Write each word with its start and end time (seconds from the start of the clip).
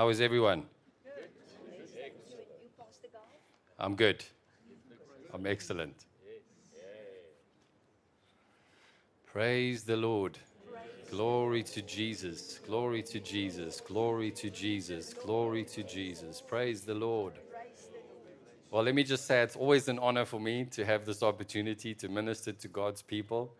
How 0.00 0.08
is 0.08 0.22
everyone? 0.22 0.62
I'm 3.78 3.94
good. 3.96 4.24
I'm 5.34 5.44
excellent. 5.44 6.06
Praise 9.26 9.82
the 9.82 9.98
Lord. 9.98 10.38
Glory 11.10 11.62
to 11.64 11.82
Jesus. 11.82 12.60
Glory 12.66 13.02
to 13.02 13.20
Jesus. 13.20 13.82
Glory 13.82 14.30
to 14.30 14.48
Jesus. 14.48 15.12
Glory 15.12 15.64
to 15.64 15.82
Jesus. 15.82 16.40
Praise 16.40 16.80
the 16.80 16.94
Lord. 16.94 17.34
Well, 18.70 18.82
let 18.82 18.94
me 18.94 19.04
just 19.04 19.26
say 19.26 19.42
it's 19.42 19.54
always 19.54 19.86
an 19.88 19.98
honor 19.98 20.24
for 20.24 20.40
me 20.40 20.64
to 20.76 20.86
have 20.86 21.04
this 21.04 21.22
opportunity 21.22 21.94
to 21.96 22.08
minister 22.08 22.52
to 22.52 22.68
God's 22.68 23.02
people. 23.02 23.52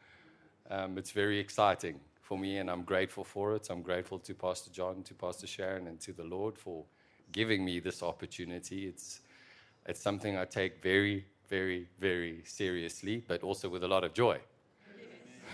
Um, 0.70 0.96
it's 0.96 1.10
very 1.10 1.38
exciting 1.38 2.00
for 2.30 2.38
me, 2.38 2.58
and 2.58 2.70
I'm 2.70 2.84
grateful 2.84 3.24
for 3.24 3.56
it. 3.56 3.66
I'm 3.70 3.82
grateful 3.82 4.20
to 4.20 4.34
Pastor 4.34 4.70
John, 4.70 5.02
to 5.02 5.14
Pastor 5.14 5.48
Sharon, 5.48 5.88
and 5.88 5.98
to 5.98 6.12
the 6.12 6.22
Lord 6.22 6.56
for 6.56 6.84
giving 7.32 7.64
me 7.64 7.80
this 7.80 8.04
opportunity. 8.04 8.86
It's, 8.86 9.22
it's 9.84 10.00
something 10.00 10.38
I 10.38 10.44
take 10.44 10.80
very, 10.80 11.26
very, 11.48 11.88
very 11.98 12.42
seriously, 12.44 13.24
but 13.26 13.42
also 13.42 13.68
with 13.68 13.82
a 13.82 13.88
lot 13.88 14.04
of 14.04 14.14
joy. 14.14 14.38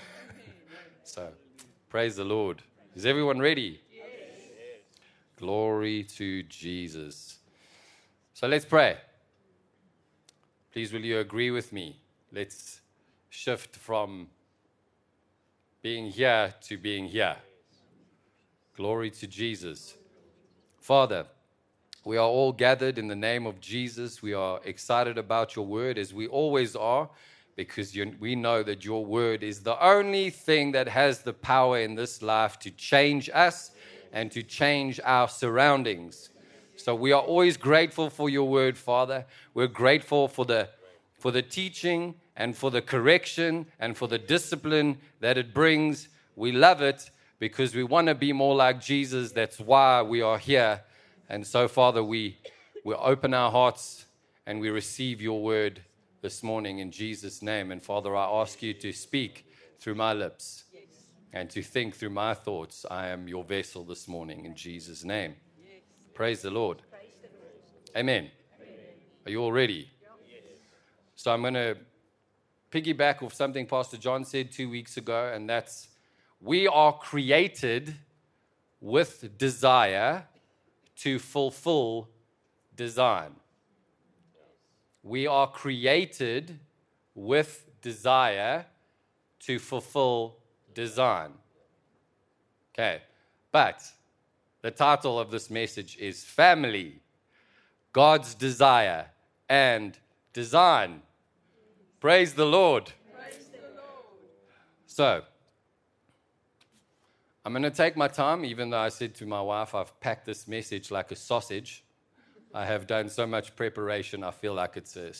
so, 1.02 1.30
praise 1.88 2.16
the 2.16 2.24
Lord. 2.24 2.60
Is 2.94 3.06
everyone 3.06 3.38
ready? 3.38 3.80
Yes. 3.90 4.04
Glory 5.38 6.04
to 6.18 6.42
Jesus. 6.42 7.38
So, 8.34 8.46
let's 8.48 8.66
pray. 8.66 8.98
Please, 10.74 10.92
will 10.92 11.06
you 11.06 11.20
agree 11.20 11.50
with 11.50 11.72
me? 11.72 11.96
Let's 12.30 12.82
shift 13.30 13.76
from 13.76 14.28
being 15.86 16.10
here 16.10 16.52
to 16.60 16.76
being 16.76 17.06
here. 17.06 17.36
Glory 18.76 19.08
to 19.08 19.24
Jesus. 19.24 19.96
Father, 20.80 21.26
we 22.04 22.16
are 22.16 22.26
all 22.26 22.50
gathered 22.50 22.98
in 22.98 23.06
the 23.06 23.14
name 23.14 23.46
of 23.46 23.60
Jesus. 23.60 24.20
We 24.20 24.34
are 24.34 24.58
excited 24.64 25.16
about 25.16 25.54
your 25.54 25.64
word 25.64 25.96
as 25.96 26.12
we 26.12 26.26
always 26.26 26.74
are 26.74 27.08
because 27.54 27.96
we 28.18 28.34
know 28.34 28.64
that 28.64 28.84
your 28.84 29.06
word 29.06 29.44
is 29.44 29.62
the 29.62 29.80
only 29.80 30.28
thing 30.28 30.72
that 30.72 30.88
has 30.88 31.20
the 31.20 31.32
power 31.32 31.78
in 31.78 31.94
this 31.94 32.20
life 32.20 32.58
to 32.58 32.72
change 32.72 33.30
us 33.32 33.70
and 34.12 34.32
to 34.32 34.42
change 34.42 34.98
our 35.04 35.28
surroundings. 35.28 36.30
So 36.74 36.96
we 36.96 37.12
are 37.12 37.22
always 37.22 37.56
grateful 37.56 38.10
for 38.10 38.28
your 38.28 38.48
word, 38.48 38.76
Father. 38.76 39.24
We're 39.54 39.68
grateful 39.68 40.26
for 40.26 40.44
the 40.44 40.68
for 41.20 41.30
the 41.30 41.42
teaching 41.42 42.16
and 42.36 42.56
for 42.56 42.70
the 42.70 42.82
correction 42.82 43.66
and 43.78 43.96
for 43.96 44.08
the 44.08 44.18
discipline 44.18 44.98
that 45.20 45.38
it 45.38 45.54
brings. 45.54 46.08
We 46.34 46.52
love 46.52 46.82
it 46.82 47.10
because 47.38 47.74
we 47.74 47.82
want 47.82 48.08
to 48.08 48.14
be 48.14 48.32
more 48.32 48.54
like 48.54 48.80
Jesus. 48.80 49.32
That's 49.32 49.58
why 49.58 50.02
we 50.02 50.20
are 50.22 50.38
here. 50.38 50.82
And 51.28 51.46
so, 51.46 51.66
Father, 51.66 52.04
we, 52.04 52.38
we 52.84 52.94
open 52.94 53.34
our 53.34 53.50
hearts 53.50 54.06
and 54.46 54.60
we 54.60 54.70
receive 54.70 55.20
your 55.20 55.42
word 55.42 55.82
this 56.22 56.42
morning 56.42 56.78
in 56.78 56.90
Jesus' 56.90 57.42
name. 57.42 57.72
And 57.72 57.82
Father, 57.82 58.14
I 58.14 58.26
ask 58.26 58.62
you 58.62 58.74
to 58.74 58.92
speak 58.92 59.46
through 59.78 59.94
my 59.94 60.12
lips 60.12 60.64
and 61.32 61.48
to 61.50 61.62
think 61.62 61.94
through 61.94 62.10
my 62.10 62.34
thoughts. 62.34 62.86
I 62.90 63.08
am 63.08 63.28
your 63.28 63.44
vessel 63.44 63.84
this 63.84 64.08
morning 64.08 64.44
in 64.44 64.54
Jesus' 64.54 65.04
name. 65.04 65.36
Praise 66.14 66.42
the 66.42 66.50
Lord. 66.50 66.82
Amen. 67.96 68.30
Are 69.24 69.30
you 69.30 69.42
all 69.42 69.52
ready? 69.52 69.90
So 71.14 71.32
I'm 71.32 71.40
going 71.40 71.54
to 71.54 71.76
piggyback 72.76 73.22
off 73.22 73.32
something 73.32 73.66
Pastor 73.66 73.96
John 73.96 74.22
said 74.22 74.52
two 74.52 74.68
weeks 74.68 74.98
ago, 74.98 75.32
and 75.34 75.48
that's 75.48 75.88
we 76.42 76.68
are 76.68 76.92
created 76.92 77.94
with 78.82 79.38
desire 79.38 80.24
to 80.96 81.18
fulfill 81.18 82.10
design. 82.76 83.30
We 85.02 85.26
are 85.26 85.46
created 85.46 86.58
with 87.14 87.64
desire 87.80 88.66
to 89.40 89.58
fulfill 89.58 90.36
design. 90.74 91.30
Okay, 92.74 93.00
but 93.52 93.82
the 94.60 94.70
title 94.70 95.18
of 95.18 95.30
this 95.30 95.48
message 95.48 95.96
is 95.96 96.22
Family, 96.24 97.00
God's 97.94 98.34
Desire 98.34 99.06
and 99.48 99.96
Design. 100.34 101.00
Praise 101.98 102.34
the 102.34 102.44
Lord. 102.44 102.92
Praise 103.14 103.46
the 103.50 103.58
Lord. 103.74 103.86
So, 104.86 105.22
I'm 107.42 107.52
going 107.52 107.62
to 107.62 107.70
take 107.70 107.96
my 107.96 108.06
time, 108.06 108.44
even 108.44 108.68
though 108.68 108.78
I 108.78 108.90
said 108.90 109.14
to 109.14 109.26
my 109.26 109.40
wife, 109.40 109.74
I've 109.74 109.98
packed 110.00 110.26
this 110.26 110.46
message 110.46 110.90
like 110.90 111.10
a 111.10 111.16
sausage. 111.16 111.84
I 112.52 112.66
have 112.66 112.86
done 112.86 113.08
so 113.08 113.26
much 113.26 113.56
preparation, 113.56 114.24
I 114.24 114.30
feel 114.30 114.52
like 114.52 114.76
it's 114.76 114.96
a 114.96 115.12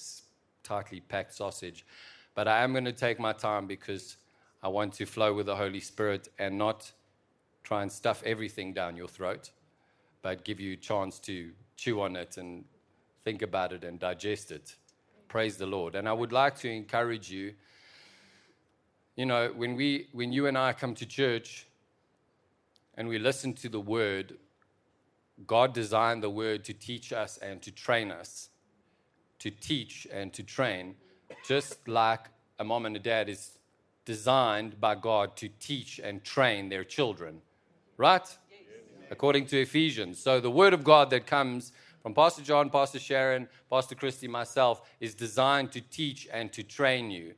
tightly 0.63 1.01
packed 1.01 1.35
sausage. 1.35 1.87
But 2.35 2.47
I 2.47 2.63
am 2.63 2.73
going 2.73 2.85
to 2.85 2.93
take 2.93 3.19
my 3.19 3.33
time 3.33 3.67
because 3.67 4.19
I 4.63 4.69
want 4.69 4.93
to 4.95 5.07
flow 5.07 5.33
with 5.33 5.47
the 5.47 5.57
Holy 5.57 5.81
Spirit 5.81 6.29
and 6.39 6.59
not 6.59 6.93
try 7.63 7.83
and 7.83 7.91
stuff 7.91 8.23
everything 8.27 8.75
down 8.75 8.97
your 8.97 9.09
throat, 9.09 9.51
but 10.21 10.45
give 10.45 10.61
you 10.61 10.75
a 10.75 10.77
chance 10.77 11.19
to 11.21 11.53
chew 11.77 12.03
on 12.03 12.17
it 12.17 12.37
and 12.37 12.65
think 13.25 13.41
about 13.41 13.73
it 13.73 13.83
and 13.83 13.99
digest 13.99 14.51
it. 14.53 14.77
Praise 15.37 15.59
the 15.59 15.67
Lord. 15.67 15.97
And 15.97 16.09
I 16.09 16.15
would 16.15 16.33
like 16.33 16.57
to 16.61 16.71
encourage 16.71 17.31
you. 17.31 17.53
You 19.17 19.27
know, 19.27 19.53
when 19.55 19.77
we 19.77 20.09
when 20.13 20.33
you 20.33 20.47
and 20.47 20.57
I 20.57 20.73
come 20.73 20.95
to 20.95 21.05
church 21.05 21.67
and 22.95 23.07
we 23.07 23.19
listen 23.19 23.53
to 23.53 23.69
the 23.69 23.79
word, 23.79 24.39
God 25.47 25.75
designed 25.75 26.23
the 26.23 26.31
word 26.31 26.65
to 26.65 26.73
teach 26.73 27.13
us 27.13 27.37
and 27.37 27.61
to 27.61 27.71
train 27.71 28.11
us. 28.11 28.49
To 29.41 29.51
teach 29.51 30.07
and 30.11 30.33
to 30.33 30.43
train, 30.43 30.95
just 31.47 31.87
like 31.87 32.31
a 32.59 32.65
mom 32.65 32.87
and 32.87 32.97
a 32.97 32.99
dad 32.99 33.29
is 33.29 33.59
designed 34.07 34.81
by 34.81 34.95
God 34.95 35.37
to 35.37 35.51
teach 35.61 35.99
and 36.03 36.25
train 36.25 36.71
their 36.71 36.83
children. 36.83 37.43
Right? 37.99 38.27
Yes. 38.51 38.61
According 39.11 39.45
to 39.49 39.61
Ephesians. 39.61 40.19
So 40.19 40.41
the 40.41 40.51
word 40.51 40.73
of 40.73 40.83
God 40.83 41.11
that 41.11 41.27
comes 41.27 41.73
from 42.07 42.15
Pastor 42.15 42.43
John, 42.43 42.71
Pastor 42.71 43.01
Sharon, 43.01 43.49
Pastor 43.69 43.97
Christy, 43.97 44.29
myself, 44.29 44.89
is 45.01 45.13
designed 45.13 45.73
to 45.73 45.81
teach 45.81 46.29
and 46.33 46.53
to 46.53 46.63
train 46.63 47.11
you. 47.11 47.35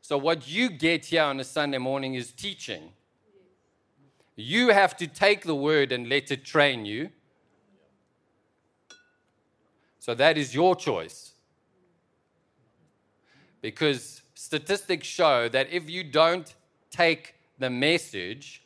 So, 0.00 0.18
what 0.18 0.48
you 0.50 0.68
get 0.68 1.04
here 1.04 1.22
on 1.22 1.38
a 1.38 1.44
Sunday 1.44 1.78
morning 1.78 2.14
is 2.14 2.32
teaching. 2.32 2.90
You 4.34 4.70
have 4.70 4.96
to 4.96 5.06
take 5.06 5.44
the 5.44 5.54
word 5.54 5.92
and 5.92 6.08
let 6.08 6.32
it 6.32 6.44
train 6.44 6.86
you. 6.86 7.10
So, 10.00 10.12
that 10.12 10.36
is 10.36 10.52
your 10.52 10.74
choice. 10.74 11.34
Because 13.60 14.22
statistics 14.34 15.06
show 15.06 15.48
that 15.50 15.70
if 15.70 15.88
you 15.88 16.02
don't 16.02 16.52
take 16.90 17.36
the 17.60 17.70
message 17.70 18.64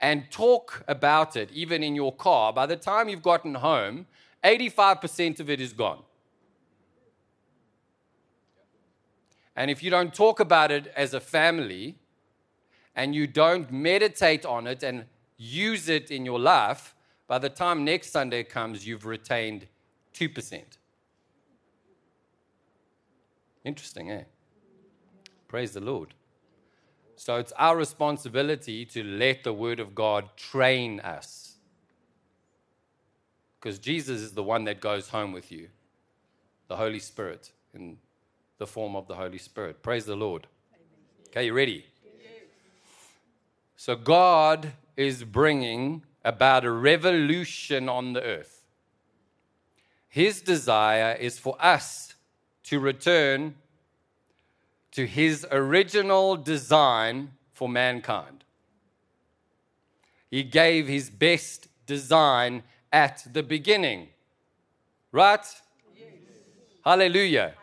and 0.00 0.30
talk 0.30 0.84
about 0.88 1.36
it, 1.36 1.50
even 1.52 1.82
in 1.82 1.94
your 1.94 2.14
car, 2.14 2.50
by 2.50 2.64
the 2.64 2.76
time 2.76 3.10
you've 3.10 3.22
gotten 3.22 3.56
home, 3.56 4.06
85% 4.44 5.40
of 5.40 5.50
it 5.50 5.60
is 5.60 5.72
gone. 5.72 6.02
And 9.54 9.70
if 9.70 9.82
you 9.82 9.90
don't 9.90 10.14
talk 10.14 10.40
about 10.40 10.70
it 10.70 10.92
as 10.96 11.14
a 11.14 11.20
family 11.20 11.96
and 12.96 13.14
you 13.14 13.26
don't 13.26 13.70
meditate 13.70 14.44
on 14.46 14.66
it 14.66 14.82
and 14.82 15.04
use 15.36 15.88
it 15.88 16.10
in 16.10 16.24
your 16.24 16.40
life, 16.40 16.94
by 17.28 17.38
the 17.38 17.48
time 17.48 17.84
next 17.84 18.10
Sunday 18.10 18.44
comes, 18.44 18.86
you've 18.86 19.06
retained 19.06 19.66
2%. 20.14 20.62
Interesting, 23.64 24.10
eh? 24.10 24.24
Praise 25.48 25.72
the 25.72 25.80
Lord. 25.80 26.14
So 27.16 27.36
it's 27.36 27.52
our 27.52 27.76
responsibility 27.76 28.84
to 28.86 29.04
let 29.04 29.44
the 29.44 29.52
Word 29.52 29.78
of 29.78 29.94
God 29.94 30.30
train 30.36 30.98
us 31.00 31.51
because 33.62 33.78
Jesus 33.78 34.20
is 34.20 34.32
the 34.32 34.42
one 34.42 34.64
that 34.64 34.80
goes 34.80 35.10
home 35.10 35.30
with 35.32 35.52
you, 35.52 35.68
the 36.66 36.76
Holy 36.76 36.98
Spirit, 36.98 37.52
in 37.72 37.96
the 38.58 38.66
form 38.66 38.96
of 38.96 39.06
the 39.06 39.14
Holy 39.14 39.38
Spirit. 39.38 39.82
Praise 39.82 40.04
the 40.04 40.16
Lord. 40.16 40.48
Okay, 41.28 41.46
you 41.46 41.52
ready? 41.52 41.86
So, 43.76 43.94
God 43.94 44.72
is 44.96 45.22
bringing 45.22 46.02
about 46.24 46.64
a 46.64 46.70
revolution 46.72 47.88
on 47.88 48.12
the 48.14 48.22
earth. 48.22 48.64
His 50.08 50.40
desire 50.40 51.16
is 51.18 51.38
for 51.38 51.56
us 51.60 52.14
to 52.64 52.80
return 52.80 53.54
to 54.90 55.06
His 55.06 55.46
original 55.50 56.36
design 56.36 57.30
for 57.52 57.68
mankind. 57.68 58.44
He 60.30 60.42
gave 60.42 60.88
His 60.88 61.10
best 61.10 61.68
design 61.86 62.62
at 62.92 63.26
the 63.32 63.42
beginning. 63.42 64.08
Right? 65.10 65.44
Yes. 65.96 66.06
Hallelujah. 66.84 67.54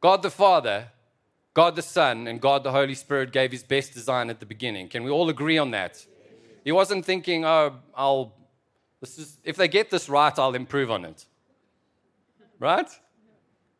God 0.00 0.22
the 0.22 0.30
Father, 0.30 0.88
God 1.54 1.76
the 1.76 1.82
Son, 1.82 2.26
and 2.26 2.40
God 2.40 2.62
the 2.62 2.72
Holy 2.72 2.94
Spirit 2.94 3.32
gave 3.32 3.52
his 3.52 3.62
best 3.62 3.94
design 3.94 4.28
at 4.28 4.40
the 4.40 4.46
beginning. 4.46 4.88
Can 4.88 5.02
we 5.02 5.10
all 5.10 5.28
agree 5.30 5.56
on 5.56 5.70
that? 5.70 6.04
He 6.64 6.72
wasn't 6.72 7.04
thinking, 7.04 7.44
oh, 7.44 7.76
I'll, 7.94 8.34
is, 9.02 9.38
if 9.44 9.56
they 9.56 9.68
get 9.68 9.90
this 9.90 10.08
right, 10.08 10.38
I'll 10.38 10.54
improve 10.54 10.90
on 10.90 11.04
it. 11.04 11.24
Right? 12.58 12.88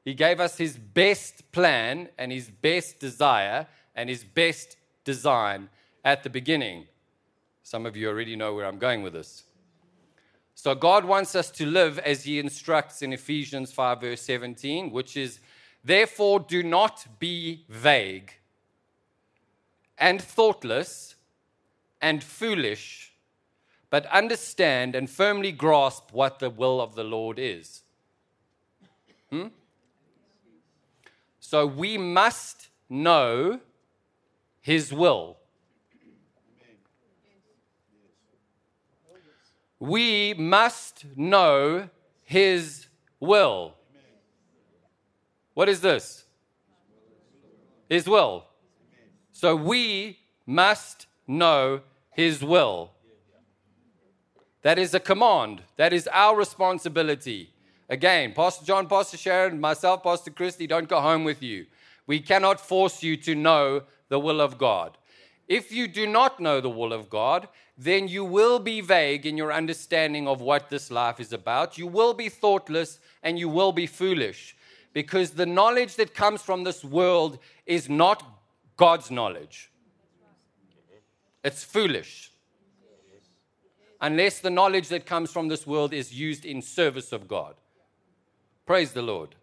He 0.05 0.15
gave 0.15 0.41
us 0.41 0.59
his 0.59 0.77
best 0.77 1.51
plan 1.51 2.09
and 2.19 2.31
his 2.31 2.51
best 2.51 3.01
desire 3.01 3.67
and 3.95 4.09
his 4.09 4.23
best 4.23 4.77
design 5.05 5.69
at 6.05 6.23
the 6.23 6.31
beginning. 6.31 6.87
Some 7.63 7.87
of 7.87 7.97
you 7.97 8.09
already 8.09 8.37
know 8.37 8.55
where 8.55 8.67
I'm 8.67 8.79
going 8.79 9.03
with 9.03 9.15
this. 9.15 9.45
So, 10.65 10.75
God 10.75 11.05
wants 11.05 11.35
us 11.35 11.51
to 11.51 11.67
live 11.67 11.99
as 11.99 12.25
He 12.25 12.39
instructs 12.39 13.03
in 13.03 13.13
Ephesians 13.13 13.71
5, 13.71 14.01
verse 14.01 14.23
17, 14.23 14.91
which 14.91 15.15
is, 15.15 15.39
Therefore, 15.85 16.41
do 16.41 16.63
not 16.63 17.05
be 17.19 17.67
vague 17.69 18.33
and 19.99 20.23
thoughtless 20.23 21.17
and 22.01 22.25
foolish, 22.25 23.13
but 23.91 24.07
understand 24.07 24.95
and 24.95 25.11
firmly 25.11 25.53
grasp 25.53 26.05
what 26.13 26.39
the 26.39 26.49
will 26.49 26.81
of 26.81 26.95
the 26.95 27.05
Lord 27.05 27.39
is. 27.39 27.83
Hmm? 29.29 29.49
So, 31.41 31.67
we 31.67 31.99
must 31.99 32.69
know 32.89 33.61
His 34.63 34.95
will. 34.95 35.37
We 39.85 40.33
must 40.35 41.05
know 41.15 41.89
His 42.23 42.87
will. 43.21 43.75
What 45.53 45.69
is 45.69 45.81
this? 45.81 46.25
His 47.89 48.09
will. 48.09 48.47
So 49.33 49.55
we 49.55 50.19
must 50.47 51.07
know 51.27 51.81
His 52.13 52.43
will. 52.43 52.93
That 54.63 54.79
is 54.79 54.95
a 54.95 55.01
command. 55.01 55.63
That 55.77 55.93
is 55.93 56.09
our 56.09 56.35
responsibility. 56.35 57.51
Again, 57.91 58.33
Pastor 58.33 58.65
John, 58.65 58.89
Pastor 58.89 59.19
Sharon, 59.19 59.61
myself, 59.61 60.03
Pastor 60.03 60.31
Christy, 60.31 60.67
don't 60.67 60.89
go 60.89 61.01
home 61.03 61.25
with 61.25 61.43
you. 61.43 61.67
We 62.07 62.21
cannot 62.21 62.59
force 62.59 63.03
you 63.03 63.19
to 63.19 63.35
know 63.35 63.83
the 64.09 64.19
will 64.19 64.41
of 64.41 64.57
God. 64.57 64.97
If 65.47 65.71
you 65.71 65.87
do 65.89 66.07
not 66.07 66.41
know 66.41 66.63
the 66.63 66.71
will 66.71 66.95
of 66.95 67.11
God, 67.11 67.49
then 67.77 68.07
you 68.07 68.25
will 68.25 68.59
be 68.59 68.81
vague 68.81 69.27
in 69.27 69.37
your 69.37 69.53
understanding 69.53 70.29
of 70.29 70.41
what 70.41 70.71
this 70.71 70.91
life 70.91 71.19
is 71.19 71.33
about. 71.33 71.77
You 71.77 71.87
will 71.89 72.15
be 72.15 72.29
thoughtless 72.29 73.01
and 73.23 73.39
you 73.39 73.49
will 73.49 73.73
be 73.73 73.87
foolish 73.87 74.57
because 74.93 75.31
the 75.31 75.47
knowledge 75.47 75.97
that 75.97 76.15
comes 76.15 76.41
from 76.41 76.63
this 76.63 76.85
world 76.85 77.39
is 77.67 77.89
not 77.89 78.23
God's 78.77 79.11
knowledge. 79.11 79.71
It's 81.43 81.65
foolish. 81.65 82.31
Unless 84.01 84.41
the 84.41 84.51
knowledge 84.51 84.89
that 84.89 85.05
comes 85.05 85.31
from 85.31 85.49
this 85.49 85.67
world 85.67 85.93
is 85.93 86.13
used 86.13 86.45
in 86.45 86.63
service 86.63 87.13
of 87.13 87.27
God. 87.27 87.55
Praise 88.67 88.93
the 88.93 89.03
Lord. 89.03 89.35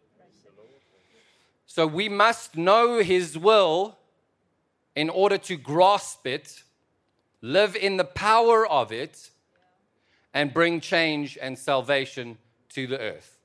So 1.65 1.85
we 1.85 2.09
must 2.09 2.55
know 2.57 3.01
His 3.01 3.37
will 3.37 3.97
in 4.95 5.09
order 5.09 5.37
to 5.37 5.55
grasp 5.55 6.25
it 6.27 6.63
live 7.41 7.75
in 7.75 7.97
the 7.97 8.03
power 8.03 8.67
of 8.67 8.91
it, 8.91 9.31
and 10.33 10.53
bring 10.53 10.79
change 10.79 11.37
and 11.41 11.57
salvation 11.57 12.37
to 12.69 12.87
the 12.87 12.99
earth. 12.99 13.37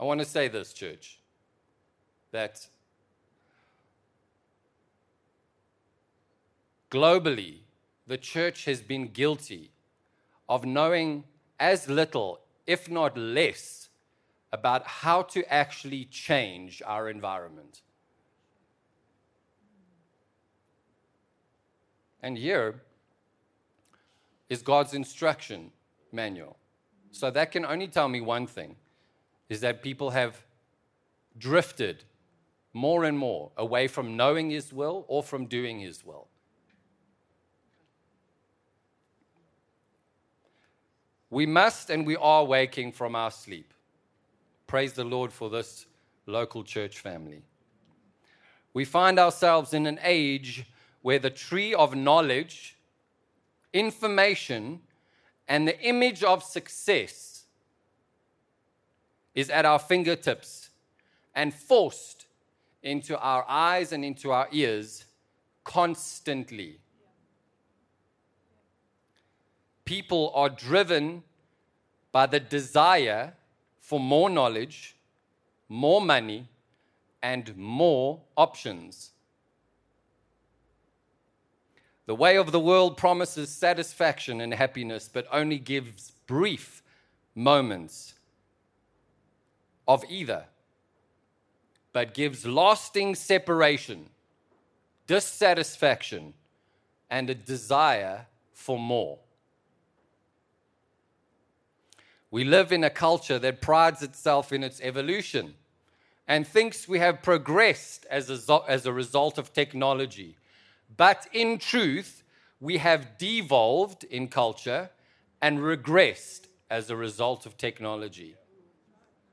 I 0.00 0.04
want 0.04 0.20
to 0.20 0.26
say 0.26 0.48
this, 0.48 0.72
church, 0.72 1.20
that 2.32 2.66
globally, 6.90 7.58
the 8.06 8.18
church 8.18 8.64
has 8.64 8.82
been 8.82 9.06
guilty 9.08 9.70
of 10.48 10.64
knowing 10.64 11.24
as 11.60 11.88
little, 11.88 12.40
if 12.66 12.90
not 12.90 13.16
less, 13.16 13.83
about 14.54 14.86
how 14.86 15.20
to 15.20 15.52
actually 15.52 16.04
change 16.04 16.80
our 16.86 17.08
environment. 17.08 17.82
And 22.22 22.38
here 22.38 22.82
is 24.48 24.62
God's 24.62 24.94
instruction 24.94 25.72
manual. 26.12 26.56
So 27.10 27.32
that 27.32 27.50
can 27.50 27.64
only 27.64 27.88
tell 27.88 28.08
me 28.08 28.20
one 28.20 28.46
thing 28.46 28.76
is 29.48 29.60
that 29.60 29.82
people 29.82 30.10
have 30.10 30.40
drifted 31.36 32.04
more 32.72 33.02
and 33.02 33.18
more 33.18 33.50
away 33.56 33.88
from 33.88 34.16
knowing 34.16 34.50
His 34.50 34.72
will 34.72 35.04
or 35.08 35.24
from 35.24 35.46
doing 35.46 35.80
His 35.80 36.04
will. 36.04 36.28
We 41.28 41.44
must 41.44 41.90
and 41.90 42.06
we 42.06 42.14
are 42.14 42.44
waking 42.44 42.92
from 42.92 43.16
our 43.16 43.32
sleep. 43.32 43.74
Praise 44.74 44.94
the 44.94 45.04
Lord 45.04 45.32
for 45.32 45.50
this 45.50 45.86
local 46.26 46.64
church 46.64 46.98
family. 46.98 47.44
We 48.72 48.84
find 48.84 49.20
ourselves 49.20 49.72
in 49.72 49.86
an 49.86 50.00
age 50.02 50.64
where 51.00 51.20
the 51.20 51.30
tree 51.30 51.72
of 51.72 51.94
knowledge, 51.94 52.76
information, 53.72 54.80
and 55.46 55.68
the 55.68 55.80
image 55.80 56.24
of 56.24 56.42
success 56.42 57.44
is 59.32 59.48
at 59.48 59.64
our 59.64 59.78
fingertips 59.78 60.70
and 61.36 61.54
forced 61.54 62.26
into 62.82 63.16
our 63.20 63.44
eyes 63.48 63.92
and 63.92 64.04
into 64.04 64.32
our 64.32 64.48
ears 64.50 65.04
constantly. 65.62 66.80
People 69.84 70.32
are 70.34 70.48
driven 70.48 71.22
by 72.10 72.26
the 72.26 72.40
desire 72.40 73.34
for 73.84 74.00
more 74.00 74.30
knowledge, 74.30 74.96
more 75.68 76.00
money, 76.00 76.48
and 77.22 77.54
more 77.54 78.22
options. 78.34 79.10
The 82.06 82.14
way 82.14 82.38
of 82.38 82.50
the 82.50 82.58
world 82.58 82.96
promises 82.96 83.50
satisfaction 83.50 84.40
and 84.40 84.54
happiness, 84.54 85.10
but 85.12 85.26
only 85.30 85.58
gives 85.58 86.12
brief 86.26 86.82
moments 87.34 88.14
of 89.86 90.02
either, 90.08 90.44
but 91.92 92.14
gives 92.14 92.46
lasting 92.46 93.14
separation, 93.16 94.08
dissatisfaction, 95.06 96.32
and 97.10 97.28
a 97.28 97.34
desire 97.34 98.28
for 98.54 98.78
more. 98.78 99.18
We 102.34 102.42
live 102.42 102.72
in 102.72 102.82
a 102.82 102.90
culture 102.90 103.38
that 103.38 103.60
prides 103.60 104.02
itself 104.02 104.52
in 104.52 104.64
its 104.64 104.80
evolution 104.80 105.54
and 106.26 106.44
thinks 106.44 106.88
we 106.88 106.98
have 106.98 107.22
progressed 107.22 108.06
as 108.10 108.28
a, 108.28 108.60
as 108.66 108.86
a 108.86 108.92
result 108.92 109.38
of 109.38 109.52
technology. 109.52 110.36
But 110.96 111.28
in 111.32 111.58
truth, 111.58 112.24
we 112.58 112.78
have 112.78 113.18
devolved 113.18 114.02
in 114.02 114.26
culture 114.26 114.90
and 115.40 115.60
regressed 115.60 116.48
as 116.68 116.90
a 116.90 116.96
result 116.96 117.46
of 117.46 117.56
technology. 117.56 118.34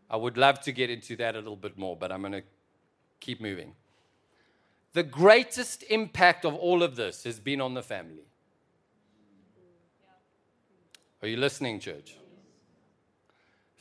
I 0.08 0.18
would 0.18 0.38
love 0.38 0.62
to 0.62 0.72
get 0.72 0.92
into 0.92 1.16
that 1.16 1.34
a 1.34 1.40
little 1.40 1.56
bit 1.56 1.80
more, 1.80 1.98
but 1.98 2.12
I'm 2.12 2.22
going 2.22 2.34
to 2.34 2.44
keep 3.20 3.42
moving. 3.42 3.74
The 4.94 5.02
greatest 5.02 5.82
impact 5.90 6.46
of 6.46 6.54
all 6.54 6.84
of 6.84 6.96
this 6.98 7.24
has 7.24 7.40
been 7.40 7.62
on 7.62 7.74
the 7.74 7.82
family. 7.82 8.28
Are 11.24 11.28
you 11.28 11.38
listening, 11.38 11.80
church? 11.80 12.14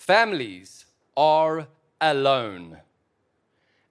Families 0.01 0.87
are 1.15 1.69
alone 2.01 2.79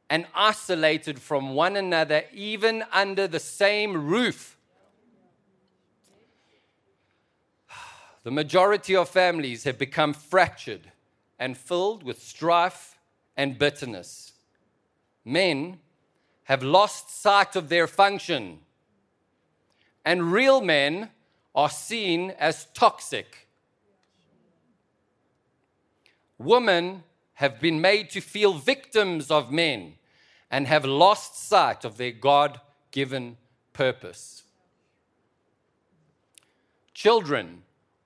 and 0.09 0.25
isolated 0.33 1.19
from 1.19 1.53
one 1.53 1.75
another, 1.75 2.23
even 2.33 2.83
under 2.91 3.27
the 3.27 3.39
same 3.39 4.07
roof. 4.07 4.57
The 8.23 8.31
majority 8.31 8.95
of 8.95 9.07
families 9.07 9.65
have 9.65 9.77
become 9.77 10.13
fractured 10.13 10.91
and 11.37 11.55
filled 11.55 12.01
with 12.01 12.21
strife 12.21 12.97
and 13.37 13.59
bitterness. 13.59 14.33
Men 15.23 15.79
have 16.45 16.63
lost 16.63 17.21
sight 17.21 17.55
of 17.55 17.69
their 17.69 17.85
function, 17.85 18.61
and 20.03 20.33
real 20.33 20.59
men 20.59 21.11
are 21.53 21.69
seen 21.69 22.31
as 22.31 22.65
toxic 22.73 23.48
women 26.39 27.03
have 27.33 27.59
been 27.59 27.79
made 27.79 28.09
to 28.09 28.21
feel 28.21 28.53
victims 28.53 29.29
of 29.29 29.51
men 29.51 29.93
and 30.49 30.65
have 30.65 30.85
lost 30.85 31.37
sight 31.37 31.85
of 31.85 31.97
their 31.97 32.11
God 32.11 32.59
given 32.91 33.37
purpose. 33.73 34.43
children 36.99 37.63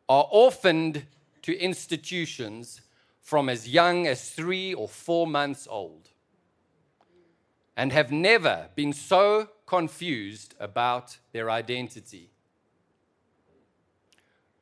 are 0.07 0.27
orphaned 0.29 1.03
to 1.41 1.57
institutions 1.57 2.81
from 3.23 3.49
as 3.49 3.67
young 3.67 4.05
as 4.05 4.29
three 4.29 4.71
or 4.71 4.87
four 4.87 5.25
months 5.25 5.67
old 5.67 6.09
and 7.75 7.91
have 7.91 8.11
never 8.11 8.69
been 8.75 8.93
so 8.93 9.49
confused 9.65 10.53
about 10.59 11.17
their 11.31 11.49
identity. 11.49 12.29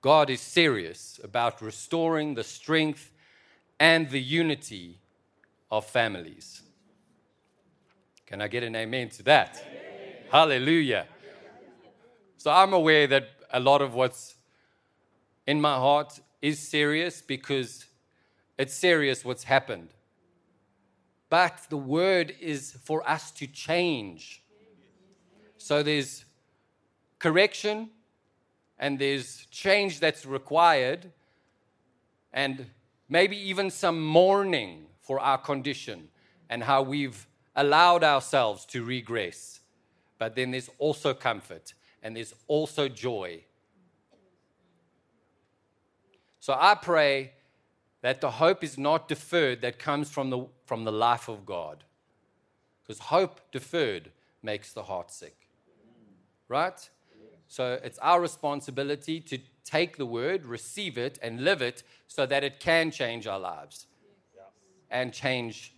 God 0.01 0.29
is 0.29 0.39
serious 0.39 1.19
about 1.21 1.61
restoring 1.61 2.35
the 2.35 2.45
strength 2.45 3.10
and 3.81 4.11
the 4.11 4.21
unity 4.21 4.99
of 5.71 5.83
families. 5.83 6.61
Can 8.27 8.39
I 8.39 8.47
get 8.47 8.61
an 8.61 8.75
amen 8.75 9.09
to 9.09 9.23
that? 9.23 9.65
Amen. 9.67 9.81
Hallelujah. 10.29 11.07
So 12.37 12.51
I'm 12.51 12.73
aware 12.73 13.07
that 13.07 13.29
a 13.51 13.59
lot 13.59 13.81
of 13.81 13.95
what's 13.95 14.35
in 15.47 15.59
my 15.59 15.77
heart 15.77 16.19
is 16.43 16.59
serious 16.59 17.23
because 17.23 17.87
it's 18.55 18.75
serious 18.75 19.25
what's 19.25 19.45
happened. 19.45 19.89
But 21.29 21.65
the 21.71 21.77
word 21.77 22.35
is 22.39 22.77
for 22.83 23.01
us 23.09 23.31
to 23.31 23.47
change. 23.47 24.43
So 25.57 25.81
there's 25.81 26.23
correction 27.17 27.89
and 28.77 28.99
there's 28.99 29.47
change 29.47 29.99
that's 29.99 30.23
required, 30.23 31.11
and 32.31 32.67
maybe 33.11 33.35
even 33.37 33.69
some 33.69 34.01
mourning 34.01 34.85
for 35.01 35.19
our 35.19 35.37
condition 35.37 36.07
and 36.49 36.63
how 36.63 36.81
we've 36.81 37.27
allowed 37.57 38.05
ourselves 38.05 38.65
to 38.65 38.83
regress. 38.83 39.59
But 40.17 40.35
then 40.35 40.51
there's 40.51 40.69
also 40.77 41.13
comfort 41.13 41.73
and 42.01 42.15
there's 42.15 42.33
also 42.47 42.87
joy. 42.87 43.43
So 46.39 46.55
I 46.57 46.73
pray 46.75 47.33
that 48.01 48.21
the 48.21 48.31
hope 48.31 48.63
is 48.63 48.77
not 48.77 49.09
deferred 49.09 49.61
that 49.61 49.77
comes 49.77 50.09
from 50.09 50.29
the, 50.29 50.45
from 50.65 50.85
the 50.85 50.91
life 50.91 51.27
of 51.27 51.45
God. 51.45 51.83
Because 52.81 52.99
hope 52.99 53.41
deferred 53.51 54.09
makes 54.41 54.71
the 54.71 54.83
heart 54.83 55.11
sick. 55.11 55.35
Right? 56.47 56.89
So 57.51 57.77
it's 57.83 57.99
our 57.99 58.21
responsibility 58.21 59.19
to 59.19 59.37
take 59.65 59.97
the 59.97 60.05
word, 60.05 60.45
receive 60.45 60.97
it, 60.97 61.19
and 61.21 61.43
live 61.43 61.61
it 61.61 61.83
so 62.07 62.25
that 62.25 62.45
it 62.45 62.61
can 62.61 62.91
change 62.91 63.27
our 63.27 63.41
lives 63.41 63.87
and 64.89 65.11
change 65.11 65.73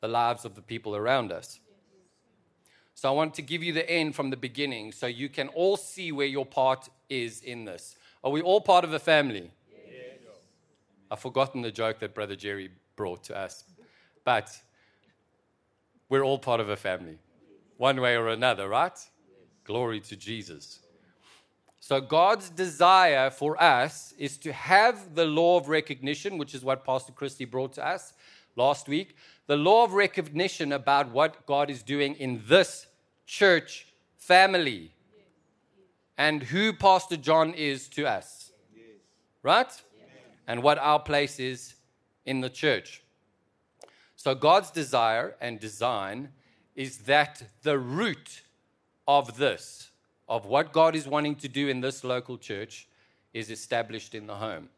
the 0.00 0.08
lives 0.08 0.46
of 0.46 0.54
the 0.54 0.62
people 0.62 0.96
around 0.96 1.30
us. 1.30 1.60
So 2.94 3.06
I 3.06 3.12
want 3.12 3.34
to 3.34 3.42
give 3.42 3.62
you 3.62 3.74
the 3.74 3.88
end 3.88 4.14
from 4.14 4.30
the 4.30 4.36
beginning 4.38 4.92
so 4.92 5.06
you 5.06 5.28
can 5.28 5.48
all 5.48 5.76
see 5.76 6.10
where 6.10 6.26
your 6.26 6.46
part 6.46 6.88
is 7.10 7.42
in 7.42 7.66
this. 7.66 7.94
Are 8.24 8.30
we 8.30 8.40
all 8.40 8.62
part 8.62 8.82
of 8.82 8.94
a 8.94 8.98
family? 8.98 9.50
Yes. 9.86 10.20
I've 11.10 11.20
forgotten 11.20 11.60
the 11.60 11.70
joke 11.70 11.98
that 11.98 12.14
Brother 12.14 12.34
Jerry 12.34 12.70
brought 12.96 13.24
to 13.24 13.36
us. 13.36 13.62
But 14.24 14.58
we're 16.08 16.24
all 16.24 16.38
part 16.38 16.60
of 16.60 16.70
a 16.70 16.76
family, 16.76 17.18
one 17.76 18.00
way 18.00 18.16
or 18.16 18.28
another, 18.28 18.70
right? 18.70 18.98
Glory 19.68 20.00
to 20.00 20.16
Jesus. 20.16 20.78
So, 21.78 22.00
God's 22.00 22.48
desire 22.48 23.28
for 23.28 23.62
us 23.62 24.14
is 24.16 24.38
to 24.38 24.50
have 24.50 25.14
the 25.14 25.26
law 25.26 25.58
of 25.58 25.68
recognition, 25.68 26.38
which 26.38 26.54
is 26.54 26.64
what 26.64 26.86
Pastor 26.86 27.12
Christie 27.12 27.44
brought 27.44 27.74
to 27.74 27.86
us 27.86 28.14
last 28.56 28.88
week. 28.88 29.14
The 29.46 29.58
law 29.58 29.84
of 29.84 29.92
recognition 29.92 30.72
about 30.72 31.10
what 31.10 31.44
God 31.44 31.68
is 31.68 31.82
doing 31.82 32.14
in 32.14 32.42
this 32.46 32.86
church 33.26 33.88
family 34.16 34.90
and 36.16 36.44
who 36.44 36.72
Pastor 36.72 37.18
John 37.18 37.52
is 37.52 37.90
to 37.90 38.06
us. 38.06 38.50
Right? 39.42 39.70
And 40.46 40.62
what 40.62 40.78
our 40.78 40.98
place 40.98 41.38
is 41.38 41.74
in 42.24 42.40
the 42.40 42.48
church. 42.48 43.02
So, 44.16 44.34
God's 44.34 44.70
desire 44.70 45.36
and 45.42 45.60
design 45.60 46.30
is 46.74 47.00
that 47.00 47.42
the 47.64 47.78
root 47.78 48.40
of 49.08 49.38
this, 49.38 49.90
of 50.28 50.44
what 50.46 50.72
God 50.72 50.94
is 50.94 51.08
wanting 51.08 51.34
to 51.36 51.48
do 51.48 51.68
in 51.68 51.80
this 51.80 52.04
local 52.04 52.38
church, 52.38 52.86
is 53.32 53.50
established 53.50 54.14
in 54.14 54.26
the 54.26 54.36
home. 54.36 54.68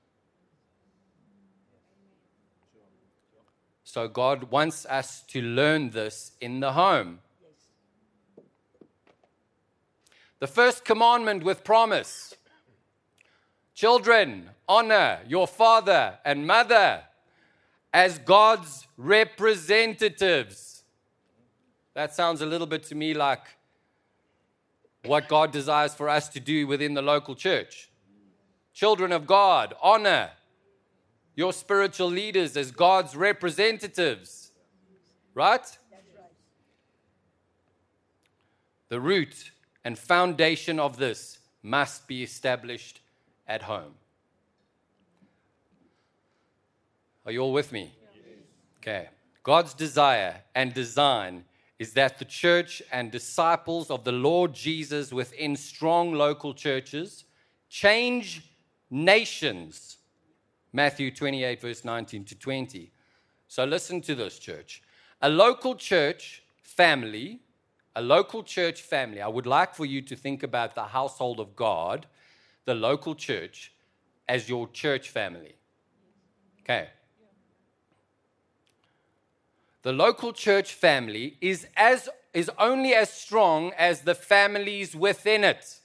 So, 3.83 4.07
God 4.07 4.53
wants 4.53 4.87
us 4.87 5.23
to 5.29 5.43
learn 5.43 5.91
this 5.91 6.33
in 6.41 6.61
the 6.61 6.73
home. 6.73 7.19
The 10.39 10.47
first 10.47 10.85
commandment 10.85 11.43
with 11.43 11.65
promise 11.65 12.35
Children, 13.75 14.51
honor 14.69 15.21
your 15.27 15.47
father 15.47 16.19
and 16.23 16.47
mother 16.47 17.03
as 17.95 18.19
God's 18.19 18.87
representatives. 18.99 20.85
That 21.95 22.15
sounds 22.15 22.43
a 22.43 22.47
little 22.47 22.67
bit 22.67 22.83
to 22.85 22.95
me 22.95 23.15
like 23.15 23.41
what 25.05 25.29
God 25.29 25.51
desires 25.53 25.95
for 25.95 26.09
us 26.09 26.29
to 26.31 26.41
do 26.41 26.67
within 26.67 26.95
the 26.95 27.03
local 27.03 27.35
church. 27.35 27.91
Children 28.73 29.13
of 29.13 29.27
God, 29.27 29.75
honor 29.83 30.31
your 31.35 31.53
spiritual 31.53 32.09
leaders 32.09 32.57
as 32.57 32.71
God's 32.71 33.17
representatives. 33.17 34.53
Right? 35.35 35.61
right? 35.61 35.79
The 38.89 39.01
root 39.01 39.53
and 39.85 39.99
foundation 39.99 40.79
of 40.79 40.97
this 40.97 41.39
must 41.63 42.07
be 42.07 42.23
established 42.23 43.01
at 43.47 43.63
home. 43.63 43.95
Are 47.25 47.33
you 47.33 47.41
all 47.41 47.53
with 47.53 47.73
me? 47.73 47.93
Okay. 48.83 49.09
God's 49.43 49.75
desire 49.75 50.43
and 50.55 50.75
design 50.75 51.45
is 51.81 51.95
that 51.95 52.21
the 52.21 52.25
church 52.25 52.81
and 52.93 53.11
disciples 53.11 53.91
of 53.91 54.05
the 54.05 54.13
Lord 54.13 54.53
Jesus 54.53 55.13
within 55.13 55.57
strong 55.57 56.13
local 56.13 56.55
churches 56.55 57.25
change 57.69 58.43
nations. 58.89 59.97
Matthew 60.73 61.11
28, 61.11 61.61
verse 61.61 61.85
19 61.85 62.25
to 62.27 62.39
20. 62.39 62.93
So 63.49 63.65
listen 63.65 64.01
to 64.03 64.15
this, 64.15 64.39
church. 64.39 64.83
A 65.21 65.29
local 65.29 65.75
church 65.75 66.45
family 66.63 67.41
a 67.97 68.03
local 68.03 68.43
church 68.43 68.83
family, 68.83 69.21
I 69.21 69.29
would 69.29 69.47
like 69.47 69.75
for 69.75 69.85
you 69.85 70.01
to 70.03 70.17
think 70.17 70.43
about 70.43 70.75
the 70.75 70.85
household 70.85 71.41
of 71.41 71.57
God, 71.57 72.07
the 72.65 72.75
local 72.75 73.15
church, 73.15 73.73
as 74.29 74.49
your 74.49 74.69
church 74.69 75.11
family. 75.11 75.55
Okay. 76.61 76.89
The 79.83 79.93
local 79.93 80.33
church 80.33 80.75
family 80.75 81.39
is, 81.41 81.67
as, 81.77 82.09
is 82.35 82.51
only 82.59 82.95
as 82.95 83.11
strong 83.11 83.73
as 83.79 84.03
the 84.03 84.15
families 84.15 84.95
within 84.95 85.43
it. 85.43 85.81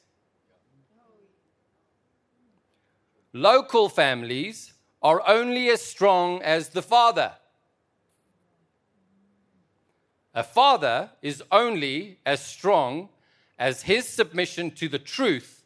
Local 3.32 3.90
families 3.90 4.74
are 5.02 5.22
only 5.28 5.70
as 5.70 5.82
strong 5.82 6.42
as 6.42 6.70
the 6.70 6.82
father. 6.82 7.34
A 10.34 10.44
father 10.44 11.12
is 11.22 11.42
only 11.52 12.20
as 12.26 12.42
strong 12.42 13.10
as 13.58 13.84
his 13.84 14.08
submission 14.08 14.72
to 14.72 14.90
the 14.90 15.00
truth 15.00 15.64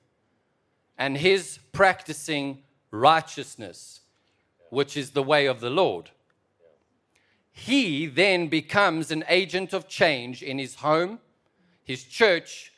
and 0.98 1.17
his 1.17 1.59
practicing 1.71 2.62
righteousness, 2.91 4.01
which 4.69 4.95
is 4.95 5.12
the 5.12 5.24
way 5.24 5.48
of 5.48 5.59
the 5.59 5.71
Lord. 5.71 6.12
He 7.66 8.06
then 8.06 8.48
becomes 8.48 9.12
an 9.12 9.24
agent 9.28 9.74
of 9.74 9.88
change 9.88 10.42
in 10.42 10.58
his 10.58 10.75
home, 10.75 11.20
his 11.84 12.04
church, 12.04 12.72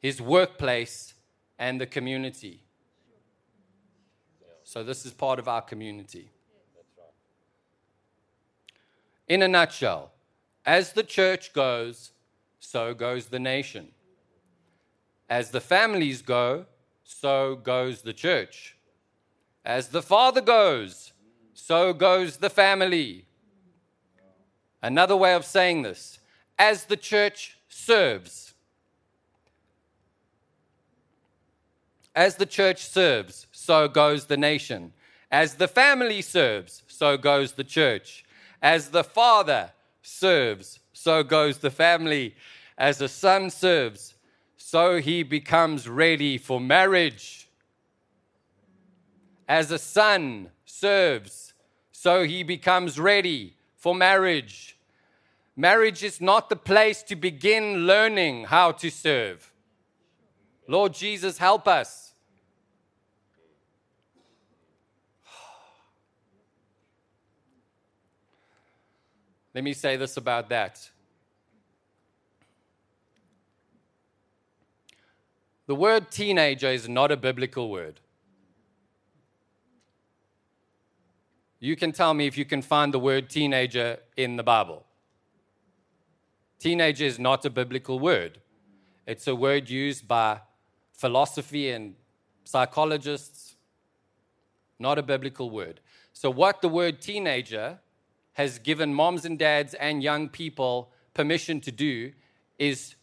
his 0.00 0.22
workplace, 0.22 1.14
and 1.58 1.80
the 1.80 1.86
community. 1.86 2.62
So, 4.64 4.82
this 4.82 5.04
is 5.04 5.12
part 5.12 5.38
of 5.38 5.48
our 5.48 5.60
community. 5.60 6.30
In 9.28 9.42
a 9.42 9.48
nutshell, 9.48 10.12
as 10.64 10.92
the 10.92 11.02
church 11.02 11.52
goes, 11.52 12.12
so 12.58 12.94
goes 12.94 13.26
the 13.26 13.38
nation. 13.38 13.88
As 15.28 15.50
the 15.50 15.60
families 15.60 16.22
go, 16.22 16.66
so 17.04 17.56
goes 17.56 18.02
the 18.02 18.12
church. 18.14 18.76
As 19.64 19.88
the 19.88 20.02
father 20.02 20.40
goes, 20.40 21.12
so 21.52 21.92
goes 21.92 22.38
the 22.38 22.50
family. 22.50 23.26
Another 24.82 25.16
way 25.16 25.34
of 25.34 25.44
saying 25.44 25.82
this 25.82 26.18
as 26.58 26.84
the 26.84 26.96
church 26.96 27.56
serves, 27.68 28.52
as 32.14 32.36
the 32.36 32.46
church 32.46 32.84
serves, 32.84 33.46
so 33.52 33.88
goes 33.88 34.26
the 34.26 34.36
nation. 34.36 34.92
As 35.30 35.54
the 35.54 35.68
family 35.68 36.20
serves, 36.20 36.82
so 36.86 37.16
goes 37.16 37.52
the 37.52 37.64
church. 37.64 38.24
As 38.60 38.90
the 38.90 39.02
father 39.02 39.70
serves, 40.02 40.78
so 40.92 41.22
goes 41.22 41.58
the 41.58 41.70
family. 41.70 42.34
As 42.76 43.00
a 43.00 43.08
son 43.08 43.48
serves, 43.48 44.14
so 44.58 45.00
he 45.00 45.22
becomes 45.22 45.88
ready 45.88 46.36
for 46.36 46.60
marriage. 46.60 47.48
As 49.48 49.70
a 49.70 49.78
son 49.78 50.50
serves, 50.66 51.54
so 51.92 52.24
he 52.24 52.42
becomes 52.42 53.00
ready 53.00 53.54
for 53.76 53.94
marriage. 53.94 54.71
Marriage 55.56 56.02
is 56.02 56.20
not 56.20 56.48
the 56.48 56.56
place 56.56 57.02
to 57.04 57.14
begin 57.14 57.86
learning 57.86 58.44
how 58.44 58.72
to 58.72 58.90
serve. 58.90 59.52
Lord 60.66 60.94
Jesus, 60.94 61.36
help 61.36 61.68
us. 61.68 62.14
Let 69.54 69.62
me 69.62 69.74
say 69.74 69.96
this 69.96 70.16
about 70.16 70.48
that. 70.48 70.88
The 75.66 75.74
word 75.74 76.10
teenager 76.10 76.68
is 76.68 76.88
not 76.88 77.12
a 77.12 77.16
biblical 77.16 77.70
word. 77.70 78.00
You 81.60 81.76
can 81.76 81.92
tell 81.92 82.12
me 82.14 82.26
if 82.26 82.36
you 82.36 82.44
can 82.44 82.60
find 82.62 82.92
the 82.92 82.98
word 82.98 83.30
teenager 83.30 83.98
in 84.16 84.36
the 84.36 84.42
Bible. 84.42 84.84
Teenager 86.62 87.04
is 87.06 87.18
not 87.18 87.44
a 87.44 87.50
biblical 87.50 87.98
word, 87.98 88.38
it's 89.04 89.26
a 89.26 89.34
word 89.34 89.68
used 89.68 90.06
by 90.06 90.42
philosophy 90.92 91.70
and 91.70 91.96
psychologists, 92.44 93.56
not 94.78 94.96
a 94.96 95.02
biblical 95.02 95.50
word. 95.50 95.80
So, 96.12 96.30
what 96.30 96.62
the 96.62 96.68
word 96.68 97.00
teenager 97.00 97.80
has 98.34 98.60
given 98.60 98.94
moms 98.94 99.24
and 99.24 99.36
dads 99.36 99.74
and 99.74 100.04
young 100.04 100.28
people 100.28 100.92
permission 101.14 101.60
to 101.62 101.72
do 101.72 102.12
is 102.60 102.94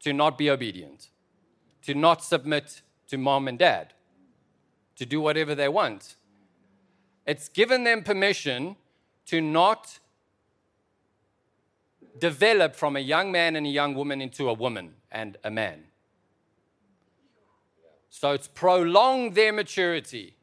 to 0.00 0.12
not 0.12 0.36
be 0.36 0.50
obedient, 0.50 1.08
to 1.86 1.94
not 1.94 2.22
submit 2.22 2.82
to 3.08 3.16
mom 3.16 3.48
and 3.48 3.58
dad, 3.58 3.94
to 4.96 5.06
do 5.06 5.18
whatever 5.18 5.54
they 5.54 5.70
want. 5.70 6.16
It's 7.26 7.48
given 7.48 7.84
them 7.84 8.02
permission 8.02 8.76
to 9.28 9.40
not 9.40 9.98
develop 12.18 12.74
from 12.74 12.96
a 12.96 13.00
young 13.00 13.32
man 13.32 13.56
and 13.56 13.66
a 13.66 13.70
young 13.70 13.94
woman 13.94 14.20
into 14.20 14.48
a 14.48 14.54
woman 14.54 14.94
and 15.10 15.36
a 15.44 15.50
man. 15.50 15.84
So 18.08 18.32
it's 18.32 18.48
prolonged 18.48 19.34
their 19.34 19.52
maturity. 19.52 20.36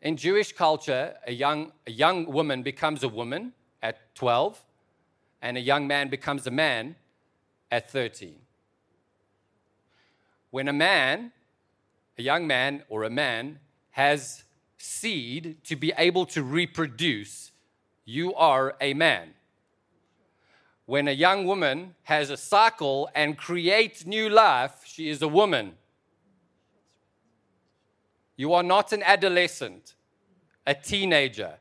In 0.00 0.16
Jewish 0.16 0.52
culture, 0.52 1.14
a 1.26 1.32
young, 1.32 1.72
a 1.86 1.90
young 1.90 2.26
woman 2.26 2.62
becomes 2.62 3.02
a 3.02 3.08
woman 3.08 3.54
at 3.82 4.14
12, 4.14 4.62
and 5.42 5.56
a 5.56 5.60
young 5.60 5.88
man 5.88 6.08
becomes 6.08 6.46
a 6.46 6.50
man 6.50 6.94
at 7.72 7.90
13. 7.90 8.36
When 10.50 10.68
a 10.68 10.72
man, 10.72 11.32
a 12.16 12.22
young 12.22 12.46
man 12.46 12.84
or 12.88 13.02
a 13.02 13.10
man, 13.10 13.58
has 13.90 14.44
seed 14.86 15.56
to 15.64 15.76
be 15.76 15.92
able 15.98 16.26
to 16.26 16.42
reproduce, 16.42 17.52
you 18.04 18.34
are 18.34 18.76
a 18.80 18.94
man. 18.94 19.34
When 20.86 21.08
a 21.08 21.12
young 21.12 21.46
woman 21.46 21.94
has 22.04 22.30
a 22.30 22.36
cycle 22.36 23.08
and 23.14 23.36
creates 23.36 24.06
new 24.06 24.28
life, 24.28 24.82
she 24.84 25.08
is 25.08 25.20
a 25.20 25.28
woman. 25.28 25.74
You 28.36 28.52
are 28.54 28.62
not 28.62 28.92
an 28.92 29.02
adolescent 29.02 29.96
a 30.66 30.74
teenager. 30.74 31.54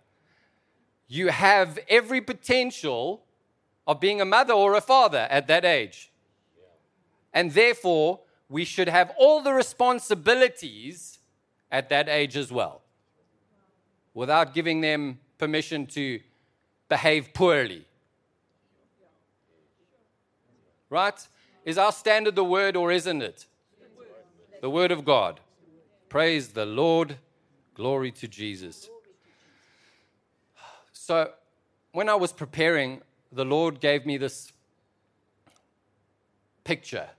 You 1.07 1.27
have 1.27 1.77
every 1.87 2.21
potential 2.21 3.23
of 3.85 3.99
being 3.99 4.19
a 4.19 4.25
mother 4.25 4.53
or 4.53 4.73
a 4.73 4.81
father 4.81 5.27
at 5.29 5.47
that 5.47 5.63
age. 5.63 6.11
And 7.31 7.51
therefore, 7.51 8.21
we 8.49 8.65
should 8.65 8.89
have 8.89 9.11
all 9.17 9.41
the 9.41 9.53
responsibilities 9.53 11.19
at 11.71 11.89
that 11.89 12.09
age 12.09 12.35
as 12.35 12.51
well, 12.51 12.81
without 14.15 14.55
giving 14.55 14.81
them 14.81 15.19
permission 15.37 15.85
to 15.85 16.19
behave 16.89 17.31
poorly. 17.33 17.85
Right? 20.89 21.27
Is 21.65 21.77
our 21.77 21.91
standard 21.91 22.35
the 22.35 22.43
word 22.43 22.75
or 22.75 22.91
isn't 22.91 23.21
it? 23.21 23.45
The 24.61 24.69
word 24.69 24.91
of 24.91 25.05
God. 25.05 25.41
Praise 26.09 26.49
the 26.49 26.65
Lord. 26.65 27.17
Glory 27.75 28.11
to 28.13 28.27
Jesus. 28.27 28.89
So, 30.93 31.31
when 31.91 32.07
I 32.07 32.15
was 32.15 32.31
preparing, 32.31 33.01
the 33.31 33.45
Lord 33.45 33.79
gave 33.79 34.05
me 34.05 34.17
this 34.17 34.51
picture 36.63 37.09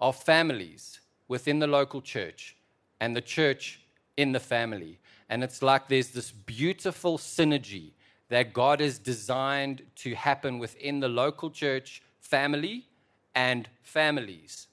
of 0.00 0.16
families 0.16 1.00
within 1.28 1.58
the 1.58 1.66
local 1.66 2.00
church 2.00 2.56
and 3.00 3.16
the 3.16 3.20
church 3.20 3.80
in 4.16 4.32
the 4.32 4.40
family. 4.40 4.98
And 5.28 5.44
it's 5.44 5.62
like 5.62 5.88
there's 5.88 6.10
this 6.10 6.30
beautiful 6.32 7.18
synergy 7.18 7.92
that 8.28 8.52
God 8.52 8.80
has 8.80 8.98
designed 8.98 9.82
to 9.96 10.14
happen 10.14 10.58
within 10.58 11.00
the 11.00 11.08
local 11.08 11.50
church 11.50 12.02
family 12.20 12.86
and 13.34 13.68
families. 13.82 14.68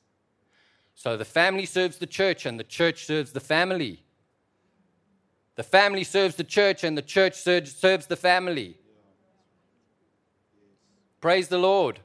So 0.96 1.18
the 1.18 1.26
family 1.26 1.66
serves 1.66 1.98
the 1.98 2.08
church 2.08 2.46
and 2.46 2.60
the 2.60 2.64
church 2.64 3.06
serves 3.06 3.32
the 3.32 3.40
family. 3.40 4.02
The 5.56 5.64
family 5.64 6.04
serves 6.04 6.36
the 6.36 6.44
church, 6.44 6.84
and 6.84 6.98
the 6.98 7.02
church 7.02 7.36
serves 7.36 8.08
the 8.08 8.18
family. 8.18 8.78
Praise 11.22 11.48
the 11.48 11.58
Lord. 11.58 12.02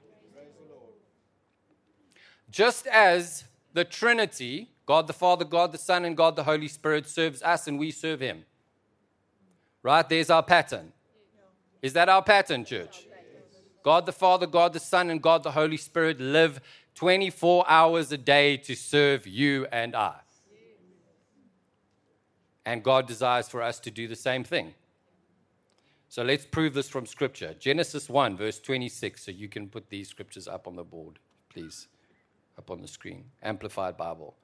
Just 2.48 2.86
as 2.86 3.42
the 3.72 3.84
Trinity, 3.84 4.69
God 4.90 5.06
the 5.06 5.12
Father, 5.12 5.44
God 5.44 5.70
the 5.70 5.78
Son, 5.78 6.04
and 6.04 6.16
God 6.16 6.34
the 6.34 6.42
Holy 6.42 6.66
Spirit 6.66 7.06
serves 7.06 7.44
us 7.44 7.68
and 7.68 7.78
we 7.78 7.92
serve 7.92 8.18
Him. 8.18 8.44
Right? 9.84 10.08
There's 10.08 10.30
our 10.30 10.42
pattern. 10.42 10.92
Is 11.80 11.92
that 11.92 12.08
our 12.08 12.24
pattern, 12.24 12.64
church? 12.64 13.06
God 13.84 14.04
the 14.04 14.10
Father, 14.10 14.48
God 14.48 14.72
the 14.72 14.80
Son, 14.80 15.08
and 15.08 15.22
God 15.22 15.44
the 15.44 15.52
Holy 15.52 15.76
Spirit 15.76 16.18
live 16.18 16.60
24 16.96 17.66
hours 17.68 18.10
a 18.10 18.18
day 18.18 18.56
to 18.56 18.74
serve 18.74 19.28
you 19.28 19.64
and 19.70 19.94
I. 19.94 20.16
And 22.66 22.82
God 22.82 23.06
desires 23.06 23.48
for 23.48 23.62
us 23.62 23.78
to 23.78 23.92
do 23.92 24.08
the 24.08 24.16
same 24.16 24.42
thing. 24.42 24.74
So 26.08 26.24
let's 26.24 26.46
prove 26.46 26.74
this 26.74 26.88
from 26.88 27.06
Scripture. 27.06 27.54
Genesis 27.60 28.08
1, 28.08 28.36
verse 28.36 28.58
26. 28.58 29.24
So 29.26 29.30
you 29.30 29.48
can 29.48 29.68
put 29.68 29.88
these 29.88 30.08
scriptures 30.08 30.48
up 30.48 30.66
on 30.66 30.74
the 30.74 30.82
board, 30.82 31.20
please, 31.48 31.86
up 32.58 32.72
on 32.72 32.82
the 32.82 32.88
screen. 32.88 33.26
Amplified 33.40 33.96
Bible. 33.96 34.34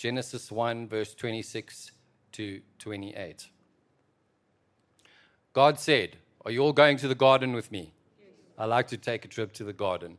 Genesis 0.00 0.50
1, 0.50 0.88
verse 0.88 1.14
26 1.14 1.90
to 2.32 2.62
28. 2.78 3.50
God 5.52 5.78
said, 5.78 6.16
Are 6.42 6.50
you 6.50 6.62
all 6.62 6.72
going 6.72 6.96
to 6.96 7.06
the 7.06 7.14
garden 7.14 7.52
with 7.52 7.70
me? 7.70 7.92
I 8.56 8.64
like 8.64 8.88
to 8.88 8.96
take 8.96 9.26
a 9.26 9.28
trip 9.28 9.52
to 9.52 9.62
the 9.62 9.74
garden. 9.74 10.16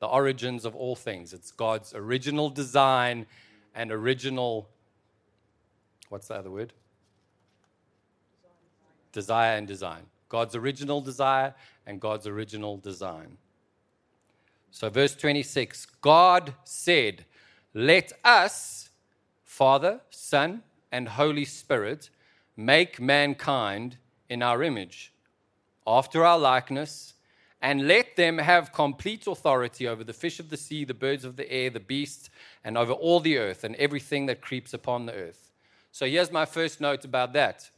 The 0.00 0.06
origins 0.06 0.66
of 0.66 0.76
all 0.76 0.94
things. 0.94 1.32
It's 1.32 1.50
God's 1.50 1.94
original 1.94 2.50
design 2.50 3.24
and 3.74 3.90
original 3.90 4.68
what's 6.10 6.28
the 6.28 6.34
other 6.34 6.50
word? 6.50 6.74
Desire 9.12 9.56
and 9.56 9.66
design. 9.66 10.02
God's 10.28 10.54
original 10.54 11.00
desire 11.00 11.54
and 11.86 11.98
God's 11.98 12.26
original 12.26 12.76
design. 12.76 13.38
So, 14.70 14.90
verse 14.90 15.16
26 15.16 15.86
God 16.02 16.52
said, 16.64 17.24
Let 17.72 18.12
us, 18.22 18.87
Father, 19.58 20.02
Son, 20.10 20.62
and 20.92 21.08
Holy 21.08 21.44
Spirit, 21.44 22.10
make 22.56 23.00
mankind 23.00 23.96
in 24.28 24.40
our 24.40 24.62
image, 24.62 25.12
after 25.84 26.24
our 26.24 26.38
likeness, 26.38 27.14
and 27.60 27.88
let 27.88 28.14
them 28.14 28.38
have 28.38 28.72
complete 28.72 29.26
authority 29.26 29.88
over 29.88 30.04
the 30.04 30.12
fish 30.12 30.38
of 30.38 30.50
the 30.50 30.56
sea, 30.56 30.84
the 30.84 30.94
birds 30.94 31.24
of 31.24 31.34
the 31.34 31.50
air, 31.50 31.70
the 31.70 31.80
beasts, 31.80 32.30
and 32.62 32.78
over 32.78 32.92
all 32.92 33.18
the 33.18 33.36
earth, 33.36 33.64
and 33.64 33.74
everything 33.74 34.26
that 34.26 34.40
creeps 34.40 34.72
upon 34.74 35.06
the 35.06 35.14
earth. 35.14 35.50
So 35.90 36.06
here's 36.06 36.30
my 36.30 36.44
first 36.44 36.80
note 36.80 37.04
about 37.04 37.32
that. 37.32 37.68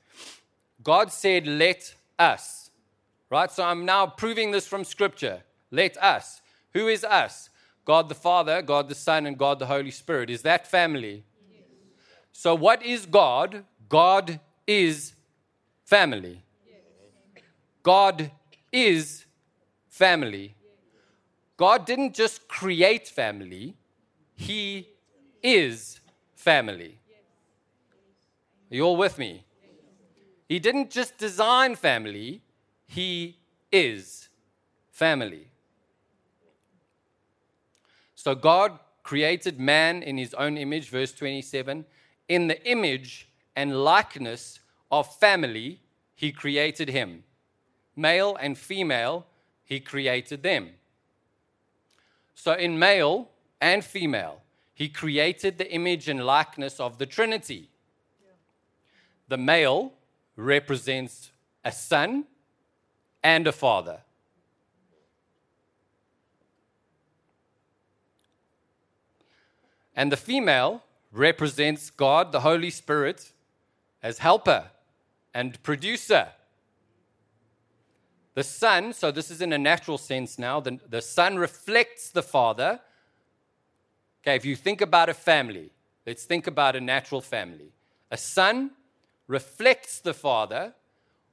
God 0.83 1.11
said, 1.11 1.47
let 1.47 1.95
us. 2.19 2.69
Right? 3.31 3.51
So 3.51 3.65
I'm 3.65 3.87
now 3.87 4.07
proving 4.07 4.51
this 4.51 4.67
from 4.67 4.85
Scripture. 4.85 5.45
Let 5.71 5.97
us. 5.97 6.43
Who 6.75 6.89
is 6.89 7.05
us? 7.05 7.49
God 7.87 8.11
the 8.11 8.15
Father, 8.15 8.61
God 8.61 8.91
the 8.91 8.95
Son, 8.95 9.25
and 9.25 9.39
God 9.39 9.59
the 9.59 9.65
Holy 9.65 9.91
Spirit. 9.91 10.29
Is 10.29 10.43
that 10.43 10.67
family? 10.67 11.25
So, 12.33 12.55
what 12.55 12.83
is 12.83 13.07
God? 13.07 13.65
God 13.89 14.41
is 14.67 15.15
family. 15.85 16.43
God 17.83 18.31
is 18.73 19.25
family. 19.89 20.55
God 21.57 21.85
didn't 21.85 22.15
just 22.15 22.49
create 22.49 23.09
family, 23.09 23.75
He 24.35 24.89
is 25.43 26.01
family. 26.35 26.99
Are 28.71 28.75
you 28.75 28.85
all 28.85 28.97
with 28.97 29.19
me? 29.19 29.45
He 30.49 30.59
didn't 30.59 30.91
just 30.91 31.19
design 31.19 31.77
family, 31.77 32.41
He 32.87 33.37
is 33.71 34.29
family. 34.91 35.49
So 38.15 38.35
God 38.35 38.79
created 39.03 39.59
man 39.59 40.03
in 40.03 40.19
his 40.19 40.35
own 40.35 40.59
image, 40.59 40.91
verse 40.91 41.13
27. 41.13 41.87
In 42.31 42.47
the 42.47 42.65
image 42.65 43.29
and 43.57 43.83
likeness 43.83 44.61
of 44.89 45.13
family, 45.17 45.81
he 46.15 46.31
created 46.31 46.89
him. 46.89 47.25
Male 47.97 48.37
and 48.41 48.57
female, 48.57 49.27
he 49.65 49.81
created 49.81 50.45
them. 50.45 50.69
So, 52.37 52.53
in 52.53 52.79
male 52.79 53.29
and 53.61 53.85
female, 53.85 54.43
he 54.75 54.89
created 54.89 55.59
the 55.59 55.69
image 55.73 56.09
and 56.09 56.25
likeness 56.25 56.79
of 56.79 56.99
the 56.99 57.05
Trinity. 57.05 57.69
The 59.27 59.37
male 59.37 59.93
represents 60.37 61.33
a 61.65 61.73
son 61.73 62.27
and 63.25 63.49
a 63.49 63.53
father. 63.53 64.03
And 69.97 70.13
the 70.13 70.17
female 70.17 70.85
represents 71.13 71.91
God, 71.91 72.33
the 72.33 72.41
Holy 72.41 72.71
Spirit, 72.71 73.33
as 74.03 74.19
helper 74.19 74.71
and 75.35 75.63
producer. 75.63 76.29
The 78.35 78.45
son, 78.45 78.93
so 78.93 79.11
this 79.11 79.31
is 79.31 79.41
in 79.41 79.53
a 79.53 79.59
natural 79.59 79.99
sense 79.99 80.39
now, 80.39 80.61
the, 80.61 80.79
the 80.89 81.03
son 81.03 81.37
reflects 81.37 82.11
the 82.11 82.23
father. 82.23 82.81
Okay, 84.23 84.37
if 84.37 84.45
you 84.45 84.55
think 84.55 84.81
about 84.81 85.09
a 85.09 85.15
family, 85.15 85.71
let's 86.07 86.25
think 86.25 86.47
about 86.47 86.77
a 86.77 86.81
natural 86.81 87.21
family. 87.21 87.73
A 88.11 88.17
son 88.17 88.71
reflects 89.27 90.01
the 90.01 90.15
father 90.15 90.75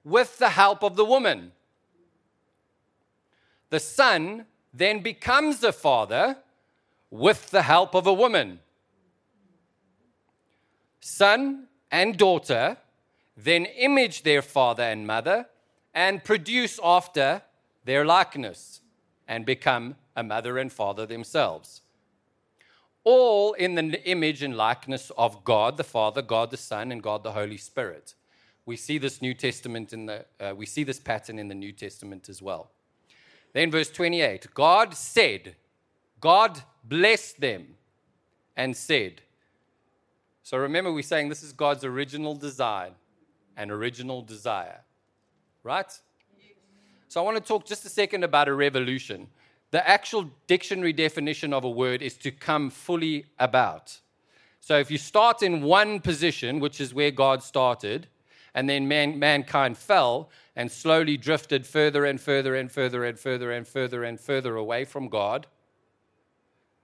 with 0.04 0.38
the 0.38 0.50
help 0.50 0.84
of 0.84 0.96
the 0.96 1.06
woman. 1.06 1.52
The 3.70 3.80
son 3.80 4.46
then 4.74 5.02
becomes 5.02 5.64
a 5.64 5.74
father 5.74 6.38
with 7.10 7.52
the 7.52 7.64
help 7.64 7.96
of 7.96 8.08
a 8.08 8.14
woman. 8.14 8.60
Son 11.08 11.68
and 11.90 12.18
daughter 12.18 12.76
then 13.38 13.66
image 13.66 14.24
their 14.24 14.42
father 14.42 14.84
and 14.84 15.08
mother 15.08 15.48
and 15.94 16.22
produce 16.22 16.82
after 16.84 17.42
their 17.86 18.04
likeness 18.04 18.82
and 19.26 19.46
become 19.46 19.96
a 20.18 20.24
mother 20.24 20.58
and 20.58 20.70
father 20.70 21.06
themselves. 21.06 21.82
All 23.06 23.54
in 23.54 23.76
the 23.76 24.04
image 24.06 24.44
and 24.44 24.58
likeness 24.58 25.10
of 25.18 25.46
God 25.46 25.78
the 25.78 25.86
Father, 25.86 26.22
God 26.22 26.52
the 26.52 26.58
Son, 26.58 26.92
and 26.92 27.02
God 27.02 27.24
the 27.24 27.32
Holy 27.32 27.58
Spirit. 27.58 28.14
We 28.66 28.76
see 28.76 28.98
this 28.98 29.22
New 29.22 29.34
Testament 29.34 29.94
in 29.94 30.08
the 30.08 30.26
uh, 30.42 30.54
we 30.58 30.66
see 30.66 30.84
this 30.84 31.00
pattern 31.00 31.40
in 31.40 31.48
the 31.48 31.56
New 31.56 31.72
Testament 31.72 32.28
as 32.28 32.42
well. 32.42 32.72
Then 33.54 33.72
verse 33.72 33.90
28, 33.90 34.48
God 34.54 34.94
said, 34.94 35.56
God 36.20 36.62
blessed 36.84 37.40
them 37.40 37.76
and 38.58 38.76
said. 38.76 39.22
So 40.48 40.58
remember 40.58 40.94
we're 40.94 41.02
saying 41.02 41.28
this 41.28 41.44
is 41.44 41.52
God's 41.52 41.84
original 41.84 42.34
design 42.34 42.94
and 43.58 43.70
original 43.70 44.22
desire. 44.22 44.80
Right? 45.62 45.92
So 47.10 47.20
I 47.20 47.26
want 47.26 47.36
to 47.36 47.44
talk 47.44 47.66
just 47.66 47.84
a 47.84 47.90
second 47.90 48.24
about 48.24 48.48
a 48.48 48.54
revolution. 48.54 49.28
The 49.72 49.86
actual 49.86 50.32
dictionary 50.48 50.94
definition 50.94 51.52
of 51.52 51.66
a 51.66 51.70
word 51.70 52.02
is 52.02 52.16
to 52.20 52.32
come 52.32 52.70
fully 52.70 53.26
about. 53.38 54.00
So 54.62 54.78
if 54.80 54.90
you 54.90 54.98
start 54.98 55.44
in 55.44 55.64
one 55.64 56.00
position, 56.00 56.62
which 56.62 56.80
is 56.80 56.94
where 56.94 57.12
God 57.12 57.44
started, 57.44 58.08
and 58.54 58.70
then 58.70 58.88
man, 58.88 59.20
mankind 59.20 59.78
fell 59.78 60.30
and 60.56 60.72
slowly 60.72 61.18
drifted 61.18 61.68
further 61.68 62.06
and 62.06 62.22
further 62.22 62.56
and 62.56 62.72
further 62.72 63.04
and 63.04 63.20
further 63.20 63.52
and 63.52 63.68
further 63.68 64.06
and 64.06 64.18
further 64.18 64.56
away 64.56 64.86
from 64.86 65.10
God, 65.10 65.46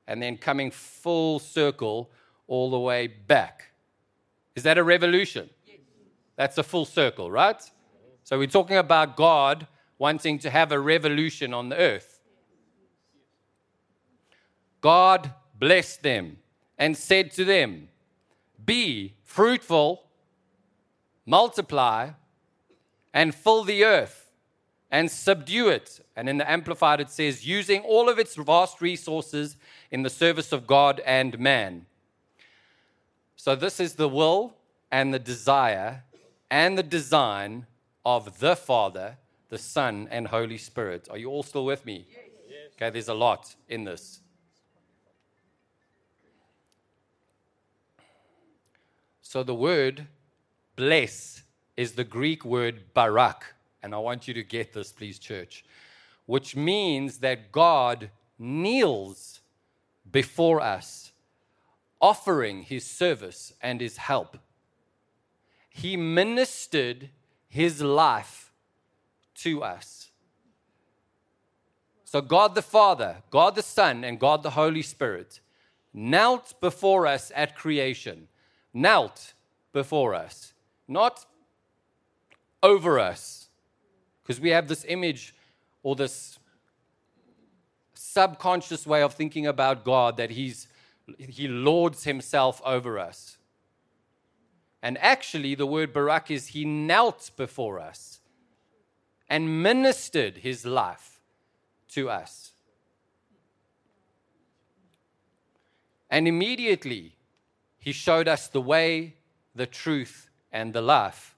and 0.05 0.21
then 0.21 0.35
coming 0.35 0.69
full 0.69 1.39
circle 1.39 2.11
all 2.47 2.69
the 2.69 2.79
way 2.79 3.07
back. 3.07 3.71
Is 4.55 4.63
that 4.63 4.77
a 4.77 4.83
revolution? 4.83 5.49
That's 6.35 6.57
a 6.57 6.63
full 6.63 6.85
circle, 6.85 7.29
right? 7.31 7.61
So 8.23 8.37
we're 8.37 8.47
talking 8.47 8.77
about 8.77 9.15
God 9.15 9.67
wanting 9.97 10.39
to 10.39 10.49
have 10.49 10.71
a 10.71 10.79
revolution 10.79 11.53
on 11.53 11.69
the 11.69 11.77
earth. 11.77 12.19
God 14.81 15.33
blessed 15.57 16.03
them 16.03 16.37
and 16.77 16.97
said 16.97 17.31
to 17.31 17.45
them, 17.45 17.89
Be 18.65 19.15
fruitful, 19.23 20.03
multiply, 21.25 22.09
and 23.13 23.33
fill 23.33 23.63
the 23.63 23.85
earth 23.85 24.23
and 24.91 25.09
subdue 25.09 25.69
it. 25.69 26.05
And 26.15 26.29
in 26.29 26.37
the 26.37 26.49
Amplified, 26.49 26.99
it 26.99 27.09
says, 27.09 27.47
using 27.47 27.81
all 27.81 28.09
of 28.09 28.19
its 28.19 28.35
vast 28.35 28.81
resources 28.81 29.57
in 29.89 30.03
the 30.03 30.09
service 30.09 30.51
of 30.51 30.67
God 30.67 31.01
and 31.05 31.39
man. 31.39 31.85
So, 33.43 33.57
this 33.57 33.81
is 33.81 33.95
the 33.95 34.07
will 34.07 34.55
and 34.89 35.13
the 35.13 35.19
desire 35.19 36.03
and 36.49 36.77
the 36.77 36.81
design 36.81 37.65
of 38.05 38.39
the 38.39 38.55
Father, 38.55 39.17
the 39.49 39.57
Son, 39.57 40.07
and 40.09 40.29
Holy 40.29 40.57
Spirit. 40.57 41.09
Are 41.11 41.17
you 41.17 41.29
all 41.29 41.43
still 41.43 41.65
with 41.65 41.85
me? 41.85 42.07
Okay, 42.75 42.89
there's 42.89 43.09
a 43.09 43.13
lot 43.13 43.53
in 43.67 43.83
this. 43.83 44.21
So 49.21 49.43
the 49.43 49.53
word 49.53 50.07
bless 50.77 51.43
is 51.75 51.91
the 51.91 52.05
Greek 52.05 52.45
word 52.45 52.93
barak. 52.93 53.55
And 53.83 53.93
I 53.93 53.97
want 53.97 54.25
you 54.25 54.33
to 54.35 54.43
get 54.43 54.71
this, 54.71 54.93
please, 54.93 55.19
church, 55.19 55.65
which 56.27 56.55
means 56.55 57.17
that 57.17 57.51
God 57.51 58.09
kneels 58.39 59.41
before 60.09 60.61
us, 60.61 61.11
offering 62.03 62.61
his 62.63 62.85
service 62.85 63.53
and 63.61 63.81
his 63.81 63.97
help. 63.97 64.37
He 65.69 65.97
ministered 65.97 67.09
his 67.47 67.81
life 67.81 68.51
to 69.35 69.63
us. 69.63 70.11
So, 72.05 72.21
God 72.21 72.53
the 72.53 72.61
Father, 72.61 73.23
God 73.31 73.55
the 73.55 73.63
Son, 73.63 74.03
and 74.03 74.19
God 74.19 74.43
the 74.43 74.51
Holy 74.51 74.83
Spirit 74.83 75.39
knelt 75.93 76.53
before 76.61 77.07
us 77.07 77.31
at 77.35 77.55
creation 77.55 78.27
knelt 78.73 79.33
before 79.71 80.15
us, 80.15 80.53
not 80.87 81.25
over 82.61 82.99
us. 82.99 83.49
Because 84.23 84.39
we 84.39 84.49
have 84.49 84.67
this 84.67 84.85
image 84.87 85.35
or 85.83 85.95
this 85.95 86.39
subconscious 87.93 88.87
way 88.87 89.01
of 89.01 89.13
thinking 89.13 89.45
about 89.47 89.83
God 89.83 90.17
that 90.17 90.31
he's, 90.31 90.67
he 91.17 91.47
lords 91.47 92.03
himself 92.03 92.61
over 92.65 92.97
us. 92.97 93.37
And 94.81 94.97
actually, 94.99 95.55
the 95.55 95.65
word 95.65 95.93
Barak 95.93 96.29
is 96.29 96.47
he 96.47 96.65
knelt 96.65 97.31
before 97.37 97.79
us 97.79 98.19
and 99.29 99.63
ministered 99.63 100.37
his 100.37 100.65
life 100.65 101.21
to 101.89 102.09
us. 102.09 102.51
And 106.09 106.27
immediately, 106.27 107.15
he 107.79 107.91
showed 107.91 108.27
us 108.27 108.47
the 108.47 108.61
way, 108.61 109.15
the 109.55 109.65
truth, 109.65 110.29
and 110.51 110.73
the 110.73 110.81
life. 110.81 111.35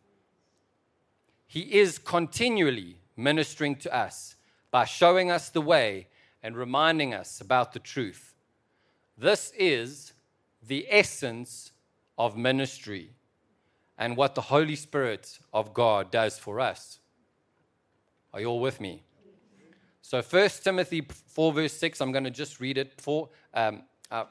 He 1.48 1.62
is 1.62 1.98
continually 1.98 2.98
ministering 3.16 3.78
to 3.78 3.96
us 3.96 4.36
by 4.72 4.86
showing 4.86 5.32
us 5.32 5.50
the 5.50 5.62
way 5.62 6.08
and 6.44 6.58
reminding 6.58 7.14
us 7.14 7.40
about 7.40 7.72
the 7.74 7.80
truth. 7.80 8.35
This 9.18 9.54
is 9.58 10.14
the 10.68 10.86
essence 10.90 11.72
of 12.18 12.36
ministry 12.36 13.12
and 13.98 14.18
what 14.18 14.36
the 14.36 14.42
Holy 14.42 14.76
Spirit 14.76 15.40
of 15.54 15.74
God 15.74 16.12
does 16.12 16.38
for 16.38 16.60
us. 16.60 17.00
Are 18.34 18.42
you 18.42 18.48
all 18.48 18.60
with 18.60 18.82
me? 18.82 19.04
So, 20.02 20.22
1 20.22 20.50
Timothy 20.64 21.02
4, 21.28 21.54
verse 21.54 21.74
6, 21.74 22.02
I'm 22.02 22.12
going 22.12 22.26
to 22.26 22.30
just 22.30 22.60
read 22.60 22.78
it. 22.78 22.94
For, 23.02 23.30
um, 23.54 23.84
uh, 24.12 24.26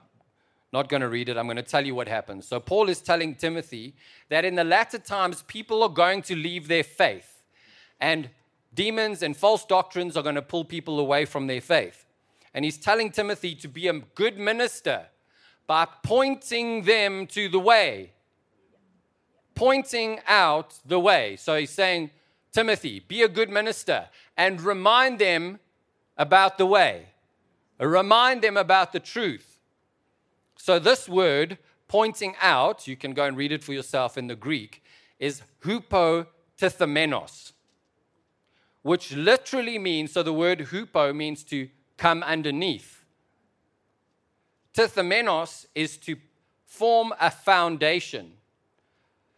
not 0.72 0.88
going 0.88 1.00
to 1.00 1.08
read 1.08 1.28
it. 1.28 1.36
I'm 1.36 1.46
going 1.46 1.56
to 1.56 1.62
tell 1.62 1.84
you 1.84 1.94
what 1.94 2.06
happens. 2.06 2.46
So, 2.46 2.60
Paul 2.60 2.88
is 2.88 3.00
telling 3.00 3.34
Timothy 3.34 3.94
that 4.28 4.44
in 4.44 4.54
the 4.54 4.62
latter 4.62 4.98
times, 4.98 5.42
people 5.48 5.82
are 5.82 5.88
going 5.88 6.22
to 6.22 6.36
leave 6.36 6.68
their 6.68 6.84
faith, 6.84 7.42
and 7.98 8.30
demons 8.72 9.22
and 9.22 9.36
false 9.36 9.64
doctrines 9.64 10.16
are 10.16 10.22
going 10.22 10.34
to 10.36 10.42
pull 10.42 10.64
people 10.64 11.00
away 11.00 11.24
from 11.24 11.46
their 11.46 11.60
faith. 11.60 12.03
And 12.54 12.64
he's 12.64 12.78
telling 12.78 13.10
Timothy 13.10 13.54
to 13.56 13.68
be 13.68 13.88
a 13.88 13.94
good 13.94 14.38
minister 14.38 15.06
by 15.66 15.86
pointing 16.02 16.84
them 16.84 17.26
to 17.28 17.48
the 17.48 17.58
way, 17.58 18.12
pointing 19.54 20.20
out 20.28 20.78
the 20.86 21.00
way. 21.00 21.36
So, 21.36 21.56
he's 21.56 21.70
saying, 21.70 22.10
Timothy, 22.52 23.00
be 23.00 23.22
a 23.22 23.28
good 23.28 23.50
minister 23.50 24.08
and 24.36 24.60
remind 24.60 25.18
them 25.18 25.58
about 26.16 26.56
the 26.58 26.66
way, 26.66 27.06
remind 27.80 28.42
them 28.42 28.56
about 28.56 28.92
the 28.92 29.00
truth. 29.00 29.58
So, 30.56 30.78
this 30.78 31.08
word 31.08 31.58
pointing 31.88 32.34
out, 32.40 32.86
you 32.86 32.96
can 32.96 33.12
go 33.12 33.24
and 33.24 33.36
read 33.36 33.52
it 33.52 33.64
for 33.64 33.72
yourself 33.72 34.16
in 34.16 34.26
the 34.28 34.36
Greek, 34.36 34.82
is 35.18 35.42
hupotithamenos, 35.62 37.52
which 38.82 39.12
literally 39.12 39.78
means 39.78 40.12
so 40.12 40.22
the 40.22 40.32
word 40.32 40.60
hupo 40.70 41.14
means 41.14 41.42
to 41.44 41.68
come 41.96 42.22
underneath, 42.22 43.04
Tithamenos 44.74 45.66
is 45.74 45.96
to 45.98 46.16
form 46.66 47.14
a 47.20 47.30
foundation. 47.30 48.32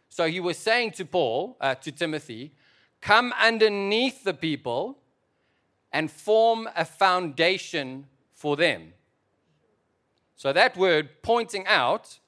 So 0.09 0.27
he 0.27 0.39
was 0.39 0.57
saying 0.57 0.91
to 0.91 1.05
Paul, 1.05 1.57
uh, 1.61 1.75
to 1.75 1.91
Timothy, 1.91 2.53
come 3.01 3.33
underneath 3.39 4.23
the 4.23 4.33
people 4.33 4.97
and 5.93 6.09
form 6.09 6.67
a 6.75 6.85
foundation 6.85 8.07
for 8.33 8.55
them. 8.55 8.93
So 10.35 10.51
that 10.53 10.75
word 10.75 11.21
pointing 11.21 11.67
out 11.67 12.19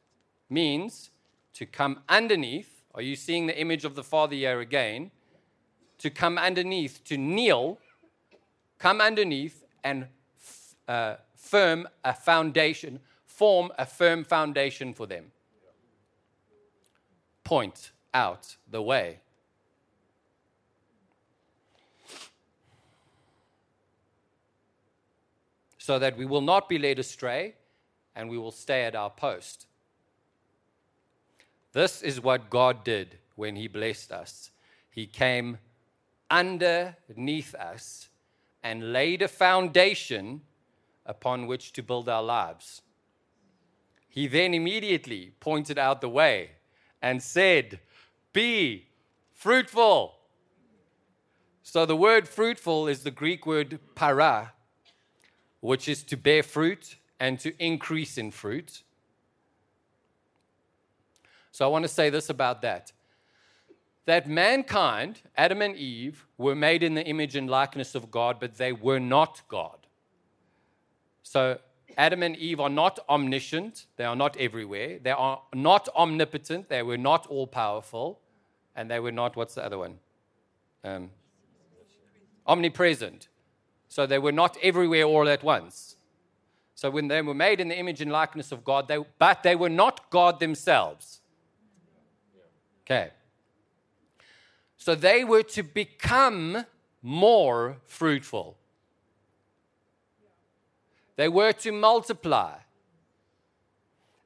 means 0.50 1.10
to 1.54 1.66
come 1.66 2.02
underneath. 2.08 2.84
Are 2.94 3.02
you 3.02 3.16
seeing 3.16 3.48
the 3.48 3.60
image 3.60 3.86
of 3.86 3.96
the 3.96 4.04
Father 4.04 4.36
here 4.36 4.60
again? 4.60 5.12
To 6.00 6.10
come 6.10 6.38
underneath, 6.38 7.04
to 7.06 7.18
kneel, 7.18 7.80
come 8.78 9.02
underneath 9.02 9.64
and 9.84 10.08
uh, 10.90 11.18
firm 11.36 11.88
a 12.04 12.14
foundation, 12.14 13.00
form 13.24 13.72
a 13.78 13.86
firm 13.86 14.24
foundation 14.24 14.92
for 14.94 15.06
them. 15.06 15.26
Point 17.44 17.92
out 18.14 18.58
the 18.70 18.82
way. 18.82 19.20
So 25.78 26.00
that 26.00 26.18
we 26.18 26.26
will 26.26 26.42
not 26.42 26.68
be 26.68 26.80
led 26.80 27.00
astray 27.00 27.54
and 28.16 28.30
we 28.30 28.38
will 28.38 28.52
stay 28.52 28.84
at 28.84 28.96
our 28.96 29.10
post. 29.12 29.68
This 31.72 32.02
is 32.02 32.22
what 32.22 32.50
God 32.50 32.84
did 32.84 33.20
when 33.36 33.56
He 33.56 33.68
blessed 33.68 34.12
us. 34.12 34.50
He 34.90 35.06
came 35.06 35.60
underneath 36.32 37.54
us 37.54 38.10
and 38.64 38.92
laid 38.92 39.22
a 39.22 39.28
foundation 39.28 40.42
upon 41.10 41.48
which 41.48 41.74
to 41.74 41.84
build 41.84 42.08
our 42.08 42.24
lives. 42.24 42.84
He 44.08 44.28
then 44.28 44.54
immediately 44.54 45.34
pointed 45.40 45.78
out 45.78 46.02
the 46.02 46.08
way 46.08 46.52
and 47.02 47.22
said, 47.22 47.80
Be 48.32 48.88
fruitful. 49.34 50.16
So 51.64 51.86
the 51.86 51.96
word 51.96 52.28
fruitful 52.28 52.88
is 52.88 53.04
the 53.04 53.12
Greek 53.12 53.46
word 53.46 53.80
para, 53.96 54.54
which 55.60 55.90
is 55.90 56.04
to 56.04 56.16
bear 56.16 56.44
fruit 56.44 56.96
and 57.20 57.40
to 57.40 57.54
increase 57.64 58.18
in 58.18 58.32
fruit. 58.32 58.84
So 61.52 61.66
I 61.66 61.68
want 61.68 61.84
to 61.84 61.90
say 61.90 62.10
this 62.10 62.30
about 62.30 62.62
that 62.62 62.94
that 64.06 64.28
mankind, 64.28 65.22
Adam 65.38 65.62
and 65.62 65.76
Eve, 65.76 66.26
were 66.36 66.56
made 66.56 66.82
in 66.82 66.96
the 66.96 67.06
image 67.06 67.36
and 67.36 67.48
likeness 67.48 67.94
of 67.94 68.10
God, 68.10 68.38
but 68.40 68.56
they 68.56 68.74
were 68.74 69.00
not 69.00 69.44
God. 69.48 69.79
So 71.24 71.60
Adam 71.98 72.24
and 72.24 72.36
Eve 72.38 72.60
are 72.60 72.70
not 72.70 73.00
omniscient, 73.10 73.86
they 73.98 74.06
are 74.06 74.16
not 74.16 74.38
everywhere, 74.38 75.00
they 75.00 75.12
are 75.12 75.42
not 75.54 75.90
omnipotent, 75.96 76.70
they 76.70 76.84
were 76.84 76.98
not 76.98 77.28
all 77.28 77.48
powerful, 77.48 78.20
and 78.76 78.90
they 78.90 79.00
were 79.00 79.12
not, 79.12 79.36
what's 79.36 79.56
the 79.56 79.66
other 79.66 79.78
one? 79.78 80.00
Um, 80.84 81.10
omnipresent. 82.48 83.28
So 83.90 84.06
they 84.06 84.20
were 84.20 84.32
not 84.32 84.58
everywhere 84.62 85.04
all 85.04 85.28
at 85.28 85.44
once. 85.44 85.98
So 86.76 86.90
when 86.90 87.10
they 87.10 87.22
were 87.22 87.34
made 87.34 87.60
in 87.60 87.68
the 87.68 87.78
image 87.78 88.00
and 88.00 88.12
likeness 88.12 88.54
of 88.54 88.64
God, 88.64 88.88
they, 88.88 89.04
but 89.18 89.44
they 89.44 89.56
were 89.56 89.70
not 89.70 90.10
God 90.10 90.40
themselves. 90.40 91.20
Okay. 92.86 93.10
So 94.78 94.96
they 94.96 95.26
were 95.26 95.44
to 95.44 95.64
become 95.64 96.66
more 97.02 97.78
fruitful. 97.86 98.58
They 101.20 101.28
were 101.28 101.52
to 101.52 101.74
multiply. 101.74 102.60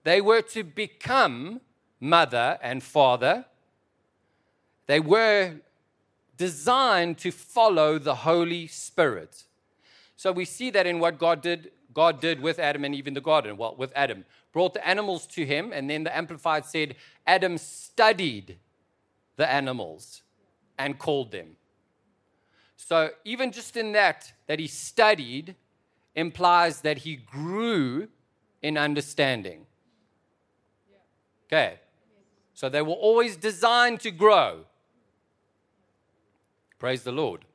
They 0.03 0.21
were 0.21 0.43
to 0.43 0.63
become 0.63 1.59
mother 1.99 2.59
and 2.61 2.83
father. 2.83 3.45
They 4.85 4.99
were 4.99 5.55
designed 6.37 7.17
to 7.17 7.31
follow 7.31 7.97
the 7.97 8.13
Holy 8.13 8.67
Spirit. 8.67 9.45
So 10.17 10.31
we 10.31 10.45
see 10.45 10.69
that 10.69 10.85
in 10.85 10.99
what 10.99 11.17
God 11.17 11.41
did, 11.41 11.71
God 11.95 12.21
did 12.21 12.39
with 12.39 12.59
Adam 12.59 12.85
and 12.85 12.93
even 12.93 13.15
the 13.15 13.21
garden. 13.21 13.57
Well, 13.57 13.73
with 13.75 13.91
Adam, 13.95 14.23
brought 14.51 14.75
the 14.75 14.87
animals 14.87 15.25
to 15.29 15.47
him, 15.47 15.73
and 15.73 15.89
then 15.89 16.03
the 16.03 16.15
Amplified 16.15 16.63
said, 16.63 16.93
Adam 17.25 17.57
studied 17.57 18.59
the 19.35 19.51
animals 19.51 20.21
and 20.77 20.99
called 20.99 21.31
them. 21.31 21.55
So 22.75 23.09
even 23.25 23.51
just 23.51 23.77
in 23.77 23.93
that, 23.93 24.31
that 24.45 24.59
he 24.59 24.67
studied, 24.67 25.55
implies 26.15 26.81
that 26.81 26.99
he 26.99 27.15
grew 27.15 28.07
in 28.61 28.77
understanding. 28.77 29.65
Okay. 31.47 31.79
So 32.53 32.69
they 32.69 32.81
were 32.81 32.93
always 32.93 33.35
designed 33.35 33.99
to 34.01 34.11
grow. 34.11 34.65
Praise 36.79 37.03
the 37.03 37.11
Lord. 37.11 37.45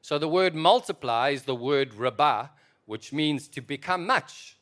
So 0.00 0.18
the 0.18 0.28
word 0.28 0.54
multiply 0.54 1.30
is 1.30 1.42
the 1.42 1.54
word 1.54 1.94
rabah, 1.94 2.50
which 2.86 3.12
means 3.12 3.48
to 3.48 3.60
become 3.60 4.06
much, 4.06 4.56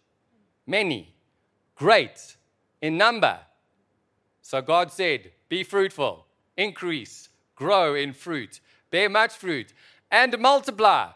many, 0.67 1.15
great, 1.75 2.37
in 2.83 2.99
number. 2.99 3.39
So 4.43 4.61
God 4.61 4.93
said, 4.93 5.33
Be 5.49 5.65
fruitful, 5.65 6.27
increase, 6.57 7.31
grow 7.55 7.95
in 7.95 8.13
fruit, 8.13 8.61
bear 8.91 9.09
much 9.09 9.33
fruit, 9.33 9.73
and 10.11 10.39
multiply. 10.39 11.11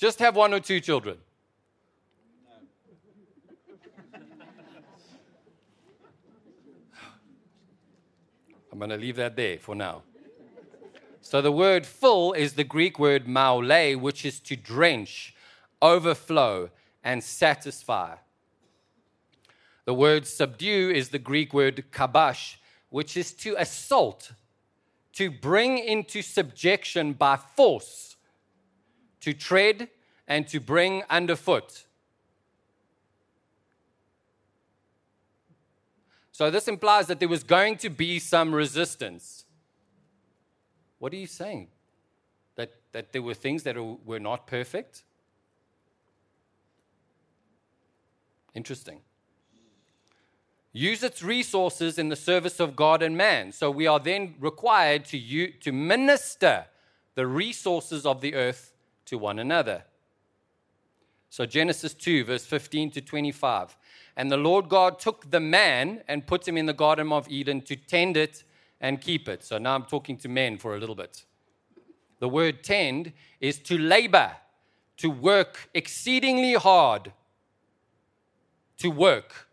Just 0.00 0.18
have 0.20 0.34
one 0.34 0.54
or 0.54 0.60
two 0.60 0.80
children. 0.80 1.18
I'm 8.72 8.78
going 8.78 8.88
to 8.88 8.96
leave 8.96 9.16
that 9.16 9.36
there 9.36 9.58
for 9.58 9.74
now. 9.74 10.04
So 11.20 11.42
the 11.42 11.52
word 11.52 11.84
full 11.84 12.32
is 12.32 12.54
the 12.54 12.64
Greek 12.64 12.98
word 12.98 13.28
maule, 13.28 13.94
which 13.96 14.24
is 14.24 14.40
to 14.40 14.56
drench, 14.56 15.34
overflow, 15.82 16.70
and 17.04 17.22
satisfy. 17.22 18.14
The 19.84 19.92
word 19.92 20.26
subdue 20.26 20.92
is 20.94 21.10
the 21.10 21.18
Greek 21.18 21.52
word 21.52 21.84
kabash, 21.92 22.56
which 22.88 23.18
is 23.18 23.34
to 23.34 23.54
assault, 23.58 24.32
to 25.12 25.30
bring 25.30 25.76
into 25.76 26.22
subjection 26.22 27.12
by 27.12 27.36
force 27.36 28.09
to 29.20 29.32
tread 29.32 29.88
and 30.26 30.46
to 30.48 30.60
bring 30.60 31.02
underfoot. 31.10 31.84
So, 36.32 36.50
this 36.50 36.68
implies 36.68 37.06
that 37.08 37.18
there 37.18 37.28
was 37.28 37.42
going 37.42 37.76
to 37.78 37.90
be 37.90 38.18
some 38.18 38.54
resistance. 38.54 39.44
What 40.98 41.12
are 41.12 41.16
you 41.16 41.26
saying? 41.26 41.68
That, 42.54 42.72
that 42.92 43.12
there 43.12 43.20
were 43.20 43.34
things 43.34 43.62
that 43.64 43.76
were 43.76 44.20
not 44.20 44.46
perfect? 44.46 45.02
Interesting. 48.54 49.00
Use 50.72 51.02
its 51.02 51.22
resources 51.22 51.98
in 51.98 52.08
the 52.08 52.16
service 52.16 52.58
of 52.60 52.74
God 52.74 53.02
and 53.02 53.16
man. 53.16 53.52
So, 53.52 53.70
we 53.70 53.86
are 53.86 54.00
then 54.00 54.36
required 54.40 55.04
to, 55.06 55.18
u- 55.18 55.52
to 55.60 55.72
minister 55.72 56.66
the 57.16 57.26
resources 57.26 58.06
of 58.06 58.22
the 58.22 58.34
earth 58.34 58.72
to 59.06 59.18
one 59.18 59.38
another. 59.38 59.84
So, 61.30 61.46
Genesis 61.46 61.94
2, 61.94 62.24
verse 62.24 62.44
15 62.44 62.90
to 62.92 63.00
25. 63.00 63.76
And 64.16 64.30
the 64.30 64.36
Lord 64.36 64.68
God 64.68 64.98
took 64.98 65.30
the 65.30 65.40
man 65.40 66.02
and 66.08 66.26
put 66.26 66.46
him 66.46 66.58
in 66.58 66.66
the 66.66 66.72
Garden 66.72 67.12
of 67.12 67.28
Eden 67.28 67.62
to 67.62 67.76
tend 67.76 68.16
it 68.16 68.42
and 68.80 69.00
keep 69.00 69.28
it. 69.28 69.44
So, 69.44 69.58
now 69.58 69.76
I'm 69.76 69.84
talking 69.84 70.16
to 70.18 70.28
men 70.28 70.58
for 70.58 70.74
a 70.74 70.78
little 70.78 70.96
bit. 70.96 71.24
The 72.18 72.28
word 72.28 72.64
tend 72.64 73.12
is 73.40 73.58
to 73.60 73.78
labor, 73.78 74.32
to 74.98 75.08
work 75.08 75.70
exceedingly 75.72 76.54
hard, 76.54 77.12
to 78.78 78.90
work. 78.90 79.48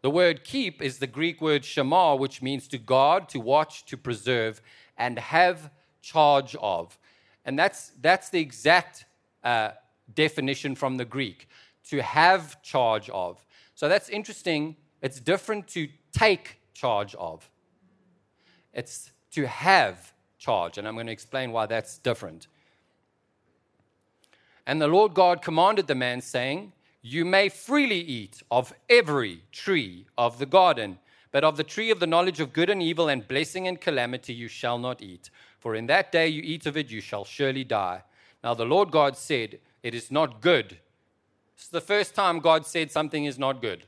The 0.00 0.10
word 0.10 0.42
keep 0.42 0.80
is 0.80 0.98
the 0.98 1.06
Greek 1.06 1.40
word 1.40 1.62
shamar, 1.62 2.18
which 2.18 2.40
means 2.40 2.66
to 2.68 2.78
guard, 2.78 3.28
to 3.30 3.40
watch, 3.40 3.84
to 3.86 3.96
preserve, 3.96 4.62
and 4.96 5.18
have 5.18 5.70
charge 6.00 6.56
of. 6.60 6.98
And 7.48 7.58
that's, 7.58 7.92
that's 8.02 8.28
the 8.28 8.40
exact 8.40 9.06
uh, 9.42 9.70
definition 10.14 10.74
from 10.74 10.98
the 10.98 11.06
Greek 11.06 11.48
to 11.88 12.02
have 12.02 12.60
charge 12.60 13.08
of. 13.08 13.42
So 13.74 13.88
that's 13.88 14.10
interesting. 14.10 14.76
It's 15.00 15.18
different 15.18 15.66
to 15.68 15.88
take 16.12 16.60
charge 16.74 17.14
of, 17.14 17.48
it's 18.74 19.12
to 19.30 19.46
have 19.46 20.12
charge. 20.36 20.76
And 20.76 20.86
I'm 20.86 20.92
going 20.92 21.06
to 21.06 21.12
explain 21.12 21.50
why 21.50 21.64
that's 21.64 21.96
different. 21.96 22.48
And 24.66 24.78
the 24.78 24.86
Lord 24.86 25.14
God 25.14 25.40
commanded 25.40 25.86
the 25.86 25.94
man, 25.94 26.20
saying, 26.20 26.74
You 27.00 27.24
may 27.24 27.48
freely 27.48 28.00
eat 28.00 28.42
of 28.50 28.74
every 28.90 29.40
tree 29.52 30.04
of 30.18 30.38
the 30.38 30.44
garden, 30.44 30.98
but 31.30 31.44
of 31.44 31.56
the 31.56 31.64
tree 31.64 31.90
of 31.90 32.00
the 32.00 32.06
knowledge 32.06 32.40
of 32.40 32.52
good 32.52 32.70
and 32.70 32.82
evil 32.82 33.08
and 33.08 33.28
blessing 33.28 33.68
and 33.68 33.80
calamity 33.80 34.32
you 34.32 34.48
shall 34.48 34.78
not 34.78 35.02
eat. 35.02 35.30
For 35.58 35.74
in 35.74 35.86
that 35.86 36.12
day 36.12 36.28
you 36.28 36.42
eat 36.42 36.66
of 36.66 36.76
it, 36.76 36.90
you 36.90 37.00
shall 37.00 37.24
surely 37.24 37.64
die. 37.64 38.02
Now 38.42 38.54
the 38.54 38.64
Lord 38.64 38.90
God 38.90 39.16
said, 39.16 39.58
It 39.82 39.94
is 39.94 40.10
not 40.10 40.40
good 40.40 40.78
It's 41.58 41.66
the 41.66 41.80
first 41.80 42.14
time 42.14 42.38
God 42.38 42.64
said 42.66 42.92
something 42.92 43.24
is 43.24 43.36
not 43.36 43.60
good. 43.60 43.84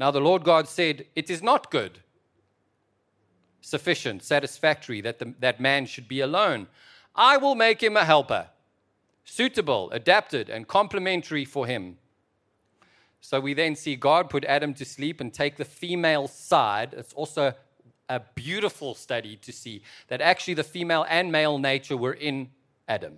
Now, 0.00 0.10
the 0.10 0.20
Lord 0.20 0.42
God 0.42 0.66
said, 0.66 1.06
It 1.14 1.30
is 1.30 1.42
not 1.42 1.70
good, 1.70 2.00
sufficient, 3.60 4.24
satisfactory 4.24 5.00
that 5.02 5.20
the, 5.20 5.32
that 5.38 5.60
man 5.60 5.86
should 5.86 6.08
be 6.08 6.20
alone. 6.20 6.66
I 7.14 7.36
will 7.36 7.54
make 7.54 7.80
him 7.80 7.96
a 7.96 8.04
helper, 8.04 8.48
suitable, 9.24 9.92
adapted, 9.92 10.50
and 10.50 10.66
complementary 10.66 11.44
for 11.44 11.68
him. 11.68 11.98
So 13.24 13.40
we 13.40 13.54
then 13.54 13.74
see 13.74 13.96
God 13.96 14.28
put 14.28 14.44
Adam 14.44 14.74
to 14.74 14.84
sleep 14.84 15.18
and 15.18 15.32
take 15.32 15.56
the 15.56 15.64
female 15.64 16.28
side. 16.28 16.92
It's 16.92 17.14
also 17.14 17.54
a 18.06 18.20
beautiful 18.34 18.94
study 18.94 19.36
to 19.36 19.50
see 19.50 19.80
that 20.08 20.20
actually 20.20 20.52
the 20.52 20.62
female 20.62 21.06
and 21.08 21.32
male 21.32 21.56
nature 21.56 21.96
were 21.96 22.12
in 22.12 22.50
Adam. 22.86 23.14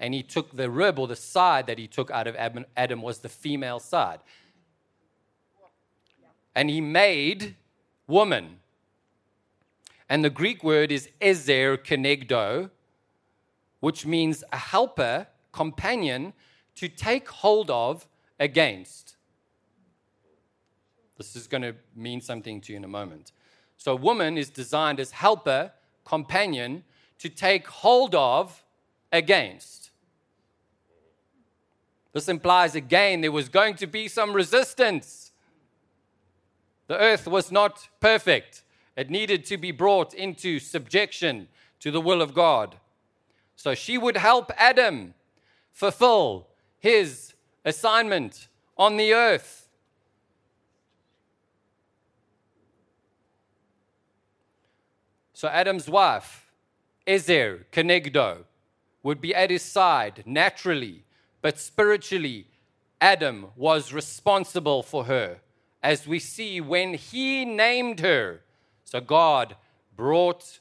And 0.00 0.12
he 0.14 0.24
took 0.24 0.56
the 0.56 0.68
rib 0.68 0.98
or 0.98 1.06
the 1.06 1.14
side 1.14 1.68
that 1.68 1.78
he 1.78 1.86
took 1.86 2.10
out 2.10 2.26
of 2.26 2.34
Adam 2.34 3.02
was 3.02 3.20
the 3.20 3.28
female 3.28 3.78
side. 3.78 4.18
And 6.52 6.68
he 6.68 6.80
made 6.80 7.54
woman. 8.08 8.58
And 10.08 10.24
the 10.24 10.30
Greek 10.30 10.64
word 10.64 10.90
is 10.90 11.08
ezer 11.20 11.76
kenegdo, 11.76 12.70
which 13.78 14.04
means 14.04 14.42
a 14.52 14.56
helper, 14.56 15.28
companion, 15.52 16.32
to 16.74 16.88
take 16.88 17.28
hold 17.28 17.70
of 17.70 18.08
against. 18.40 19.12
This 21.16 21.36
is 21.36 21.46
going 21.46 21.62
to 21.62 21.74
mean 21.94 22.20
something 22.20 22.60
to 22.62 22.72
you 22.72 22.78
in 22.78 22.84
a 22.84 22.88
moment. 22.88 23.32
So, 23.76 23.94
woman 23.94 24.38
is 24.38 24.50
designed 24.50 25.00
as 25.00 25.10
helper, 25.10 25.72
companion, 26.04 26.84
to 27.18 27.28
take 27.28 27.66
hold 27.66 28.14
of 28.14 28.64
against. 29.12 29.90
This 32.12 32.28
implies 32.28 32.74
again 32.74 33.20
there 33.20 33.32
was 33.32 33.48
going 33.48 33.74
to 33.76 33.86
be 33.86 34.08
some 34.08 34.32
resistance. 34.32 35.32
The 36.86 36.98
earth 36.98 37.26
was 37.26 37.52
not 37.52 37.88
perfect, 38.00 38.62
it 38.96 39.10
needed 39.10 39.44
to 39.46 39.58
be 39.58 39.70
brought 39.70 40.14
into 40.14 40.58
subjection 40.58 41.48
to 41.80 41.90
the 41.90 42.00
will 42.00 42.22
of 42.22 42.32
God. 42.32 42.76
So 43.54 43.74
she 43.74 43.98
would 43.98 44.16
help 44.16 44.50
Adam 44.56 45.14
fulfill 45.72 46.48
his 46.78 47.34
assignment 47.64 48.48
on 48.78 48.96
the 48.96 49.12
earth. 49.12 49.65
So 55.36 55.48
Adam's 55.48 55.86
wife, 55.86 56.46
Ezer, 57.06 57.66
Kenegdo, 57.70 58.44
would 59.02 59.20
be 59.20 59.34
at 59.34 59.50
his 59.50 59.60
side 59.60 60.22
naturally, 60.24 61.04
but 61.42 61.58
spiritually, 61.58 62.46
Adam 63.02 63.48
was 63.54 63.92
responsible 63.92 64.82
for 64.82 65.04
her, 65.04 65.40
as 65.82 66.06
we 66.06 66.20
see 66.20 66.62
when 66.62 66.94
he 66.94 67.44
named 67.44 68.00
her. 68.00 68.40
So 68.84 69.02
God 69.02 69.56
brought 69.94 70.58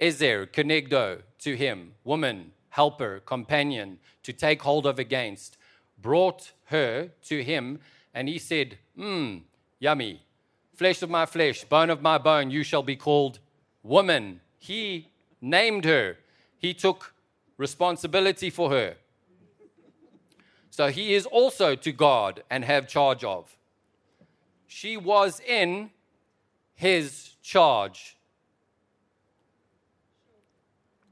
Ezer, 0.00 0.46
Kenegdo, 0.46 1.22
to 1.38 1.54
him, 1.54 1.92
woman, 2.02 2.50
helper, 2.70 3.20
companion, 3.20 4.00
to 4.24 4.32
take 4.32 4.62
hold 4.62 4.84
of 4.84 4.98
against, 4.98 5.58
brought 6.02 6.50
her 6.64 7.12
to 7.26 7.44
him, 7.44 7.78
and 8.12 8.28
he 8.28 8.40
said, 8.40 8.78
Mmm, 8.98 9.42
yummy, 9.78 10.22
flesh 10.74 11.02
of 11.02 11.10
my 11.10 11.24
flesh, 11.24 11.62
bone 11.62 11.88
of 11.88 12.02
my 12.02 12.18
bone, 12.18 12.50
you 12.50 12.64
shall 12.64 12.82
be 12.82 12.96
called 12.96 13.38
woman. 13.84 14.40
He 14.58 15.10
named 15.40 15.84
her, 15.84 16.16
he 16.58 16.74
took 16.74 17.14
responsibility 17.56 18.50
for 18.50 18.70
her. 18.70 18.96
So 20.70 20.88
he 20.88 21.14
is 21.14 21.26
also 21.26 21.76
to 21.76 21.92
God 21.92 22.42
and 22.50 22.64
have 22.64 22.88
charge 22.88 23.22
of. 23.22 23.56
She 24.66 24.96
was 24.96 25.38
in 25.38 25.90
his 26.74 27.36
charge. 27.42 28.16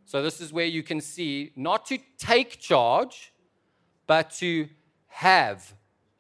So, 0.05 0.23
this 0.23 0.43
is 0.43 0.53
where 0.53 0.67
you 0.67 0.83
can 0.83 1.01
see 1.01 1.53
not 1.57 1.87
to 1.87 1.99
take 2.19 2.61
charge, 2.61 3.33
but 4.07 4.31
to 4.33 4.69
have 5.07 5.73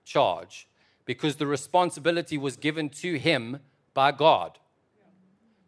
charge, 0.05 0.67
because 1.05 1.37
the 1.37 1.47
responsibility 1.47 2.38
was 2.38 2.57
given 2.57 2.88
to 2.91 3.19
him 3.19 3.59
by 3.93 4.12
God 4.12 4.59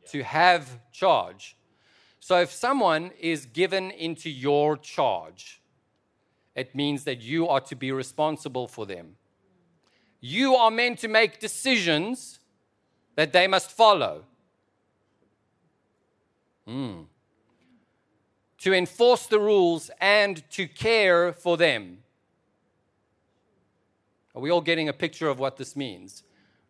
to 0.06 0.22
have 0.22 0.78
charge. 0.92 1.56
So 2.20 2.40
if 2.40 2.50
someone 2.50 3.10
is 3.20 3.46
given 3.46 3.90
into 3.90 4.30
your 4.30 4.76
charge, 4.76 5.60
it 6.54 6.74
means 6.74 7.04
that 7.04 7.20
you 7.20 7.48
are 7.48 7.60
to 7.60 7.76
be 7.76 7.92
responsible 7.92 8.68
for 8.68 8.86
them. 8.86 9.16
You 10.20 10.54
are 10.54 10.70
meant 10.70 11.00
to 11.00 11.08
make 11.08 11.38
decisions 11.38 12.38
that 13.16 13.32
they 13.32 13.46
must 13.46 13.70
follow. 13.70 14.24
Mm. 16.66 17.06
To 18.58 18.72
enforce 18.72 19.26
the 19.26 19.38
rules 19.38 19.90
and 20.00 20.48
to 20.50 20.66
care 20.66 21.32
for 21.32 21.56
them. 21.56 21.98
Are 24.34 24.40
we 24.40 24.50
all 24.50 24.62
getting 24.62 24.88
a 24.88 24.92
picture 24.92 25.28
of 25.28 25.38
what 25.38 25.56
this 25.58 25.76
means? 25.76 26.22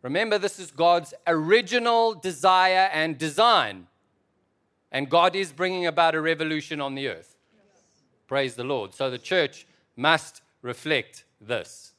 Remember, 0.04 0.36
this 0.36 0.58
is 0.58 0.70
God's 0.70 1.14
original 1.26 2.12
desire 2.12 2.90
and 2.92 3.16
design. 3.16 3.86
And 4.92 5.08
God 5.08 5.34
is 5.34 5.50
bringing 5.50 5.86
about 5.86 6.14
a 6.14 6.20
revolution 6.20 6.78
on 6.82 6.94
the 6.94 7.08
earth. 7.08 7.38
Yes. 7.54 7.82
Praise 8.26 8.54
the 8.54 8.64
Lord. 8.64 8.92
So 8.92 9.08
the 9.08 9.18
church 9.18 9.66
must 9.96 10.42
reflect 10.60 11.24
this. 11.40 11.94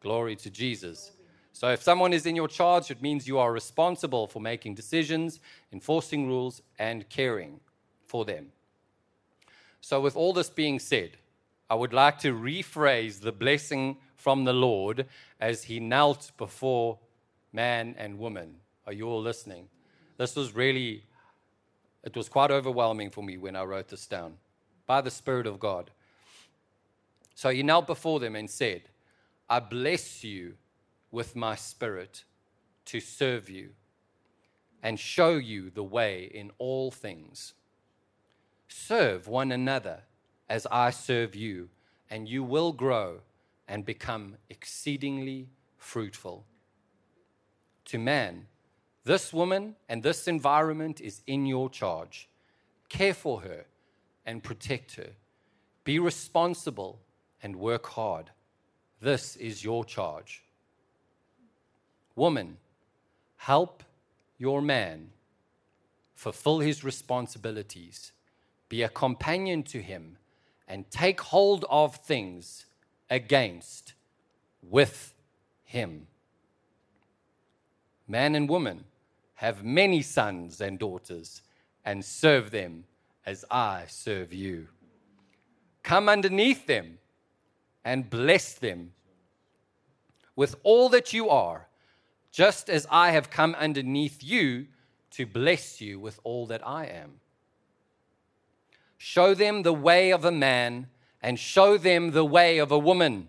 Glory 0.00 0.36
to 0.36 0.48
Jesus. 0.48 1.12
So 1.52 1.68
if 1.68 1.82
someone 1.82 2.14
is 2.14 2.24
in 2.24 2.34
your 2.34 2.48
charge, 2.48 2.90
it 2.90 3.02
means 3.02 3.28
you 3.28 3.38
are 3.38 3.52
responsible 3.52 4.26
for 4.26 4.40
making 4.40 4.74
decisions, 4.74 5.38
enforcing 5.70 6.26
rules, 6.26 6.62
and 6.78 7.06
caring 7.10 7.60
for 8.06 8.24
them. 8.24 8.52
So, 9.82 10.00
with 10.00 10.16
all 10.16 10.32
this 10.32 10.48
being 10.48 10.78
said, 10.78 11.18
I 11.68 11.74
would 11.74 11.92
like 11.92 12.18
to 12.20 12.32
rephrase 12.32 13.20
the 13.20 13.32
blessing 13.32 13.98
from 14.16 14.44
the 14.44 14.54
Lord 14.54 15.06
as 15.38 15.64
he 15.64 15.78
knelt 15.78 16.32
before 16.38 16.98
man 17.54 17.94
and 17.96 18.18
woman. 18.18 18.56
Are 18.86 18.92
you 18.92 19.06
all 19.06 19.22
listening? 19.22 19.68
This 20.18 20.36
was 20.36 20.54
really, 20.54 21.04
it 22.02 22.14
was 22.14 22.28
quite 22.28 22.50
overwhelming 22.50 23.10
for 23.10 23.22
me 23.22 23.38
when 23.38 23.56
I 23.56 23.62
wrote 23.62 23.88
this 23.88 24.06
down 24.06 24.34
by 24.86 25.00
the 25.00 25.10
Spirit 25.10 25.46
of 25.46 25.60
God. 25.60 25.90
So 27.34 27.50
he 27.50 27.62
knelt 27.62 27.86
before 27.86 28.20
them 28.20 28.36
and 28.36 28.50
said, 28.50 28.82
I 29.48 29.60
bless 29.60 30.24
you 30.24 30.54
with 31.10 31.36
my 31.36 31.54
spirit 31.54 32.24
to 32.86 33.00
serve 33.00 33.48
you 33.48 33.70
and 34.82 34.98
show 34.98 35.36
you 35.36 35.70
the 35.70 35.82
way 35.82 36.24
in 36.24 36.50
all 36.58 36.90
things. 36.90 37.54
Serve 38.68 39.28
one 39.28 39.52
another 39.52 40.00
as 40.48 40.66
I 40.70 40.90
serve 40.90 41.34
you, 41.34 41.70
and 42.10 42.28
you 42.28 42.42
will 42.42 42.72
grow 42.72 43.20
and 43.66 43.84
become 43.84 44.36
exceedingly 44.50 45.48
fruitful 45.78 46.44
to 47.86 47.98
man, 47.98 48.46
this 49.04 49.32
woman 49.32 49.76
and 49.88 50.02
this 50.02 50.26
environment 50.26 51.00
is 51.00 51.22
in 51.26 51.46
your 51.46 51.68
charge. 51.68 52.28
Care 52.88 53.14
for 53.14 53.40
her 53.42 53.66
and 54.24 54.42
protect 54.42 54.96
her. 54.96 55.10
Be 55.84 55.98
responsible 55.98 57.00
and 57.42 57.56
work 57.56 57.86
hard. 57.86 58.30
This 59.00 59.36
is 59.36 59.62
your 59.62 59.84
charge. 59.84 60.42
Woman, 62.16 62.56
help 63.36 63.82
your 64.38 64.62
man 64.62 65.10
fulfill 66.14 66.60
his 66.60 66.82
responsibilities, 66.82 68.12
be 68.68 68.82
a 68.82 68.88
companion 68.88 69.62
to 69.64 69.82
him, 69.82 70.16
and 70.66 70.90
take 70.90 71.20
hold 71.20 71.66
of 71.68 71.96
things 71.96 72.64
against, 73.10 73.92
with 74.62 75.12
him 75.64 76.06
man 78.06 78.34
and 78.34 78.48
woman, 78.48 78.84
have 79.34 79.64
many 79.64 80.02
sons 80.02 80.60
and 80.60 80.78
daughters, 80.78 81.42
and 81.84 82.04
serve 82.04 82.50
them 82.50 82.84
as 83.26 83.44
I 83.50 83.84
serve 83.88 84.32
you. 84.32 84.68
Come 85.82 86.08
underneath 86.08 86.66
them 86.66 86.98
and 87.84 88.08
bless 88.08 88.54
them 88.54 88.92
with 90.36 90.56
all 90.62 90.88
that 90.88 91.12
you 91.12 91.28
are, 91.28 91.68
just 92.32 92.68
as 92.68 92.86
I 92.90 93.10
have 93.10 93.30
come 93.30 93.54
underneath 93.54 94.22
you 94.22 94.66
to 95.12 95.26
bless 95.26 95.80
you 95.80 96.00
with 96.00 96.18
all 96.24 96.46
that 96.46 96.66
I 96.66 96.86
am. 96.86 97.20
Show 98.96 99.34
them 99.34 99.62
the 99.62 99.72
way 99.72 100.10
of 100.10 100.24
a 100.24 100.32
man 100.32 100.88
and 101.22 101.38
show 101.38 101.78
them 101.78 102.10
the 102.10 102.24
way 102.24 102.58
of 102.58 102.72
a 102.72 102.78
woman. 102.78 103.28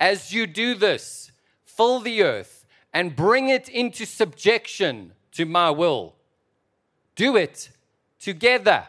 As 0.00 0.32
you 0.32 0.46
do 0.46 0.74
this, 0.74 1.30
fill 1.64 2.00
the 2.00 2.22
earth 2.22 2.57
and 2.98 3.14
bring 3.14 3.48
it 3.48 3.68
into 3.68 4.04
subjection 4.04 5.12
to 5.30 5.44
my 5.44 5.70
will. 5.70 6.16
Do 7.14 7.36
it 7.36 7.70
together. 8.18 8.88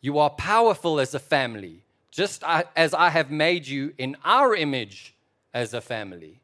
You 0.00 0.16
are 0.18 0.30
powerful 0.30 0.98
as 0.98 1.12
a 1.14 1.18
family, 1.18 1.84
just 2.10 2.42
as 2.74 2.94
I 2.94 3.10
have 3.10 3.30
made 3.30 3.66
you 3.66 3.92
in 3.98 4.16
our 4.24 4.54
image 4.54 5.14
as 5.52 5.74
a 5.74 5.82
family. 5.82 6.40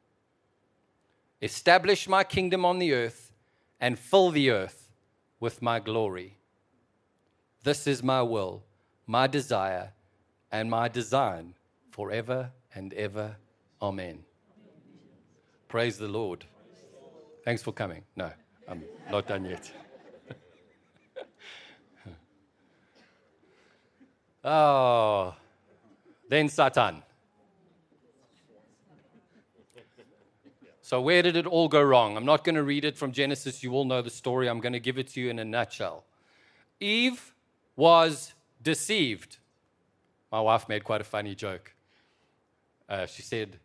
Establish 1.41 2.07
my 2.07 2.23
kingdom 2.23 2.67
on 2.67 2.79
the 2.79 2.93
earth 2.93 3.33
and 3.81 3.99
fill 3.99 4.31
the 4.31 4.51
earth 4.51 4.91
with 5.41 5.63
my 5.63 5.81
glory. 5.81 6.37
This 7.63 7.87
is 7.87 8.03
my 8.03 8.21
will, 8.21 8.63
my 9.07 9.27
desire, 9.27 9.93
and 10.53 10.69
my 10.71 10.89
design 10.89 11.55
forever 11.93 12.51
and 12.75 12.93
ever. 12.93 13.37
Amen. 13.81 14.26
Praise 15.69 15.99
the 15.99 16.09
Lord. 16.09 16.45
Thanks 17.45 17.63
for 17.63 17.73
coming. 17.73 18.03
No, 18.15 18.31
I'm 18.69 18.83
not 19.11 19.27
done 19.27 19.45
yet. 19.45 19.71
oh, 24.45 25.35
then 26.29 26.49
Satan. 26.49 27.03
So, 30.83 31.01
where 31.01 31.21
did 31.21 31.35
it 31.35 31.47
all 31.47 31.67
go 31.67 31.83
wrong? 31.83 32.17
I'm 32.17 32.25
not 32.25 32.45
going 32.45 32.55
to 32.55 32.63
read 32.63 32.85
it 32.85 32.97
from 32.97 33.11
Genesis. 33.11 33.65
You 33.65 33.73
all 33.73 33.85
know 33.85 34.03
the 34.03 34.11
story. 34.11 34.49
I'm 34.49 34.61
going 34.61 34.73
to 34.73 34.79
give 34.79 34.99
it 34.99 35.09
to 35.09 35.21
you 35.21 35.31
in 35.31 35.41
a 35.41 35.45
nutshell. 35.45 36.05
Eve 36.79 37.35
was 37.75 38.35
deceived. 38.63 39.39
My 40.31 40.41
wife 40.41 40.69
made 40.69 40.85
quite 40.85 41.01
a 41.01 41.05
funny 41.05 41.35
joke. 41.35 41.75
Uh, 42.89 43.07
she 43.07 43.23
said, 43.23 43.59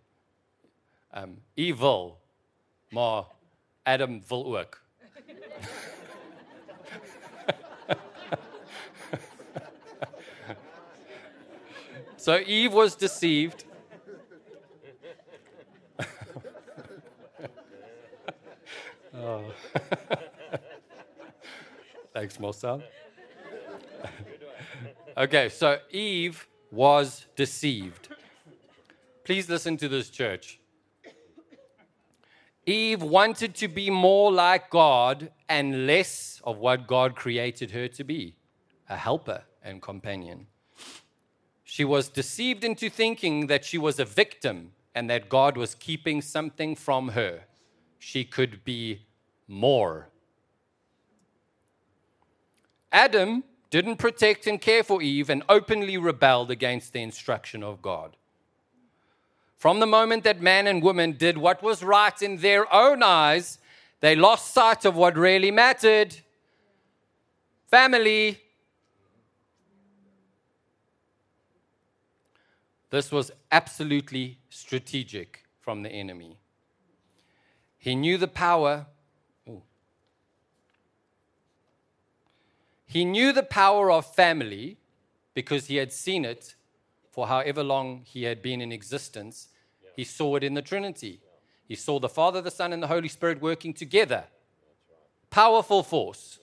um, 1.14 1.43
Evil, 1.55 2.22
maar 2.89 3.26
Adam 3.84 4.22
wil 4.28 4.57
ook. 4.57 4.82
so 12.18 12.38
Eve 12.38 12.74
was 12.76 12.97
deceived. 12.97 13.66
oh. 19.14 19.43
Thanks, 22.14 22.38
Marcel. 22.39 22.84
okay, 25.18 25.49
so 25.49 25.80
Eve 25.89 26.47
was 26.72 27.26
deceived. 27.36 28.09
Please 29.24 29.49
listen 29.49 29.78
to 29.78 29.88
this, 29.88 30.09
church. 30.09 30.61
Eve 32.66 33.01
wanted 33.01 33.55
to 33.55 33.68
be 33.68 33.89
more 33.89 34.32
like 34.32 34.70
God 34.70 35.32
and 35.49 35.88
less 35.88 36.41
of 36.43 36.57
what 36.57 36.88
God 36.88 37.16
created 37.16 37.72
her 37.72 37.88
to 37.88 38.03
be 38.03 38.36
a 38.88 38.95
helper 38.95 39.43
and 39.64 39.82
companion. 39.82 40.47
She 41.64 41.86
was 41.86 42.09
deceived 42.09 42.64
into 42.64 42.89
thinking 42.89 43.47
that 43.47 43.66
she 43.66 43.78
was 43.78 43.99
a 43.99 44.05
victim 44.05 44.74
and 44.93 45.09
that 45.09 45.30
God 45.30 45.57
was 45.57 45.74
keeping 45.74 46.22
something 46.22 46.76
from 46.76 47.09
her. 47.09 47.45
She 47.97 48.26
could 48.26 48.64
be 48.64 49.05
more. 49.47 50.09
Adam 52.91 53.43
didn't 53.70 53.95
protect 53.95 54.47
and 54.47 54.59
care 54.59 54.84
for 54.84 55.01
Eve 55.01 55.30
and 55.30 55.43
openly 55.47 55.97
rebelled 55.97 56.51
against 56.51 56.91
the 56.91 57.01
instruction 57.01 57.64
of 57.64 57.82
God. 57.82 58.18
From 59.62 59.80
the 59.80 59.86
moment 59.86 60.24
that 60.24 60.41
man 60.41 60.66
and 60.66 60.82
woman 60.82 61.12
did 61.12 61.38
what 61.38 61.62
was 61.62 61.84
right 61.84 62.20
in 62.20 62.38
their 62.38 62.66
own 62.74 63.03
eyes, 63.03 63.59
they 63.99 64.16
lost 64.16 64.55
sight 64.55 64.86
of 64.86 64.95
what 64.95 65.16
really 65.16 65.51
mattered 65.51 66.16
family. 67.70 68.41
This 72.89 73.12
was 73.12 73.30
absolutely 73.51 74.39
strategic 74.49 75.43
from 75.59 75.84
the 75.84 75.89
enemy. 75.89 76.39
He 77.78 77.93
knew 77.93 78.18
the 78.18 78.28
power. 78.28 78.88
Ooh. 79.47 79.62
He 82.88 83.05
knew 83.05 83.32
the 83.32 83.43
power 83.43 83.91
of 83.91 84.12
family 84.16 84.78
because 85.36 85.68
he 85.68 85.76
had 85.76 85.93
seen 85.93 86.26
it 86.26 86.55
for 87.12 87.28
however 87.28 87.62
long 87.62 88.01
he 88.05 88.24
had 88.24 88.41
been 88.41 88.59
in 88.59 88.72
existence 88.72 89.49
he 89.96 90.04
saw 90.04 90.36
it 90.36 90.44
in 90.44 90.54
the 90.54 90.62
Trinity. 90.62 91.20
He 91.68 91.76
saw 91.76 92.00
the 92.00 92.10
Father, 92.10 92.42
the 92.42 92.52
Son, 92.52 92.74
and 92.74 92.82
the 92.82 92.88
Holy 92.88 93.08
Spirit 93.08 93.42
working 93.42 93.74
together. 93.74 94.26
Powerful 95.30 95.84
force. 95.84 96.39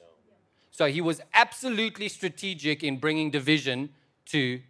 So 0.70 0.86
he 0.86 1.01
was 1.01 1.20
absolutely 1.34 2.09
strategic 2.09 2.84
in 2.84 2.99
bringing 2.99 3.30
division 3.30 3.90
to 4.26 4.61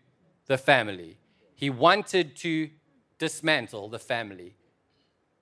the 0.47 0.59
family. 0.59 1.18
He 1.55 1.70
wanted 1.70 2.37
to 2.37 2.70
dismantle 3.18 3.89
the 3.89 3.99
family. 3.99 4.55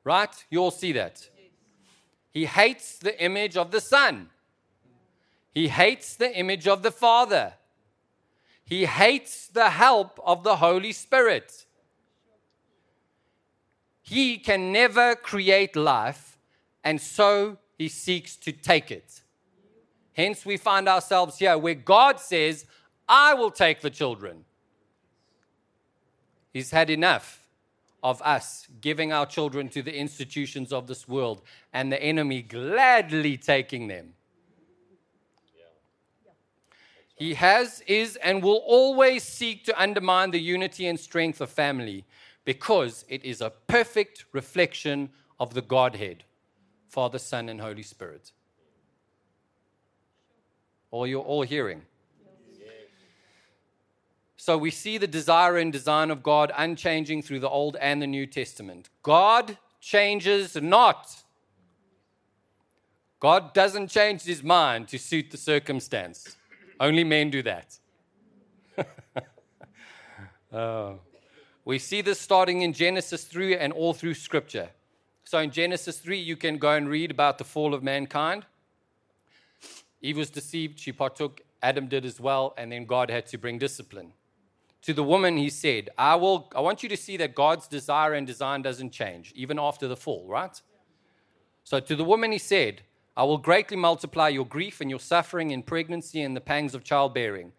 Right? 0.03 0.45
You 0.51 0.61
all 0.61 0.71
see 0.71 0.93
that. 0.93 1.29
He 2.31 2.47
hates 2.47 2.99
the 2.99 3.23
image 3.23 3.57
of 3.57 3.71
the 3.71 3.81
Son. 3.81 4.31
He 5.53 5.69
hates 5.69 6.17
the 6.17 6.37
image 6.37 6.67
of 6.67 6.83
the 6.83 6.91
Father. 6.91 7.55
He 8.65 8.87
hates 8.87 9.47
the 9.47 9.71
help 9.71 10.21
of 10.25 10.43
the 10.43 10.57
Holy 10.57 10.93
Spirit. 10.93 11.66
He 14.09 14.39
can 14.39 14.71
never 14.71 15.17
create 15.17 15.75
life, 15.75 16.39
and 16.85 17.01
so 17.01 17.59
he 17.77 17.89
seeks 17.89 18.37
to 18.37 18.53
take 18.53 18.93
it. 18.93 19.23
Hence, 20.13 20.47
we 20.47 20.57
find 20.57 20.89
ourselves 20.89 21.39
here 21.39 21.59
where 21.59 21.75
God 21.75 22.21
says, 22.21 22.67
I 23.09 23.35
will 23.35 23.51
take 23.51 23.81
the 23.81 23.91
children. 23.91 24.45
He's 26.53 26.71
had 26.71 26.89
enough 26.89 27.49
of 28.03 28.23
us 28.23 28.69
giving 28.81 29.13
our 29.13 29.27
children 29.27 29.69
to 29.71 29.83
the 29.83 29.99
institutions 29.99 30.73
of 30.73 30.87
this 30.87 31.09
world 31.09 31.43
and 31.73 31.91
the 31.91 32.01
enemy 32.01 32.43
gladly 32.43 33.37
taking 33.37 33.89
them. 33.89 34.15
He 37.17 37.35
has, 37.35 37.83
is, 37.89 38.17
and 38.17 38.43
will 38.43 38.63
always 38.67 39.25
seek 39.25 39.65
to 39.65 39.81
undermine 39.81 40.31
the 40.31 40.41
unity 40.41 40.87
and 40.87 41.01
strength 41.01 41.41
of 41.41 41.51
family 41.51 42.05
because 42.47 43.05
it 43.09 43.23
is 43.25 43.43
a 43.43 43.51
perfect 43.51 44.25
reflection 44.33 45.11
of 45.39 45.53
the 45.53 45.61
Godhead 45.61 46.25
Father, 46.89 47.19
Son, 47.19 47.51
and 47.51 47.61
Holy 47.61 47.83
Spirit. 47.83 48.31
All 50.91 51.07
you're 51.07 51.21
all 51.21 51.43
hearing. 51.43 51.83
So 54.39 54.57
we 54.57 54.71
see 54.71 54.97
the 54.97 55.09
desire 55.09 55.59
and 55.59 55.73
design 55.73 56.11
of 56.11 56.23
God 56.23 56.53
unchanging 56.57 57.23
through 57.23 57.41
the 57.41 57.51
Old 57.51 57.77
and 57.81 58.01
the 58.01 58.07
New 58.07 58.27
Testament. 58.27 58.89
God 59.03 59.59
changes 59.81 60.55
not. 60.55 61.23
God 63.19 63.53
doesn't 63.53 63.89
change 63.89 64.23
his 64.23 64.43
mind 64.45 64.87
to 64.89 64.99
suit 64.99 65.33
the 65.33 65.37
circumstance. 65.37 66.37
Only 66.79 67.03
men 67.03 67.31
do 67.31 67.43
that. 67.43 67.79
oh. 70.53 71.01
We 71.67 71.81
see 71.81 72.01
this 72.01 72.21
starting 72.21 72.63
in 72.63 72.73
Genesis 72.73 73.25
3 73.25 73.57
and 73.57 73.73
all 73.73 73.93
through 73.93 74.15
Scripture. 74.15 74.71
So 75.25 75.41
in 75.41 75.51
Genesis 75.51 75.99
3, 75.99 76.17
you 76.17 76.37
can 76.37 76.59
go 76.59 76.71
and 76.71 76.89
read 76.89 77.11
about 77.11 77.39
the 77.39 77.45
fall 77.45 77.75
of 77.75 77.83
mankind. 77.83 78.47
Eve 80.01 80.17
was 80.17 80.31
deceived, 80.31 80.79
she 80.79 80.93
partook, 80.93 81.41
Adam 81.61 81.89
did 81.89 82.05
as 82.05 82.21
well, 82.21 82.55
and 82.57 82.71
then 82.71 82.85
God 82.85 83.11
had 83.11 83.27
to 83.27 83.37
bring 83.37 83.59
discipline. 83.59 84.13
To 84.83 84.95
the 84.95 85.03
woman, 85.03 85.37
he 85.37 85.51
said, 85.51 85.91
I, 85.99 86.15
will, 86.15 86.49
I 86.55 86.61
want 86.61 86.85
you 86.85 86.89
to 86.89 86.97
see 86.97 87.17
that 87.17 87.35
God's 87.35 87.67
desire 87.67 88.15
and 88.15 88.29
design 88.29 88.63
doesn't 88.63 88.93
change, 88.93 89.33
even 89.35 89.59
after 89.59 89.89
the 89.89 89.97
fall, 89.97 90.25
right? 90.29 90.63
So 91.65 91.81
to 91.81 91.97
the 91.97 92.05
woman, 92.05 92.31
he 92.31 92.39
said, 92.39 92.83
I 93.17 93.25
will 93.25 93.39
greatly 93.39 93.77
multiply 93.77 94.29
your 94.29 94.47
grief 94.47 94.81
and 94.81 94.89
your 94.89 95.01
suffering 95.01 95.51
in 95.51 95.65
pregnancy 95.65 96.23
and 96.23 96.37
the 96.37 96.41
pangs 96.41 96.77
of 96.77 96.85
childbearing. 96.85 97.51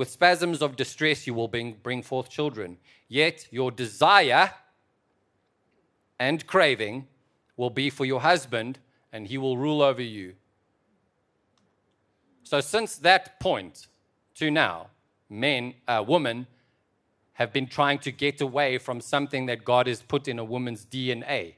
With 0.00 0.08
spasms 0.08 0.62
of 0.62 0.76
distress, 0.76 1.26
you 1.26 1.34
will 1.34 1.46
bring, 1.46 2.02
forth 2.02 2.30
children. 2.30 2.78
Yet 3.06 3.46
your 3.50 3.70
desire 3.70 4.50
and 6.18 6.46
craving 6.46 7.06
will 7.54 7.68
be 7.68 7.90
for 7.90 8.06
your 8.06 8.22
husband, 8.22 8.78
and 9.12 9.26
he 9.26 9.36
will 9.36 9.58
rule 9.58 9.82
over 9.82 10.00
you. 10.00 10.36
So, 12.44 12.62
since 12.62 12.96
that 12.96 13.40
point 13.40 13.88
to 14.36 14.50
now, 14.50 14.86
men, 15.28 15.74
uh, 15.86 16.02
women 16.08 16.46
have 17.34 17.52
been 17.52 17.66
trying 17.66 17.98
to 17.98 18.10
get 18.10 18.40
away 18.40 18.78
from 18.78 19.02
something 19.02 19.44
that 19.44 19.66
God 19.66 19.86
has 19.86 20.00
put 20.00 20.28
in 20.28 20.38
a 20.38 20.44
woman's 20.44 20.86
DNA. 20.86 21.56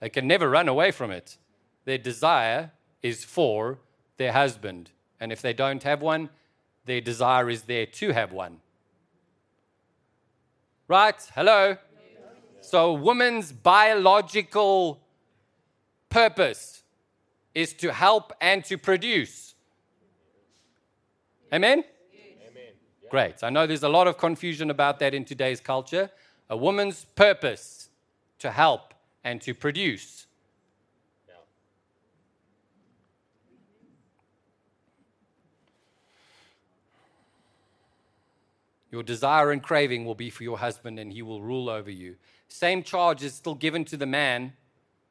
They 0.00 0.08
can 0.08 0.26
never 0.26 0.50
run 0.50 0.66
away 0.66 0.90
from 0.90 1.12
it. 1.12 1.38
Their 1.84 1.98
desire 1.98 2.72
is 3.04 3.22
for 3.22 3.78
their 4.16 4.32
husband. 4.32 4.90
And 5.20 5.30
if 5.30 5.40
they 5.42 5.52
don't 5.52 5.84
have 5.84 6.02
one, 6.02 6.28
their 6.84 7.00
desire 7.00 7.48
is 7.48 7.62
there 7.62 7.86
to 7.86 8.12
have 8.12 8.32
one. 8.32 8.58
Right? 10.88 11.16
Hello? 11.34 11.76
So, 12.60 12.92
woman's 12.92 13.50
biological 13.52 15.00
purpose 16.08 16.82
is 17.54 17.72
to 17.74 17.92
help 17.92 18.32
and 18.40 18.64
to 18.64 18.78
produce. 18.78 19.54
Amen? 21.52 21.84
Amen. 22.48 22.62
Great. 23.10 23.42
I 23.42 23.50
know 23.50 23.66
there's 23.66 23.82
a 23.82 23.88
lot 23.88 24.06
of 24.06 24.16
confusion 24.16 24.70
about 24.70 24.98
that 25.00 25.12
in 25.12 25.24
today's 25.24 25.60
culture. 25.60 26.10
A 26.48 26.56
woman's 26.56 27.04
purpose 27.14 27.90
to 28.38 28.50
help 28.50 28.94
and 29.24 29.40
to 29.42 29.54
produce. 29.54 30.26
Your 38.92 39.02
desire 39.02 39.50
and 39.50 39.62
craving 39.62 40.04
will 40.04 40.14
be 40.14 40.30
for 40.30 40.44
your 40.44 40.58
husband, 40.58 41.00
and 41.00 41.12
he 41.12 41.22
will 41.22 41.42
rule 41.42 41.70
over 41.70 41.90
you. 41.90 42.16
Same 42.46 42.82
charge 42.82 43.24
is 43.24 43.32
still 43.32 43.54
given 43.54 43.86
to 43.86 43.96
the 43.96 44.06
man. 44.06 44.52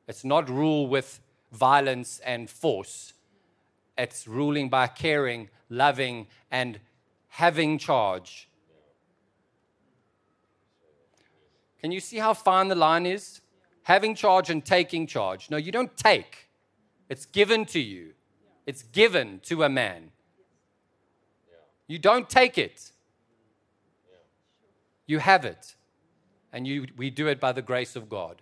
It's 0.08 0.24
not 0.24 0.48
rule 0.48 0.86
with 0.88 1.20
violence 1.52 2.22
and 2.24 2.50
force, 2.50 3.14
it's 3.98 4.28
ruling 4.28 4.70
by 4.70 4.88
caring, 4.88 5.50
loving, 5.70 6.28
and 6.50 6.80
having 7.28 7.78
charge. 7.78 8.48
Can 11.82 11.92
you 11.92 12.00
see 12.00 12.18
how 12.18 12.34
fine 12.34 12.68
the 12.68 12.76
line 12.76 13.06
is? 13.06 13.42
Having 13.84 14.16
charge 14.16 14.50
and 14.50 14.64
taking 14.64 15.08
charge. 15.08 15.50
No, 15.50 15.58
you 15.58 15.72
don't 15.72 15.96
take, 15.98 16.48
it's 17.10 17.26
given 17.26 17.66
to 17.66 17.80
you, 17.80 18.12
it's 18.66 18.84
given 18.84 19.40
to 19.44 19.64
a 19.64 19.70
man. 19.70 20.12
You 21.88 22.00
don't 22.00 22.30
take 22.30 22.58
it. 22.58 22.91
You 25.12 25.20
have 25.20 25.44
it. 25.44 25.76
And 26.54 26.66
you, 26.66 26.88
we 26.96 27.10
do 27.10 27.28
it 27.28 27.38
by 27.38 27.52
the 27.52 27.62
grace 27.62 27.98
of 27.98 28.08
God. 28.08 28.42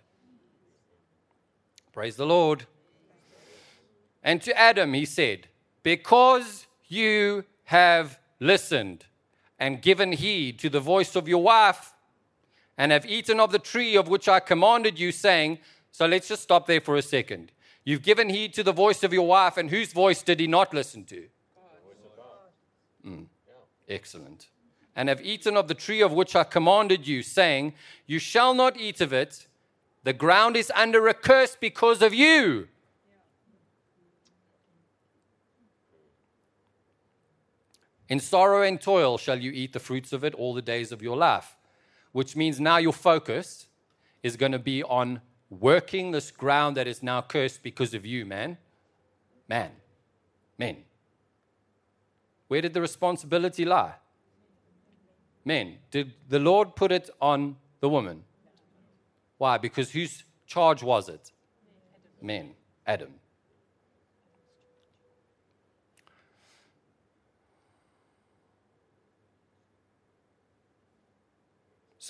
Praise 1.92 2.14
the 2.14 2.26
Lord. 2.26 2.66
And 4.22 4.40
to 4.42 4.56
Adam, 4.56 4.94
he 4.94 5.04
said, 5.04 5.48
Because 5.82 6.68
you 6.86 7.44
have 7.64 8.20
listened 8.38 9.06
and 9.58 9.82
given 9.82 10.12
heed 10.12 10.60
to 10.60 10.70
the 10.70 10.78
voice 10.78 11.16
of 11.16 11.26
your 11.26 11.42
wife, 11.42 11.92
and 12.78 12.92
have 12.92 13.04
eaten 13.04 13.40
of 13.40 13.50
the 13.50 13.58
tree 13.58 13.96
of 13.96 14.06
which 14.06 14.28
I 14.28 14.38
commanded 14.38 14.96
you, 14.96 15.10
saying, 15.10 15.58
So 15.90 16.06
let's 16.06 16.28
just 16.28 16.44
stop 16.44 16.68
there 16.68 16.80
for 16.80 16.94
a 16.94 17.02
second. 17.02 17.50
You've 17.82 18.02
given 18.02 18.28
heed 18.28 18.54
to 18.54 18.62
the 18.62 18.72
voice 18.72 19.02
of 19.02 19.12
your 19.12 19.26
wife, 19.26 19.56
and 19.56 19.70
whose 19.70 19.92
voice 19.92 20.22
did 20.22 20.38
he 20.38 20.46
not 20.46 20.72
listen 20.72 21.04
to? 21.06 21.24
Mm, 23.04 23.26
excellent 23.88 24.46
and 25.00 25.08
have 25.08 25.24
eaten 25.24 25.56
of 25.56 25.66
the 25.66 25.72
tree 25.72 26.02
of 26.02 26.12
which 26.12 26.36
I 26.36 26.44
commanded 26.44 27.06
you, 27.06 27.22
saying, 27.22 27.72
You 28.06 28.18
shall 28.18 28.52
not 28.52 28.78
eat 28.78 29.00
of 29.00 29.14
it. 29.14 29.46
The 30.04 30.12
ground 30.12 30.58
is 30.58 30.70
under 30.76 31.08
a 31.08 31.14
curse 31.14 31.56
because 31.58 32.02
of 32.02 32.12
you. 32.12 32.68
In 38.10 38.20
sorrow 38.20 38.60
and 38.60 38.78
toil 38.78 39.16
shall 39.16 39.38
you 39.38 39.50
eat 39.52 39.72
the 39.72 39.80
fruits 39.80 40.12
of 40.12 40.22
it 40.22 40.34
all 40.34 40.52
the 40.52 40.60
days 40.60 40.92
of 40.92 41.00
your 41.00 41.16
life. 41.16 41.56
Which 42.12 42.36
means 42.36 42.60
now 42.60 42.76
your 42.76 42.92
focus 42.92 43.68
is 44.22 44.36
going 44.36 44.52
to 44.52 44.58
be 44.58 44.82
on 44.82 45.22
working 45.48 46.10
this 46.10 46.30
ground 46.30 46.76
that 46.76 46.86
is 46.86 47.02
now 47.02 47.22
cursed 47.22 47.62
because 47.62 47.94
of 47.94 48.04
you, 48.04 48.26
man. 48.26 48.58
Man. 49.48 49.70
Men. 50.58 50.84
Where 52.48 52.60
did 52.60 52.74
the 52.74 52.82
responsibility 52.82 53.64
lie? 53.64 53.94
Men. 55.44 55.78
Did 55.90 56.12
the 56.28 56.38
Lord 56.38 56.76
put 56.76 56.92
it 56.92 57.10
on 57.20 57.56
the 57.80 57.88
woman? 57.88 58.24
Why? 59.38 59.58
Because 59.58 59.90
whose 59.90 60.24
charge 60.46 60.82
was 60.82 61.08
it? 61.08 61.32
Men. 62.20 62.50
Adam. 62.86 63.14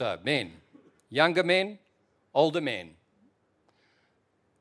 So, 0.01 0.19
men, 0.25 0.53
younger 1.11 1.43
men, 1.43 1.79
older 2.33 2.63
men. 2.63 2.93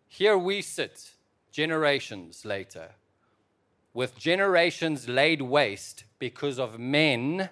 Here 0.09 0.38
we 0.38 0.61
sit, 0.61 1.11
generations 1.49 2.43
later, 2.43 2.89
with 3.93 4.20
generations 4.20 5.07
laid 5.07 5.41
waste 5.41 6.03
because 6.20 6.59
of 6.59 6.78
men 6.78 7.47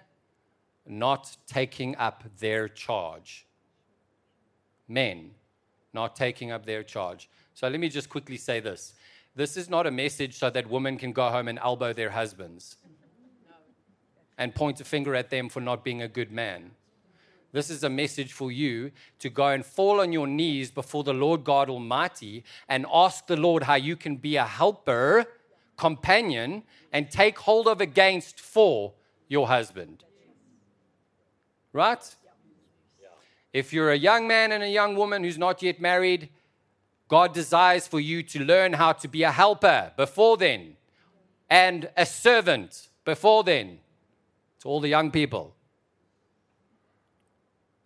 not 0.90 1.36
taking 1.48 1.96
up 1.98 2.24
their 2.40 2.68
charge. 2.68 3.46
Men 4.88 5.32
not 5.94 6.16
taking 6.16 6.52
up 6.52 6.66
their 6.66 6.84
charge. 6.84 7.30
So 7.54 7.68
let 7.68 7.80
me 7.80 7.90
just 7.90 8.10
quickly 8.10 8.38
say 8.38 8.60
this. 8.60 8.94
This 9.36 9.58
is 9.58 9.70
not 9.70 9.88
a 9.88 9.92
message 9.92 10.38
so 10.38 10.50
that 10.52 10.70
women 10.70 10.98
can 10.98 11.12
go 11.12 11.30
home 11.30 11.48
and 11.48 11.60
elbow 11.60 11.92
their 11.92 12.12
husbands 12.12 12.78
and 14.38 14.54
point 14.54 14.80
a 14.80 14.84
finger 14.84 15.16
at 15.16 15.30
them 15.30 15.50
for 15.50 15.60
not 15.60 15.84
being 15.84 16.02
a 16.04 16.08
good 16.08 16.32
man. 16.32 16.72
This 17.52 17.70
is 17.70 17.84
a 17.84 17.90
message 17.90 18.34
for 18.34 18.52
you 18.52 18.92
to 19.20 19.30
go 19.30 19.48
and 19.48 19.66
fall 19.66 20.02
on 20.02 20.12
your 20.12 20.28
knees 20.28 20.70
before 20.70 21.04
the 21.04 21.14
Lord 21.14 21.44
God 21.44 21.70
Almighty 21.70 22.44
and 22.68 22.86
ask 22.94 23.26
the 23.26 23.38
Lord 23.38 23.64
how 23.64 23.76
you 23.76 23.96
can 23.96 24.18
be 24.18 24.36
a 24.36 24.46
helper, 24.46 25.26
companion, 25.78 26.64
and 26.92 27.10
take 27.10 27.40
hold 27.40 27.68
of 27.68 27.82
against 27.82 28.40
for 28.40 28.94
your 29.28 29.48
husband. 29.48 30.04
Right? 31.78 32.16
If 33.54 33.72
you're 33.72 33.92
a 33.92 33.96
young 33.96 34.28
man 34.28 34.52
and 34.52 34.64
a 34.64 34.68
young 34.68 34.96
woman 34.96 35.24
who's 35.24 35.38
not 35.38 35.62
yet 35.62 35.80
married, 35.80 36.30
God 37.08 37.36
desires 37.36 37.88
for 37.88 38.00
you 38.00 38.24
to 38.24 38.44
learn 38.44 38.74
how 38.74 38.94
to 38.94 39.08
be 39.08 39.22
a 39.22 39.32
helper 39.32 39.92
before 39.96 40.38
then 40.38 40.76
and 41.52 41.88
a 41.96 42.04
servant 42.04 42.90
before 43.06 43.44
then 43.44 43.78
to 44.62 44.68
all 44.68 44.80
the 44.80 44.90
young 44.90 45.12
people. 45.12 45.54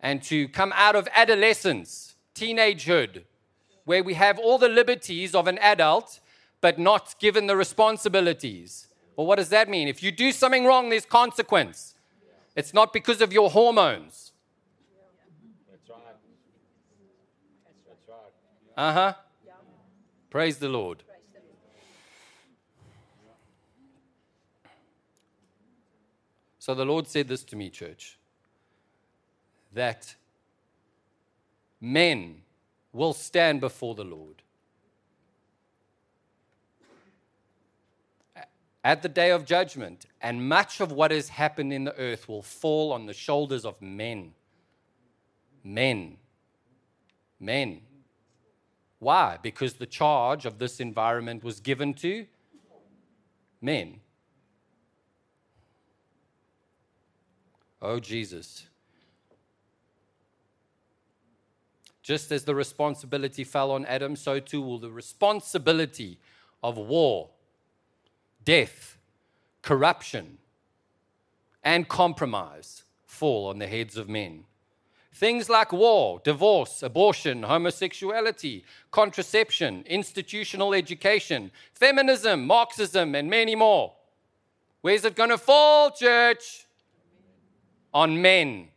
And 0.00 0.22
to 0.22 0.48
come 0.48 0.72
out 0.74 0.96
of 0.96 1.06
adolescence, 1.14 2.14
teenagehood, 2.34 3.24
where 3.84 4.02
we 4.02 4.14
have 4.14 4.38
all 4.38 4.56
the 4.56 4.70
liberties 4.70 5.34
of 5.34 5.46
an 5.46 5.58
adult, 5.58 6.18
but 6.62 6.78
not 6.78 7.14
given 7.20 7.46
the 7.46 7.58
responsibilities. 7.58 8.88
Well, 9.16 9.26
what 9.26 9.36
does 9.36 9.50
that 9.50 9.68
mean? 9.68 9.86
If 9.86 10.02
you 10.02 10.10
do 10.10 10.32
something 10.32 10.64
wrong, 10.64 10.88
there's 10.88 11.04
consequence. 11.04 11.94
It's 12.54 12.74
not 12.74 12.92
because 12.92 13.20
of 13.20 13.32
your 13.32 13.50
hormones. 13.50 14.32
That's 15.70 15.88
right. 15.88 15.98
That's 17.88 18.08
right. 18.08 18.88
Uh 18.88 18.92
huh. 18.92 19.14
Praise 20.30 20.58
the 20.58 20.68
Lord. 20.68 21.02
So 26.58 26.74
the 26.74 26.84
Lord 26.84 27.08
said 27.08 27.26
this 27.26 27.42
to 27.44 27.56
me, 27.56 27.70
church, 27.70 28.18
that 29.72 30.14
men 31.80 32.42
will 32.92 33.12
stand 33.12 33.60
before 33.60 33.96
the 33.96 34.04
Lord 34.04 34.42
at 38.84 39.02
the 39.02 39.08
day 39.08 39.30
of 39.30 39.44
judgment, 39.44 40.06
and 40.20 40.48
much 40.48 40.80
of 40.80 40.90
what 40.90 41.10
has 41.10 41.28
happened 41.28 41.72
in 41.72 41.84
the 41.84 41.96
earth 41.96 42.28
will 42.28 42.42
fall 42.42 42.92
on 42.92 43.06
the 43.06 43.14
shoulders 43.14 43.64
of 43.64 43.80
men. 43.80 44.32
Men. 45.62 46.16
Men. 47.38 47.82
Why? 48.98 49.38
Because 49.40 49.74
the 49.74 49.86
charge 49.86 50.46
of 50.46 50.58
this 50.58 50.80
environment 50.80 51.44
was 51.44 51.60
given 51.60 51.94
to 51.94 52.26
men. 53.60 54.00
Oh, 57.80 58.00
Jesus. 58.00 58.66
Just 62.02 62.32
as 62.32 62.44
the 62.44 62.54
responsibility 62.54 63.44
fell 63.44 63.70
on 63.70 63.84
Adam, 63.86 64.16
so 64.16 64.40
too 64.40 64.60
will 64.60 64.78
the 64.78 64.90
responsibility 64.90 66.18
of 66.62 66.76
war 66.76 67.30
death, 68.44 68.98
corruption, 69.62 70.38
and 71.62 71.88
compromise 71.88 72.84
fall 73.06 73.48
on 73.48 73.58
the 73.58 73.66
heads 73.66 73.96
of 73.96 74.08
men. 74.08 74.44
Things 75.14 75.48
like 75.48 75.72
war, 75.72 76.20
divorce, 76.24 76.82
abortion, 76.82 77.42
homosexuality, 77.42 78.64
contraception, 78.90 79.84
institutional 79.86 80.72
education, 80.74 81.50
feminism, 81.74 82.46
Marxism, 82.46 83.14
and 83.14 83.28
many 83.28 83.54
more. 83.54 83.92
Where's 84.80 85.04
it 85.04 85.14
going 85.14 85.30
to 85.30 85.38
fall, 85.38 85.90
church? 85.90 86.66
On 87.94 88.20
men. 88.20 88.68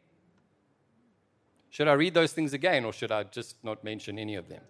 Should 1.70 1.88
I 1.88 1.94
read 1.94 2.14
those 2.14 2.32
things 2.32 2.54
again 2.54 2.86
or 2.86 2.94
should 2.94 3.12
I 3.12 3.24
just 3.24 3.56
not 3.64 3.84
mention 3.84 4.20
any 4.20 4.36
of 4.36 4.48
them? 4.48 4.62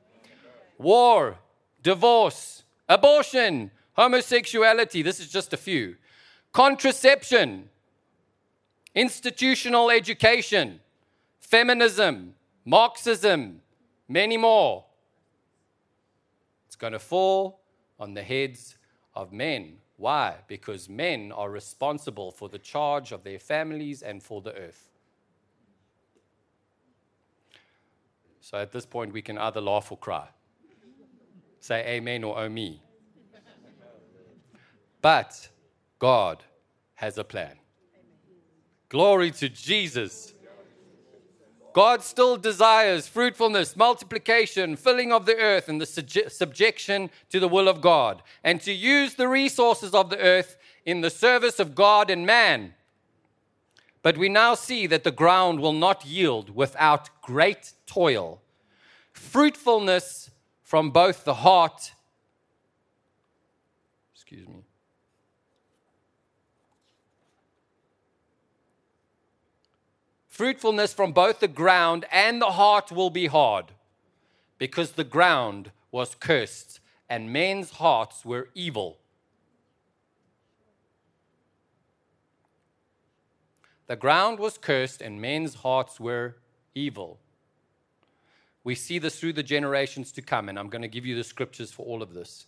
War, 0.78 1.38
divorce, 1.84 2.64
abortion, 2.88 3.72
homosexuality, 3.96 5.02
this 5.02 5.20
is 5.20 5.30
just 5.30 5.54
a 5.54 5.58
few, 5.58 5.96
contraception, 6.52 7.70
institutional 8.93 9.89
education, 9.89 10.80
feminism, 11.39 12.36
Marxism, 12.66 13.62
many 14.08 14.38
more. 14.38 14.86
It's 16.66 16.76
going 16.76 16.93
to 16.93 17.00
fall 17.00 17.62
on 18.00 18.16
the 18.16 18.24
heads 18.24 18.78
of 19.14 19.32
men. 19.32 19.78
Why? 19.98 20.36
Because 20.48 20.89
men 20.89 21.32
are 21.32 21.50
responsible 21.50 22.32
for 22.32 22.50
the 22.50 22.58
charge 22.58 23.12
of 23.12 23.24
their 23.24 23.39
families 23.39 24.02
and 24.02 24.22
for 24.22 24.41
the 24.41 24.54
earth. 24.56 24.89
So 28.41 28.58
at 28.58 28.72
this 28.72 28.86
point, 28.86 29.14
we 29.14 29.22
can 29.22 29.38
either 29.38 29.62
laugh 29.62 29.91
or 29.91 29.98
cry. 29.98 30.28
Say 31.60 31.84
amen 31.88 32.24
or 32.24 32.38
oh 32.38 32.50
me. 32.50 32.82
But 35.06 35.49
God 35.99 36.43
has 36.95 37.20
a 37.20 37.24
plan. 37.24 37.60
Glory 38.89 39.30
to 39.30 39.49
Jesus. 39.49 40.34
God 41.74 42.01
still 42.01 42.38
desires 42.38 43.08
fruitfulness, 43.08 43.76
multiplication, 43.76 44.76
filling 44.76 45.14
of 45.14 45.28
the 45.28 45.36
earth, 45.36 45.70
and 45.70 45.80
the 45.80 45.86
subjection 45.86 47.12
to 47.30 47.39
the 47.39 47.47
will 47.47 47.68
of 47.68 47.82
God, 47.82 48.24
and 48.43 48.60
to 48.62 48.74
use 48.74 49.14
the 49.14 49.28
resources 49.28 49.93
of 49.93 50.10
the 50.10 50.18
earth 50.18 50.58
in 50.88 51.01
the 51.01 51.12
service 51.12 51.60
of 51.60 51.76
God 51.76 52.10
and 52.10 52.26
man. 52.26 52.74
But 54.01 54.18
we 54.18 54.28
now 54.28 54.56
see 54.56 54.88
that 54.88 55.03
the 55.03 55.12
ground 55.12 55.60
will 55.60 55.74
not 55.74 56.03
yield 56.03 56.49
without 56.49 57.22
great 57.22 57.74
toil. 57.86 58.41
Fruitfulness 59.14 60.32
from 60.64 60.89
both 60.89 61.26
the 61.26 61.36
heart, 61.36 61.91
excuse 64.16 64.47
me, 64.47 64.64
Fruitfulness 70.36 70.94
from 70.94 71.14
both 71.14 71.40
the 71.40 71.48
ground 71.48 72.04
and 72.12 72.42
the 72.42 72.52
heart 72.52 72.92
will 72.92 73.10
be 73.10 73.28
hard, 73.28 73.68
because 74.58 74.92
the 74.92 75.06
ground 75.06 75.72
was 75.94 76.14
cursed 76.14 76.82
and 77.10 77.32
men's 77.32 77.72
hearts 77.72 78.26
were 78.26 78.50
evil. 78.54 78.98
The 83.88 83.96
ground 83.96 84.40
was 84.40 84.58
cursed 84.58 85.02
and 85.02 85.22
men's 85.22 85.54
hearts 85.56 86.02
were 86.02 86.36
evil. 86.74 87.18
We 88.66 88.76
see 88.76 89.00
this 89.00 89.18
through 89.18 89.34
the 89.34 89.42
generations 89.42 90.12
to 90.12 90.22
come, 90.22 90.50
and 90.50 90.60
I'm 90.60 90.68
going 90.68 90.82
to 90.82 90.90
give 90.90 91.06
you 91.06 91.16
the 91.16 91.24
scriptures 91.24 91.72
for 91.72 91.86
all 91.86 92.04
of 92.04 92.14
this. 92.14 92.46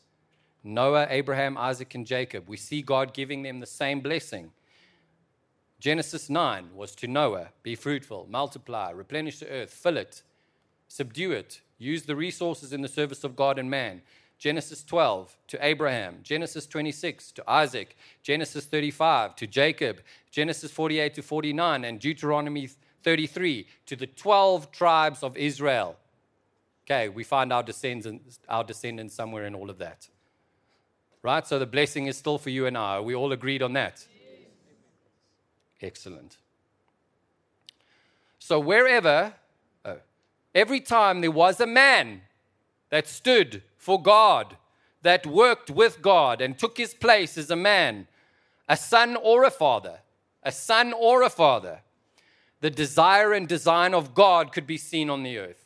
Noah, 0.62 1.08
Abraham, 1.10 1.58
Isaac, 1.58 1.96
and 1.96 2.06
Jacob. 2.06 2.50
We 2.50 2.58
see 2.58 2.82
God 2.82 3.14
giving 3.14 3.44
them 3.44 3.62
the 3.62 3.66
same 3.66 4.02
blessing. 4.02 4.52
Genesis 5.80 6.30
9 6.30 6.70
was 6.76 6.96
to 6.96 7.08
Noah 7.08 7.50
be 7.62 7.76
fruitful, 7.76 8.28
multiply, 8.30 8.90
replenish 8.92 9.40
the 9.40 9.50
earth, 9.50 9.72
fill 9.72 9.98
it, 9.98 10.24
subdue 10.88 11.32
it, 11.32 11.62
use 11.78 12.04
the 12.04 12.16
resources 12.16 12.74
in 12.74 12.82
the 12.82 12.88
service 12.88 13.24
of 13.24 13.36
God 13.36 13.60
and 13.60 13.70
man. 13.70 14.02
Genesis 14.40 14.84
12 14.84 15.36
to 15.48 15.66
Abraham, 15.66 16.20
Genesis 16.24 16.68
26 16.68 17.32
to 17.34 17.50
Isaac, 17.50 17.96
Genesis 18.22 18.66
35 18.66 19.36
to 19.36 19.48
Jacob, 19.48 19.98
Genesis 20.32 20.72
48 20.72 21.16
to 21.16 21.22
49, 21.24 21.84
and 21.84 22.00
Deuteronomy 22.00 22.70
33 23.04 23.66
to 23.88 23.96
the 23.96 24.06
12 24.06 24.72
tribes 24.72 25.24
of 25.24 25.36
Israel. 25.38 25.96
Okay, 26.86 27.10
we 27.10 27.24
find 27.24 27.52
our 27.52 27.64
descendants, 27.64 28.40
our 28.48 28.64
descendants 28.64 29.14
somewhere 29.14 29.46
in 29.46 29.56
all 29.56 29.70
of 29.70 29.80
that. 29.80 30.08
Right? 31.24 31.46
So 31.46 31.58
the 31.60 31.66
blessing 31.66 32.08
is 32.08 32.16
still 32.16 32.38
for 32.38 32.50
you 32.50 32.68
and 32.68 32.78
I. 32.78 33.00
We 33.00 33.16
all 33.16 33.32
agreed 33.32 33.62
on 33.62 33.74
that? 33.74 34.06
Excellent. 35.82 36.38
So, 38.40 38.60
wherever, 38.60 39.34
oh, 39.86 39.98
every 40.56 40.80
time 40.80 41.22
there 41.22 41.32
was 41.32 41.60
a 41.60 41.68
man 41.68 42.22
that 42.90 43.08
stood 43.08 43.62
for 43.78 44.02
God, 44.02 44.58
that 45.02 45.26
worked 45.26 45.70
with 45.70 46.02
God 46.02 46.42
and 46.42 46.58
took 46.58 46.78
his 46.78 46.94
place 46.94 47.38
as 47.38 47.52
a 47.52 47.56
man, 47.56 48.08
a 48.68 48.76
son 48.76 49.16
or 49.16 49.44
a 49.44 49.52
father, 49.52 50.00
a 50.44 50.52
son 50.52 50.94
or 50.94 51.22
a 51.22 51.30
father, 51.30 51.82
the 52.62 52.70
desire 52.70 53.34
and 53.34 53.48
design 53.48 53.94
of 53.94 54.16
God 54.16 54.52
could 54.52 54.66
be 54.66 54.78
seen 54.78 55.10
on 55.10 55.24
the 55.24 55.38
earth. 55.38 55.66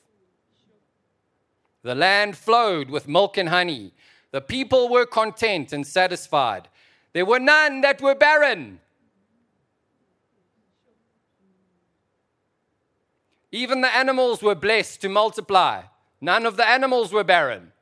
The 1.83 1.95
land 1.95 2.37
flowed 2.37 2.89
with 2.89 3.07
milk 3.07 3.37
and 3.37 3.49
honey. 3.49 3.93
The 4.31 4.41
people 4.41 4.89
were 4.89 5.05
content 5.05 5.73
and 5.73 5.87
satisfied. 5.87 6.67
There 7.13 7.25
were 7.25 7.39
none 7.39 7.81
that 7.81 8.01
were 8.01 8.15
barren. 8.15 8.79
Even 13.51 13.81
the 13.81 13.95
animals 13.95 14.41
were 14.41 14.55
blessed 14.55 15.01
to 15.01 15.09
multiply. 15.09 15.83
None 16.21 16.45
of 16.45 16.55
the 16.55 16.67
animals 16.67 17.11
were 17.11 17.23
barren. 17.23 17.73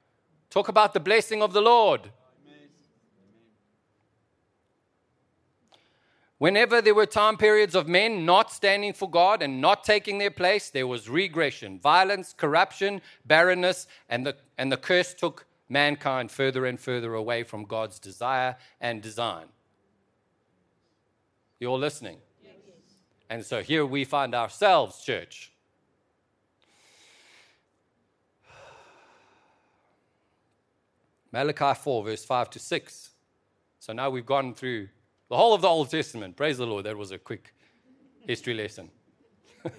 Talk 0.49 0.67
about 0.67 0.93
the 0.93 0.99
blessing 0.99 1.43
of 1.43 1.53
the 1.53 1.61
Lord. 1.61 2.09
Whenever 6.39 6.81
there 6.81 6.95
were 6.95 7.05
time 7.05 7.35
periods 7.35 7.75
of 7.75 7.89
men 7.89 8.25
not 8.25 8.49
standing 8.51 8.93
for 8.93 9.09
God 9.09 9.41
and 9.41 9.59
not 9.59 9.83
taking 9.83 10.17
their 10.19 10.31
place, 10.31 10.69
there 10.69 10.87
was 10.87 11.09
regression, 11.09 11.79
violence, 11.79 12.33
corruption, 12.33 13.01
barrenness, 13.25 13.87
and 14.07 14.25
the, 14.25 14.37
and 14.57 14.71
the 14.71 14.77
curse 14.77 15.13
took 15.13 15.45
mankind 15.67 16.31
further 16.31 16.65
and 16.65 16.79
further 16.79 17.13
away 17.13 17.43
from 17.43 17.65
God's 17.65 17.99
desire 17.99 18.55
and 18.79 19.01
design. 19.01 19.47
You're 21.59 21.77
listening? 21.77 22.19
Yes. 22.41 22.53
And 23.29 23.45
so 23.45 23.61
here 23.61 23.85
we 23.85 24.05
find 24.05 24.33
ourselves, 24.33 25.03
church. 25.03 25.51
Malachi 31.31 31.79
4, 31.79 32.03
verse 32.03 32.25
5 32.25 32.49
to 32.51 32.59
6. 32.59 33.09
So 33.79 33.93
now 33.93 34.09
we've 34.09 34.25
gone 34.25 34.53
through 34.53 34.89
the 35.29 35.37
whole 35.37 35.53
of 35.53 35.61
the 35.61 35.67
Old 35.67 35.91
Testament. 35.91 36.35
Praise 36.35 36.57
the 36.57 36.65
Lord. 36.65 36.85
That 36.85 36.97
was 36.97 37.11
a 37.11 37.19
quick 37.19 37.53
history 38.21 38.53
lesson. 38.53 38.89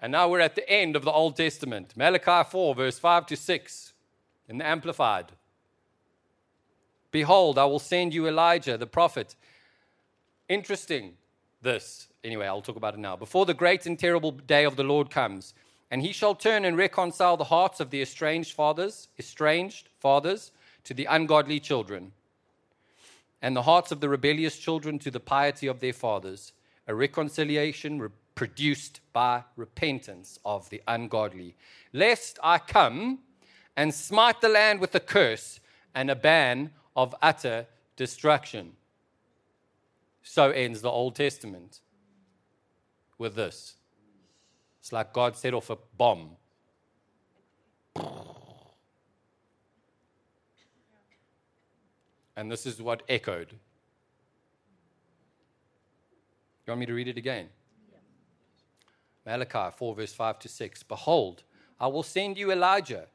and 0.00 0.12
now 0.12 0.28
we're 0.28 0.40
at 0.40 0.56
the 0.56 0.68
end 0.68 0.96
of 0.96 1.04
the 1.04 1.12
Old 1.12 1.36
Testament. 1.36 1.92
Malachi 1.96 2.48
4, 2.50 2.74
verse 2.74 2.98
5 2.98 3.26
to 3.26 3.36
6 3.36 3.92
in 4.48 4.58
the 4.58 4.66
Amplified. 4.66 5.32
Behold, 7.12 7.56
I 7.58 7.64
will 7.64 7.78
send 7.78 8.12
you 8.12 8.26
Elijah, 8.26 8.76
the 8.76 8.86
prophet. 8.86 9.36
Interesting, 10.48 11.14
this. 11.62 12.08
Anyway, 12.24 12.46
I'll 12.46 12.62
talk 12.62 12.76
about 12.76 12.94
it 12.94 13.00
now. 13.00 13.16
Before 13.16 13.46
the 13.46 13.54
great 13.54 13.86
and 13.86 13.98
terrible 13.98 14.32
day 14.32 14.64
of 14.64 14.76
the 14.76 14.84
Lord 14.84 15.10
comes, 15.10 15.54
and 15.90 16.02
he 16.02 16.12
shall 16.12 16.34
turn 16.34 16.64
and 16.64 16.76
reconcile 16.76 17.36
the 17.36 17.44
hearts 17.44 17.80
of 17.80 17.90
the 17.90 18.02
estranged 18.02 18.52
fathers, 18.52 19.08
estranged 19.18 19.88
fathers, 19.98 20.50
to 20.84 20.94
the 20.94 21.06
ungodly 21.06 21.58
children, 21.58 22.12
and 23.42 23.56
the 23.56 23.62
hearts 23.62 23.92
of 23.92 24.00
the 24.00 24.08
rebellious 24.08 24.58
children 24.58 24.98
to 25.00 25.10
the 25.10 25.20
piety 25.20 25.66
of 25.66 25.80
their 25.80 25.92
fathers, 25.92 26.52
a 26.86 26.94
reconciliation 26.94 28.00
re- 28.00 28.08
produced 28.34 29.00
by 29.12 29.42
repentance 29.56 30.38
of 30.44 30.68
the 30.70 30.82
ungodly, 30.86 31.56
lest 31.92 32.38
I 32.42 32.58
come 32.58 33.20
and 33.76 33.92
smite 33.92 34.40
the 34.40 34.48
land 34.48 34.80
with 34.80 34.94
a 34.94 35.00
curse 35.00 35.60
and 35.94 36.10
a 36.10 36.14
ban 36.14 36.70
of 36.94 37.14
utter 37.20 37.66
destruction. 37.96 38.72
So 40.22 40.50
ends 40.50 40.82
the 40.82 40.90
Old 40.90 41.14
Testament 41.16 41.80
with 43.18 43.34
this. 43.34 43.76
It's 44.86 44.92
like 44.92 45.12
God 45.12 45.34
set 45.34 45.52
off 45.52 45.68
a 45.68 45.78
bomb. 45.98 46.36
And 52.36 52.48
this 52.48 52.66
is 52.66 52.80
what 52.80 53.02
echoed. 53.08 53.50
You 56.64 56.70
want 56.70 56.78
me 56.78 56.86
to 56.86 56.94
read 56.94 57.08
it 57.08 57.18
again? 57.18 57.48
Malachi 59.26 59.74
4, 59.76 59.94
verse 59.96 60.12
5 60.12 60.38
to 60.38 60.48
6. 60.48 60.84
Behold, 60.84 61.42
I 61.80 61.88
will 61.88 62.04
send 62.04 62.38
you 62.38 62.52
Elijah, 62.52 63.06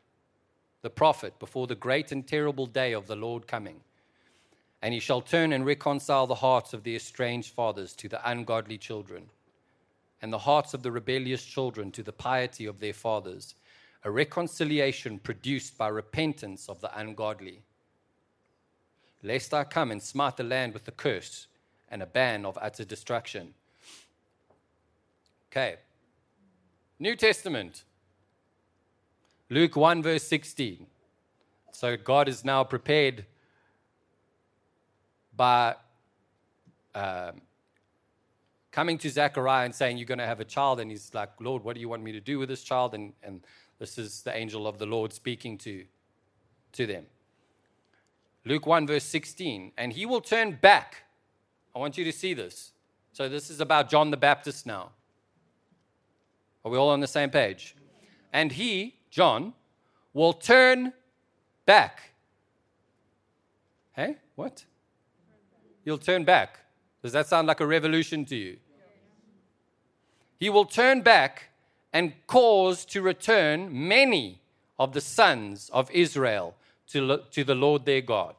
the 0.81 0.89
prophet, 0.89 1.39
before 1.39 1.67
the 1.67 1.75
great 1.75 2.11
and 2.11 2.27
terrible 2.27 2.65
day 2.65 2.91
of 2.91 3.07
the 3.07 3.15
Lord 3.15 3.47
coming. 3.47 3.79
And 4.81 4.93
he 4.93 4.99
shall 4.99 5.21
turn 5.21 5.53
and 5.53 5.65
reconcile 5.65 6.27
the 6.27 6.35
hearts 6.35 6.73
of 6.73 6.83
the 6.83 6.97
estranged 6.97 7.53
fathers 7.53 7.93
to 7.93 8.09
the 8.09 8.29
ungodly 8.29 8.77
children 8.77 9.29
and 10.21 10.31
the 10.31 10.37
hearts 10.37 10.73
of 10.73 10.83
the 10.83 10.91
rebellious 10.91 11.43
children 11.43 11.91
to 11.91 12.03
the 12.03 12.11
piety 12.11 12.65
of 12.65 12.79
their 12.79 12.93
fathers, 12.93 13.55
a 14.03 14.11
reconciliation 14.11 15.19
produced 15.19 15.77
by 15.77 15.87
repentance 15.87 16.69
of 16.69 16.79
the 16.81 16.97
ungodly. 16.97 17.61
Lest 19.23 19.53
I 19.53 19.63
come 19.63 19.91
and 19.91 20.01
smite 20.01 20.37
the 20.37 20.43
land 20.43 20.73
with 20.73 20.87
a 20.87 20.91
curse 20.91 21.47
and 21.89 22.01
a 22.01 22.07
ban 22.07 22.45
of 22.45 22.57
utter 22.61 22.83
destruction. 22.83 23.53
Okay. 25.51 25.75
New 26.99 27.15
Testament. 27.15 27.83
Luke 29.49 29.75
1, 29.75 30.01
verse 30.01 30.23
16. 30.23 30.85
So 31.71 31.97
God 31.97 32.29
is 32.29 32.45
now 32.45 32.63
prepared 32.63 33.25
by 35.35 35.75
um, 36.95 37.41
coming 38.71 38.97
to 38.99 39.09
Zechariah 39.09 39.65
and 39.65 39.75
saying, 39.75 39.97
You're 39.97 40.07
going 40.07 40.19
to 40.19 40.25
have 40.25 40.39
a 40.39 40.45
child. 40.45 40.79
And 40.79 40.89
he's 40.89 41.13
like, 41.13 41.29
Lord, 41.39 41.63
what 41.63 41.75
do 41.75 41.81
you 41.81 41.89
want 41.89 42.03
me 42.03 42.11
to 42.11 42.21
do 42.21 42.39
with 42.39 42.49
this 42.49 42.63
child? 42.63 42.93
And, 42.93 43.13
and 43.23 43.41
this 43.79 43.97
is 43.97 44.21
the 44.21 44.35
angel 44.35 44.67
of 44.67 44.77
the 44.77 44.85
Lord 44.85 45.13
speaking 45.13 45.57
to, 45.59 45.85
to 46.73 46.85
them. 46.85 47.05
Luke 48.45 48.65
1, 48.65 48.87
verse 48.87 49.03
16. 49.03 49.71
And 49.77 49.93
he 49.93 50.05
will 50.05 50.21
turn 50.21 50.57
back. 50.61 51.03
I 51.75 51.79
want 51.79 51.97
you 51.97 52.03
to 52.05 52.11
see 52.11 52.33
this. 52.33 52.71
So, 53.13 53.27
this 53.27 53.49
is 53.49 53.59
about 53.59 53.89
John 53.89 54.09
the 54.09 54.17
Baptist 54.17 54.65
now. 54.65 54.91
Are 56.63 56.71
we 56.71 56.77
all 56.77 56.89
on 56.89 56.99
the 56.99 57.07
same 57.07 57.29
page? 57.29 57.75
And 58.31 58.51
he, 58.51 58.95
John, 59.09 59.53
will 60.13 60.33
turn 60.33 60.93
back. 61.65 62.01
Hey, 63.93 64.17
what? 64.35 64.63
You'll 65.83 65.97
turn 65.97 66.23
back. 66.23 66.59
Does 67.01 67.13
that 67.13 67.27
sound 67.27 67.47
like 67.47 67.59
a 67.59 67.65
revolution 67.65 68.25
to 68.25 68.35
you? 68.35 68.57
He 70.39 70.49
will 70.49 70.65
turn 70.65 71.01
back 71.01 71.49
and 71.93 72.13
cause 72.27 72.85
to 72.85 73.01
return 73.01 73.69
many 73.87 74.41
of 74.79 74.93
the 74.93 75.01
sons 75.01 75.69
of 75.73 75.91
Israel 75.91 76.55
to, 76.87 77.21
to 77.31 77.43
the 77.43 77.55
Lord 77.55 77.85
their 77.85 78.01
God. 78.01 78.35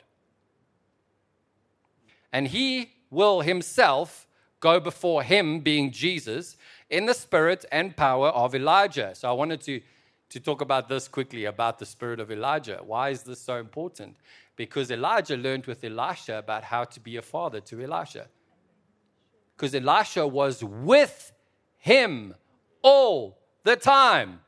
And 2.33 2.49
he 2.49 2.91
will 3.11 3.43
himself 3.43 4.27
go 4.61 4.81
before 4.81 5.23
him, 5.23 5.61
being 5.61 5.91
Jesus, 5.91 6.57
in 6.89 7.07
the 7.07 7.15
spirit 7.15 7.65
and 7.71 7.97
power 7.97 8.29
of 8.29 8.55
Elijah. 8.55 9.15
So 9.15 9.29
I 9.29 9.33
wanted 9.33 9.61
to, 9.63 9.81
to 10.31 10.41
talk 10.41 10.61
about 10.61 10.89
this 10.89 11.09
quickly 11.09 11.45
about 11.45 11.79
the 11.79 11.87
spirit 11.87 12.21
of 12.21 12.31
Elijah. 12.31 12.81
Why 12.85 13.11
is 13.11 13.23
this 13.23 13.41
so 13.41 13.59
important? 13.59 14.17
Because 14.57 14.91
Elijah 14.91 15.37
learned 15.37 15.67
with 15.67 15.85
Elisha 15.85 16.39
about 16.39 16.65
how 16.65 16.85
to 16.85 17.01
be 17.01 17.17
a 17.17 17.23
father 17.23 17.61
to 17.61 17.83
Elisha. 17.83 18.29
Because 19.63 19.77
Elisha 19.77 20.27
was 20.27 20.65
with 20.65 21.33
him 21.79 22.35
all 22.83 23.39
the 23.63 23.77
time. 23.77 24.41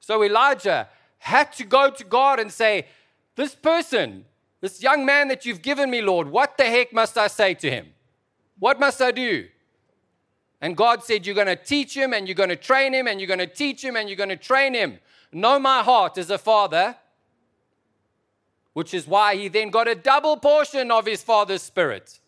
So 0.00 0.24
Elijah 0.24 0.88
had 1.18 1.52
to 1.52 1.64
go 1.64 1.88
to 1.88 2.02
God 2.02 2.40
and 2.40 2.50
say, 2.50 2.86
This 3.36 3.54
person, 3.54 4.24
this 4.60 4.82
young 4.82 5.06
man 5.06 5.28
that 5.28 5.46
you've 5.46 5.62
given 5.62 5.88
me, 5.88 6.02
Lord, 6.02 6.28
what 6.30 6.58
the 6.58 6.64
heck 6.64 6.92
must 6.92 7.16
I 7.16 7.28
say 7.28 7.54
to 7.54 7.70
him? 7.70 7.94
What 8.58 8.80
must 8.80 9.00
I 9.00 9.12
do? 9.12 9.46
And 10.60 10.76
God 10.76 11.04
said, 11.04 11.26
You're 11.26 11.36
going 11.36 11.46
to 11.46 11.54
teach 11.54 11.96
him 11.96 12.12
and 12.12 12.26
you're 12.26 12.34
going 12.34 12.48
to 12.48 12.56
train 12.56 12.92
him 12.92 13.06
and 13.06 13.20
you're 13.20 13.28
going 13.28 13.38
to 13.38 13.46
teach 13.46 13.84
him 13.84 13.94
and 13.94 14.08
you're 14.08 14.16
going 14.16 14.30
to 14.30 14.36
train 14.36 14.74
him. 14.74 14.98
Know 15.30 15.60
my 15.60 15.84
heart 15.84 16.18
as 16.18 16.28
a 16.28 16.38
father, 16.38 16.96
which 18.72 18.92
is 18.92 19.06
why 19.06 19.36
he 19.36 19.46
then 19.46 19.70
got 19.70 19.86
a 19.86 19.94
double 19.94 20.36
portion 20.36 20.90
of 20.90 21.06
his 21.06 21.22
father's 21.22 21.62
spirit. 21.62 22.18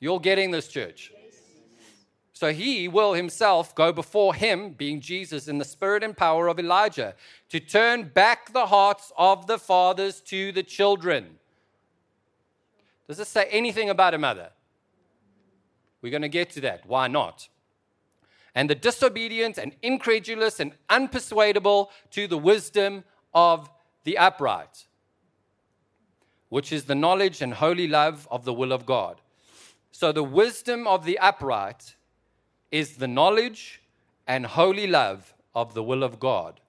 You're 0.00 0.20
getting 0.20 0.50
this, 0.50 0.68
church. 0.68 1.12
So 2.32 2.52
he 2.52 2.86
will 2.86 3.14
himself 3.14 3.74
go 3.74 3.92
before 3.92 4.32
him, 4.32 4.70
being 4.70 5.00
Jesus, 5.00 5.48
in 5.48 5.58
the 5.58 5.64
spirit 5.64 6.04
and 6.04 6.16
power 6.16 6.46
of 6.46 6.60
Elijah, 6.60 7.16
to 7.48 7.58
turn 7.58 8.04
back 8.14 8.52
the 8.52 8.66
hearts 8.66 9.10
of 9.18 9.48
the 9.48 9.58
fathers 9.58 10.20
to 10.26 10.52
the 10.52 10.62
children. 10.62 11.38
Does 13.08 13.16
this 13.16 13.28
say 13.28 13.48
anything 13.50 13.90
about 13.90 14.14
a 14.14 14.18
mother? 14.18 14.50
We're 16.00 16.10
going 16.10 16.22
to 16.22 16.28
get 16.28 16.50
to 16.50 16.60
that. 16.60 16.86
Why 16.86 17.08
not? 17.08 17.48
And 18.54 18.70
the 18.70 18.76
disobedient 18.76 19.58
and 19.58 19.74
incredulous 19.82 20.60
and 20.60 20.72
unpersuadable 20.88 21.88
to 22.12 22.28
the 22.28 22.38
wisdom 22.38 23.02
of 23.34 23.68
the 24.04 24.16
upright, 24.16 24.86
which 26.50 26.72
is 26.72 26.84
the 26.84 26.94
knowledge 26.94 27.42
and 27.42 27.54
holy 27.54 27.88
love 27.88 28.28
of 28.30 28.44
the 28.44 28.54
will 28.54 28.72
of 28.72 28.86
God. 28.86 29.20
So 29.90 30.12
the 30.12 30.22
wisdom 30.22 30.86
of 30.86 31.04
the 31.04 31.18
upright 31.18 31.96
is 32.70 32.96
the 32.96 33.08
knowledge 33.08 33.82
and 34.26 34.46
holy 34.46 34.86
love 34.86 35.34
of 35.54 35.74
the 35.74 35.82
will 35.82 36.02
of 36.02 36.20
God. 36.20 36.60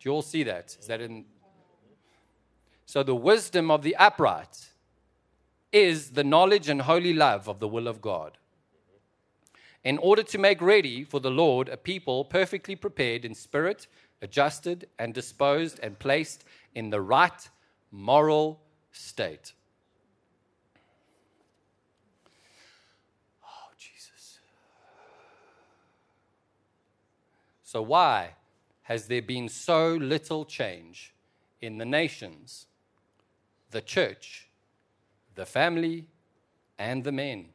Do 0.00 0.08
you 0.08 0.14
all 0.14 0.22
see 0.22 0.42
that? 0.42 0.76
Is 0.78 0.86
that 0.86 1.00
in? 1.00 1.24
So 2.86 3.02
the 3.02 3.14
wisdom 3.14 3.70
of 3.70 3.82
the 3.82 3.96
upright 3.96 4.68
is 5.72 6.10
the 6.10 6.24
knowledge 6.24 6.68
and 6.68 6.82
holy 6.82 7.12
love 7.12 7.48
of 7.48 7.58
the 7.58 7.68
will 7.68 7.88
of 7.88 8.00
God. 8.00 8.38
In 9.82 9.98
order 9.98 10.22
to 10.22 10.38
make 10.38 10.62
ready 10.62 11.04
for 11.04 11.20
the 11.20 11.30
Lord 11.30 11.68
a 11.68 11.76
people 11.76 12.24
perfectly 12.24 12.76
prepared 12.76 13.24
in 13.24 13.34
spirit, 13.34 13.86
adjusted 14.22 14.88
and 14.98 15.12
disposed 15.12 15.80
and 15.82 15.98
placed 15.98 16.44
in 16.74 16.90
the 16.90 17.00
right 17.00 17.48
moral 17.90 18.60
state. 18.92 19.53
So, 27.74 27.82
why 27.82 28.36
has 28.82 29.08
there 29.08 29.20
been 29.20 29.48
so 29.48 29.94
little 29.94 30.44
change 30.44 31.12
in 31.60 31.78
the 31.78 31.84
nations, 31.84 32.66
the 33.72 33.80
church, 33.80 34.46
the 35.34 35.44
family, 35.44 36.06
and 36.78 37.02
the 37.02 37.10
men? 37.10 37.46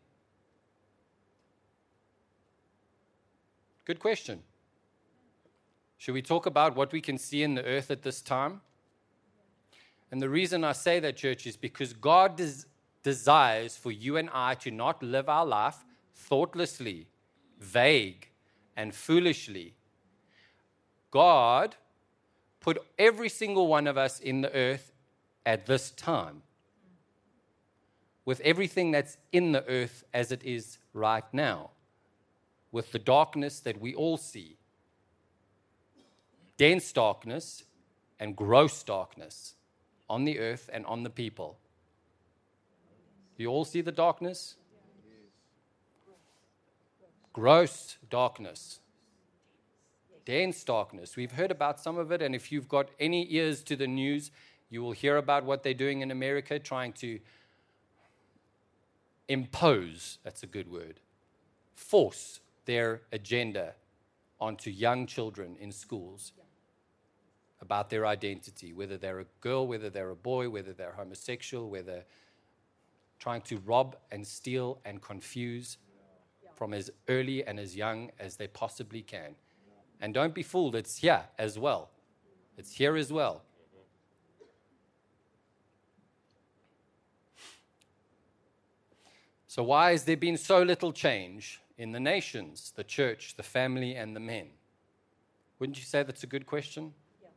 Good 3.85 4.01
question. 4.01 4.43
Should 5.97 6.15
we 6.15 6.21
talk 6.21 6.45
about 6.45 6.75
what 6.75 6.91
we 6.91 6.99
can 6.99 7.17
see 7.17 7.41
in 7.41 7.55
the 7.55 7.63
earth 7.63 7.89
at 7.89 8.01
this 8.01 8.21
time? 8.21 8.59
And 10.11 10.21
the 10.21 10.27
reason 10.27 10.65
I 10.65 10.73
say 10.73 10.99
that, 10.99 11.15
church, 11.15 11.47
is 11.47 11.55
because 11.55 11.93
God 11.93 12.35
des- 12.35 12.65
desires 13.03 13.77
for 13.77 13.93
you 13.93 14.17
and 14.17 14.29
I 14.33 14.55
to 14.55 14.69
not 14.69 15.01
live 15.01 15.29
our 15.29 15.45
life 15.45 15.77
thoughtlessly, 16.13 17.07
vague, 17.61 18.27
and 18.75 18.93
foolishly, 18.93 19.75
God 21.11 21.75
put 22.59 22.77
every 22.97 23.29
single 23.29 23.67
one 23.67 23.87
of 23.87 23.97
us 23.97 24.19
in 24.19 24.41
the 24.41 24.53
earth 24.53 24.91
at 25.45 25.65
this 25.65 25.91
time, 25.91 26.43
with 28.25 28.39
everything 28.41 28.91
that's 28.91 29.17
in 29.31 29.51
the 29.51 29.65
earth 29.67 30.03
as 30.13 30.31
it 30.31 30.43
is 30.43 30.77
right 30.93 31.23
now, 31.33 31.71
with 32.71 32.91
the 32.91 32.99
darkness 32.99 33.59
that 33.61 33.79
we 33.79 33.95
all 33.95 34.17
see 34.17 34.57
dense 36.57 36.91
darkness 36.91 37.63
and 38.19 38.35
gross 38.35 38.83
darkness 38.83 39.55
on 40.09 40.25
the 40.25 40.39
earth 40.39 40.69
and 40.73 40.85
on 40.85 41.03
the 41.03 41.09
people. 41.09 41.57
You 43.37 43.47
all 43.47 43.63
see 43.63 43.79
the 43.79 43.93
darkness? 43.93 44.55
Gross 47.31 47.95
darkness 48.09 48.81
dense 50.29 50.63
darkness. 50.63 51.15
We've 51.15 51.31
heard 51.31 51.49
about 51.49 51.79
some 51.79 51.97
of 51.97 52.11
it, 52.11 52.21
and 52.21 52.35
if 52.35 52.51
you've 52.51 52.69
got 52.69 52.89
any 52.99 53.25
ears 53.33 53.63
to 53.63 53.75
the 53.75 53.87
news, 53.87 54.29
you 54.69 54.83
will 54.83 54.91
hear 54.91 55.17
about 55.17 55.43
what 55.43 55.63
they're 55.63 55.73
doing 55.73 56.01
in 56.01 56.11
America, 56.11 56.59
trying 56.59 56.93
to 56.93 57.19
impose 59.27 60.19
that's 60.23 60.43
a 60.43 60.47
good 60.47 60.71
word 60.71 60.99
force 61.75 62.41
their 62.65 63.01
agenda 63.11 63.73
onto 64.39 64.69
young 64.69 65.07
children 65.07 65.55
in 65.59 65.71
schools 65.71 66.33
about 67.61 67.89
their 67.89 68.05
identity, 68.05 68.73
whether 68.73 68.97
they're 68.97 69.21
a 69.21 69.25
girl, 69.41 69.65
whether 69.65 69.89
they're 69.89 70.11
a 70.11 70.15
boy, 70.15 70.47
whether 70.49 70.73
they're 70.73 70.91
homosexual, 70.91 71.69
whether 71.69 72.03
trying 73.17 73.41
to 73.41 73.57
rob 73.65 73.95
and 74.11 74.27
steal 74.27 74.79
and 74.85 75.01
confuse 75.01 75.77
from 76.55 76.73
as 76.73 76.91
early 77.07 77.43
and 77.47 77.59
as 77.59 77.75
young 77.75 78.11
as 78.19 78.35
they 78.35 78.47
possibly 78.47 79.01
can. 79.01 79.35
And 79.99 80.13
don't 80.13 80.33
be 80.33 80.43
fooled, 80.43 80.75
it's 80.75 80.97
here 80.97 81.23
as 81.37 81.59
well. 81.59 81.89
It's 82.57 82.73
here 82.73 82.95
as 82.95 83.11
well. 83.11 83.43
So, 89.47 89.63
why 89.63 89.91
has 89.91 90.03
there 90.03 90.15
been 90.15 90.37
so 90.37 90.61
little 90.61 90.93
change 90.93 91.59
in 91.77 91.91
the 91.91 91.99
nations, 91.99 92.71
the 92.75 92.83
church, 92.83 93.35
the 93.35 93.43
family, 93.43 93.95
and 93.95 94.15
the 94.15 94.19
men? 94.19 94.47
Wouldn't 95.57 95.77
you 95.77 95.85
say 95.85 96.03
that's 96.03 96.23
a 96.23 96.27
good 96.27 96.45
question? 96.45 96.93
Yeah. 97.21 97.29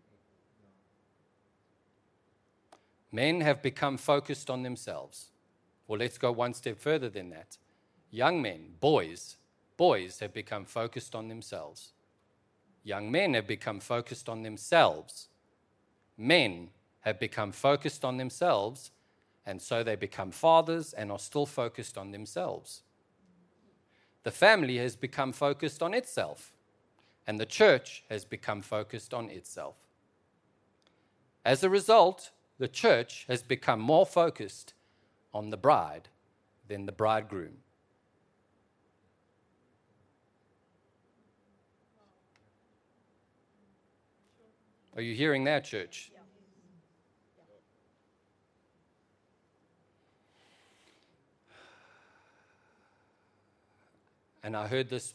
Men 3.10 3.40
have 3.40 3.62
become 3.62 3.96
focused 3.96 4.50
on 4.50 4.62
themselves. 4.62 5.30
Or 5.88 5.96
let's 5.96 6.18
go 6.18 6.30
one 6.30 6.54
step 6.54 6.78
further 6.78 7.08
than 7.08 7.30
that. 7.30 7.56
Young 8.10 8.42
men, 8.42 8.74
boys, 8.78 9.36
boys 9.76 10.20
have 10.20 10.32
become 10.32 10.64
focused 10.64 11.14
on 11.14 11.28
themselves. 11.28 11.92
Young 12.84 13.10
men 13.10 13.34
have 13.34 13.46
become 13.46 13.80
focused 13.80 14.28
on 14.28 14.42
themselves. 14.42 15.28
Men 16.16 16.70
have 17.00 17.18
become 17.18 17.52
focused 17.52 18.04
on 18.04 18.16
themselves, 18.16 18.90
and 19.46 19.60
so 19.60 19.82
they 19.82 19.96
become 19.96 20.30
fathers 20.30 20.92
and 20.92 21.10
are 21.10 21.18
still 21.18 21.46
focused 21.46 21.98
on 21.98 22.10
themselves. 22.10 22.82
The 24.24 24.30
family 24.30 24.78
has 24.78 24.94
become 24.94 25.32
focused 25.32 25.82
on 25.82 25.94
itself, 25.94 26.52
and 27.26 27.40
the 27.40 27.46
church 27.46 28.04
has 28.08 28.24
become 28.24 28.62
focused 28.62 29.12
on 29.12 29.30
itself. 29.30 29.76
As 31.44 31.64
a 31.64 31.70
result, 31.70 32.30
the 32.58 32.68
church 32.68 33.24
has 33.28 33.42
become 33.42 33.80
more 33.80 34.06
focused 34.06 34.74
on 35.34 35.50
the 35.50 35.56
bride 35.56 36.08
than 36.68 36.86
the 36.86 36.92
bridegroom. 36.92 37.61
Are 44.94 45.00
you 45.00 45.14
hearing 45.14 45.44
that, 45.44 45.64
church? 45.64 46.10
And 54.42 54.56
I 54.56 54.66
heard 54.66 54.90
this 54.90 55.14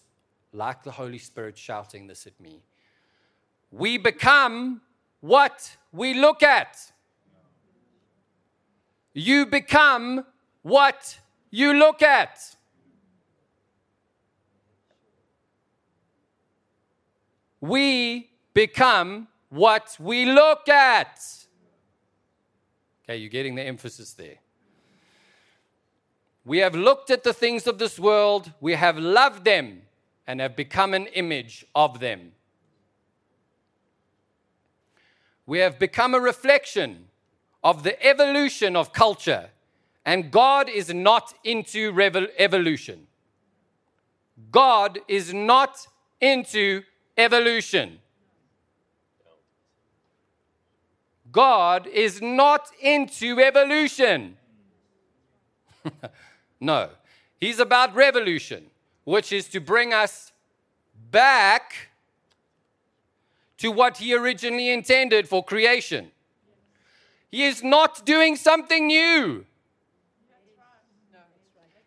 like 0.54 0.84
the 0.84 0.92
Holy 0.92 1.20
Spirit 1.20 1.58
shouting 1.58 2.08
this 2.08 2.26
at 2.26 2.40
me. 2.40 2.64
We 3.72 3.98
become 3.98 4.82
what 5.20 5.78
we 5.92 6.14
look 6.14 6.42
at. 6.42 6.92
You 9.14 9.46
become 9.46 10.26
what 10.64 11.20
you 11.52 11.74
look 11.74 12.02
at. 12.02 12.56
We 17.60 18.30
become 18.54 19.28
what 19.50 19.96
we 20.00 20.26
look 20.26 20.68
at. 20.70 21.20
Okay, 23.04 23.18
you're 23.18 23.30
getting 23.30 23.56
the 23.56 23.64
emphasis 23.64 24.14
there. 24.14 24.38
We 26.44 26.60
have 26.60 26.76
looked 26.76 27.10
at 27.10 27.24
the 27.24 27.34
things 27.34 27.68
of 27.68 27.78
this 27.78 28.00
world, 28.00 28.54
we 28.62 28.74
have 28.74 28.98
loved 28.98 29.44
them, 29.44 29.82
and 30.26 30.40
have 30.40 30.56
become 30.56 30.94
an 30.94 31.08
image 31.08 31.66
of 31.76 32.00
them. 32.00 32.32
We 35.46 35.60
have 35.60 35.80
become 35.80 36.14
a 36.14 36.20
reflection 36.20 37.08
of 37.64 37.84
the 37.84 38.02
evolution 38.06 38.76
of 38.76 38.94
culture, 38.94 39.50
and 40.06 40.32
God 40.32 40.70
is 40.70 40.94
not 40.94 41.34
into 41.44 41.94
evolution. 42.38 43.08
God 44.52 45.00
is 45.08 45.34
not 45.34 45.88
into 46.22 46.84
evolution. 47.18 48.00
God 51.32 51.88
is 51.88 52.22
not 52.22 52.70
into 52.82 53.40
evolution. 53.40 54.38
no, 56.60 56.90
He's 57.40 57.60
about 57.60 57.94
revolution, 57.96 58.66
which 59.04 59.32
is 59.32 59.48
to 59.50 59.60
bring 59.60 59.94
us 59.94 60.32
back 61.12 61.90
to 63.58 63.72
what 63.72 63.98
He 63.98 64.14
originally 64.14 64.70
intended 64.70 65.28
for 65.28 65.44
creation. 65.44 66.12
He 67.30 67.44
is 67.46 67.64
not 67.64 68.06
doing 68.06 68.36
something 68.36 68.88
new. 68.88 69.46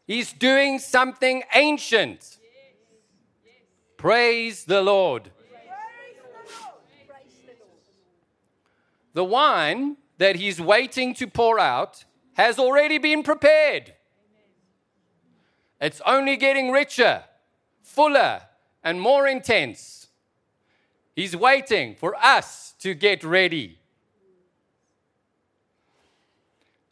He's 0.07 0.33
doing 0.33 0.79
something 0.81 1.45
ancient. 1.55 2.39
Praise 3.97 4.65
the 4.65 4.83
Lord. 4.83 5.31
The 9.13 9.25
wine 9.25 9.97
that 10.19 10.37
he's 10.37 10.61
waiting 10.61 11.15
to 11.15 11.27
pour 11.27 11.59
out 11.59 12.05
has 12.35 12.59
already 12.59 12.99
been 12.99 13.23
prepared. 13.23 13.95
It's 15.81 16.01
only 16.07 16.37
getting 16.37 16.71
richer, 16.71 17.25
fuller, 17.83 18.43
and 18.85 19.01
more 19.01 19.27
intense. 19.27 20.09
He's 21.17 21.37
waiting 21.37 21.95
for 21.95 22.15
us 22.17 22.75
to 22.81 22.95
get 22.95 23.25
ready. 23.25 23.79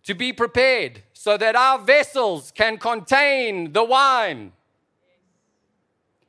To 0.05 0.15
be 0.15 0.33
prepared 0.33 1.03
so 1.13 1.37
that 1.37 1.55
our 1.55 1.79
vessels 1.79 2.51
can 2.55 2.79
contain 2.79 3.73
the 3.73 3.85
wine, 3.85 4.53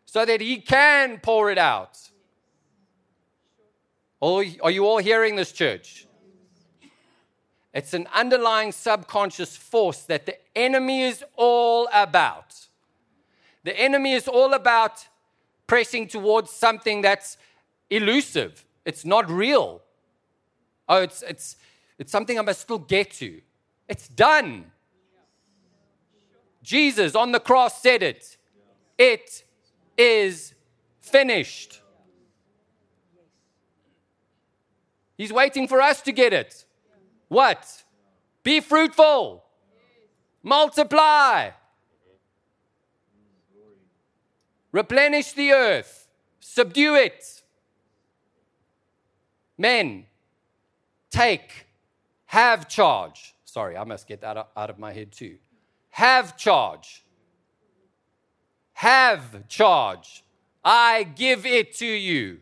so 0.05 0.25
that 0.25 0.41
He 0.41 0.57
can 0.57 1.19
pour 1.19 1.49
it 1.49 1.57
out. 1.57 2.08
Are 4.21 4.71
you 4.71 4.85
all 4.85 4.97
hearing 4.97 5.35
this, 5.35 5.51
church? 5.51 6.07
It's 7.73 7.93
an 7.93 8.07
underlying 8.13 8.71
subconscious 8.71 9.55
force 9.55 10.01
that 10.03 10.25
the 10.25 10.37
enemy 10.57 11.03
is 11.03 11.23
all 11.35 11.87
about. 11.93 12.67
The 13.63 13.79
enemy 13.79 14.13
is 14.13 14.27
all 14.27 14.53
about 14.53 15.07
pressing 15.67 16.07
towards 16.07 16.49
something 16.49 17.01
that's 17.01 17.37
elusive, 17.89 18.65
it's 18.85 19.05
not 19.05 19.29
real. 19.29 19.81
Oh, 20.87 21.03
it's, 21.03 21.21
it's, 21.21 21.55
it's 21.99 22.11
something 22.11 22.39
I 22.39 22.41
must 22.41 22.61
still 22.61 22.79
get 22.79 23.11
to. 23.13 23.41
It's 23.87 24.07
done. 24.07 24.71
Jesus 26.63 27.13
on 27.15 27.31
the 27.31 27.39
cross 27.39 27.81
said 27.81 28.01
it. 28.01 28.37
It 28.97 29.43
is 29.97 30.55
finished. 30.99 31.81
He's 35.19 35.33
waiting 35.33 35.67
for 35.67 35.81
us 35.81 36.01
to 36.03 36.13
get 36.13 36.31
it. 36.31 36.63
What? 37.27 37.83
Be 38.41 38.61
fruitful, 38.61 39.43
multiply, 40.41 41.49
replenish 44.71 45.33
the 45.33 45.51
earth, 45.51 46.07
subdue 46.39 46.95
it. 46.95 47.43
Men, 49.57 50.05
take, 51.11 51.67
have 52.27 52.69
charge. 52.69 53.35
Sorry, 53.43 53.75
I 53.75 53.83
must 53.83 54.07
get 54.07 54.21
that 54.21 54.37
out 54.55 54.69
of 54.69 54.79
my 54.79 54.93
head 54.93 55.11
too. 55.11 55.35
Have 55.89 56.37
charge. 56.37 57.03
Have 58.71 59.49
charge. 59.49 60.23
I 60.63 61.03
give 61.03 61.45
it 61.45 61.73
to 61.79 61.85
you. 61.85 62.39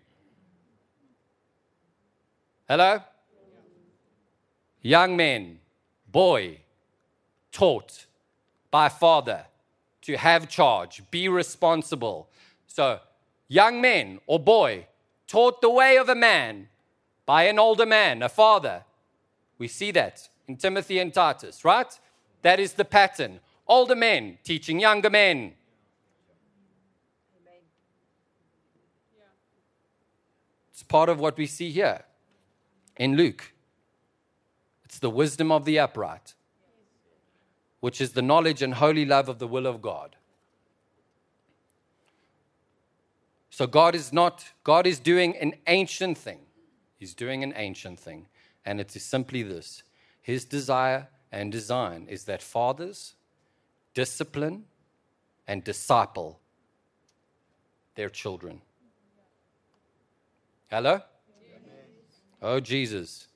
Hello? 2.68 3.02
Young 4.82 5.16
men, 5.16 5.60
boy, 6.12 6.60
taught 7.50 8.06
by 8.70 8.90
father 8.90 9.46
to 10.02 10.18
have 10.18 10.50
charge, 10.50 11.02
be 11.10 11.30
responsible. 11.30 12.30
So, 12.68 13.00
young 13.48 13.80
men 13.80 14.20
or 14.28 14.38
boy, 14.38 14.88
taught 15.28 15.62
the 15.62 15.70
way 15.70 15.98
of 15.98 16.10
a 16.10 16.16
man 16.16 16.68
by 17.26 17.44
an 17.44 17.58
older 17.58 17.86
man, 17.86 18.22
a 18.22 18.28
father. 18.28 18.84
We 19.58 19.70
see 19.70 19.92
that 19.92 20.28
in 20.46 20.58
Timothy 20.58 21.00
and 21.00 21.14
Titus, 21.14 21.64
right? 21.64 21.98
That 22.42 22.60
is 22.60 22.74
the 22.74 22.86
pattern. 22.86 23.40
Older 23.66 23.96
men 23.96 24.40
teaching 24.44 24.82
younger 24.82 25.10
men. 25.10 25.54
It's 30.72 30.84
part 30.84 31.08
of 31.08 31.20
what 31.22 31.38
we 31.38 31.48
see 31.48 31.72
here 31.72 32.04
in 32.98 33.16
Luke. 33.16 33.54
It's 34.86 35.00
the 35.00 35.10
wisdom 35.10 35.52
of 35.52 35.66
the 35.66 35.80
upright, 35.80 36.34
which 37.80 38.02
is 38.02 38.14
the 38.14 38.22
knowledge 38.22 38.62
and 38.62 38.76
holy 38.76 39.06
love 39.06 39.30
of 39.30 39.40
the 39.40 39.48
will 39.48 39.68
of 39.68 39.82
God. 39.82 40.16
So 43.50 43.66
God 43.66 43.96
is 43.96 44.14
not, 44.14 44.46
God 44.64 44.86
is 44.86 45.00
doing 45.00 45.36
an 45.38 45.54
ancient 45.66 46.18
thing. 46.18 46.40
He's 46.98 47.14
doing 47.14 47.44
an 47.44 47.54
ancient 47.56 48.00
thing. 48.00 48.28
And 48.66 48.80
it 48.80 48.96
is 48.96 49.04
simply 49.04 49.44
this 49.44 49.84
His 50.22 50.46
desire 50.46 51.08
and 51.32 51.52
design 51.52 52.08
is 52.10 52.26
that 52.26 52.42
fathers 52.42 53.16
discipline 53.94 54.66
and 55.48 55.64
disciple 55.64 56.40
their 57.96 58.10
children. 58.10 58.62
Hello? 60.70 61.02
Oh, 62.42 62.60
Jesus. 62.60 63.28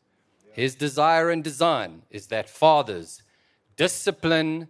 His 0.52 0.76
desire 0.76 1.30
and 1.30 1.44
design 1.44 2.04
is 2.10 2.28
that 2.28 2.50
fathers 2.50 3.24
discipline 3.78 4.68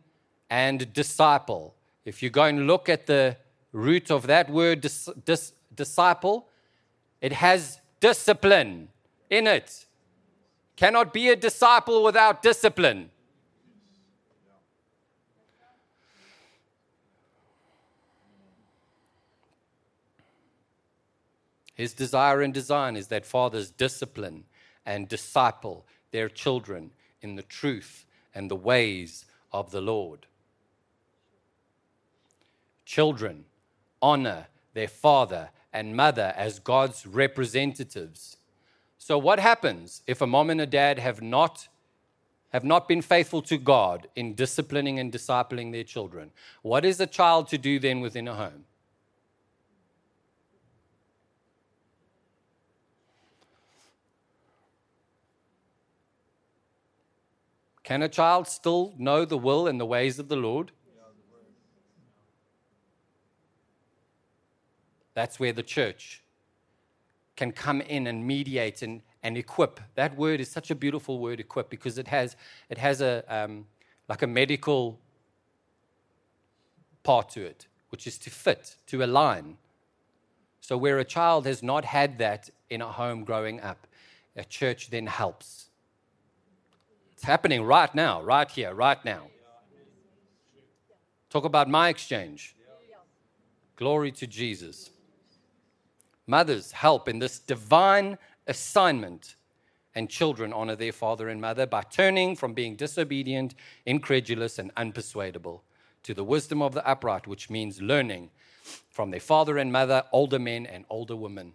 and 0.49 0.93
disciple. 0.93 1.75
If 2.05 2.21
you 2.23 2.29
go 2.29 2.43
and 2.43 2.67
look 2.67 2.87
at 2.87 3.07
the 3.07 3.37
root 3.71 4.11
of 4.11 4.27
that 4.27 4.49
word, 4.49 4.81
dis, 4.81 5.09
dis, 5.25 5.53
disciple, 5.73 6.47
it 7.19 7.33
has 7.33 7.79
discipline 7.99 8.89
in 9.29 9.47
it. 9.47 9.85
Cannot 10.75 11.13
be 11.13 11.29
a 11.29 11.35
disciple 11.35 12.03
without 12.03 12.41
discipline. 12.41 13.09
His 21.81 21.93
desire 21.93 22.41
and 22.41 22.53
design 22.53 22.95
is 22.95 23.07
that 23.07 23.25
fathers 23.25 23.71
discipline 23.71 24.43
and 24.85 25.07
disciple 25.09 25.87
their 26.11 26.29
children 26.29 26.91
in 27.23 27.37
the 27.37 27.41
truth 27.41 28.05
and 28.35 28.51
the 28.51 28.55
ways 28.55 29.25
of 29.51 29.71
the 29.71 29.81
Lord. 29.81 30.27
Children 32.85 33.45
honor 33.99 34.45
their 34.75 34.87
father 34.87 35.49
and 35.73 35.95
mother 35.95 36.35
as 36.37 36.59
God's 36.59 37.07
representatives. 37.07 38.37
So, 38.99 39.17
what 39.17 39.39
happens 39.39 40.03
if 40.05 40.21
a 40.21 40.27
mom 40.27 40.51
and 40.51 40.61
a 40.61 40.67
dad 40.67 40.99
have 40.99 41.23
not, 41.23 41.67
have 42.49 42.63
not 42.63 42.87
been 42.87 43.01
faithful 43.01 43.41
to 43.41 43.57
God 43.57 44.07
in 44.15 44.35
disciplining 44.35 44.99
and 44.99 45.11
discipling 45.11 45.71
their 45.71 45.83
children? 45.83 46.29
What 46.61 46.85
is 46.85 46.99
a 46.99 47.07
child 47.07 47.47
to 47.47 47.57
do 47.57 47.79
then 47.79 48.01
within 48.01 48.27
a 48.27 48.35
home? 48.35 48.65
Can 57.91 58.03
a 58.03 58.07
child 58.07 58.47
still 58.47 58.93
know 58.97 59.25
the 59.25 59.37
will 59.37 59.67
and 59.67 59.77
the 59.77 59.85
ways 59.85 60.17
of 60.17 60.29
the 60.29 60.37
Lord? 60.37 60.71
That's 65.13 65.41
where 65.41 65.51
the 65.51 65.61
church 65.61 66.23
can 67.35 67.51
come 67.51 67.81
in 67.81 68.07
and 68.07 68.25
mediate 68.25 68.81
and, 68.81 69.01
and 69.21 69.37
equip. 69.37 69.81
That 69.95 70.15
word 70.15 70.39
is 70.39 70.49
such 70.49 70.71
a 70.71 70.75
beautiful 70.75 71.19
word, 71.19 71.41
equip, 71.41 71.69
because 71.69 71.97
it 71.97 72.07
has, 72.07 72.37
it 72.69 72.77
has 72.77 73.01
a, 73.01 73.25
um, 73.27 73.65
like 74.07 74.21
a 74.21 74.27
medical 74.27 74.97
part 77.03 77.27
to 77.31 77.41
it, 77.41 77.67
which 77.89 78.07
is 78.07 78.17
to 78.19 78.29
fit, 78.29 78.77
to 78.87 79.03
align. 79.03 79.57
So, 80.61 80.77
where 80.77 80.99
a 80.99 81.03
child 81.03 81.45
has 81.45 81.61
not 81.61 81.83
had 81.83 82.19
that 82.19 82.49
in 82.69 82.81
a 82.81 82.89
home 82.89 83.25
growing 83.25 83.59
up, 83.59 83.85
a 84.37 84.45
church 84.45 84.91
then 84.91 85.07
helps. 85.07 85.70
It's 87.21 87.27
happening 87.27 87.61
right 87.61 87.93
now, 87.93 88.23
right 88.23 88.49
here, 88.49 88.73
right 88.73 88.97
now. 89.05 89.27
Talk 91.29 91.45
about 91.45 91.69
my 91.69 91.89
exchange. 91.89 92.55
Glory 93.75 94.11
to 94.13 94.25
Jesus. 94.25 94.89
Mothers 96.25 96.71
help 96.71 97.07
in 97.07 97.19
this 97.19 97.37
divine 97.37 98.17
assignment, 98.47 99.35
and 99.93 100.09
children 100.09 100.51
honor 100.51 100.75
their 100.75 100.91
father 100.91 101.29
and 101.29 101.39
mother 101.39 101.67
by 101.67 101.83
turning 101.83 102.35
from 102.35 102.55
being 102.55 102.75
disobedient, 102.75 103.53
incredulous, 103.85 104.57
and 104.57 104.73
unpersuadable 104.73 105.61
to 106.01 106.15
the 106.15 106.23
wisdom 106.23 106.59
of 106.63 106.73
the 106.73 106.83
upright, 106.87 107.27
which 107.27 107.51
means 107.51 107.83
learning 107.83 108.31
from 108.89 109.11
their 109.11 109.19
father 109.19 109.59
and 109.59 109.71
mother, 109.71 110.05
older 110.11 110.39
men 110.39 110.65
and 110.65 110.85
older 110.89 111.15
women. 111.15 111.53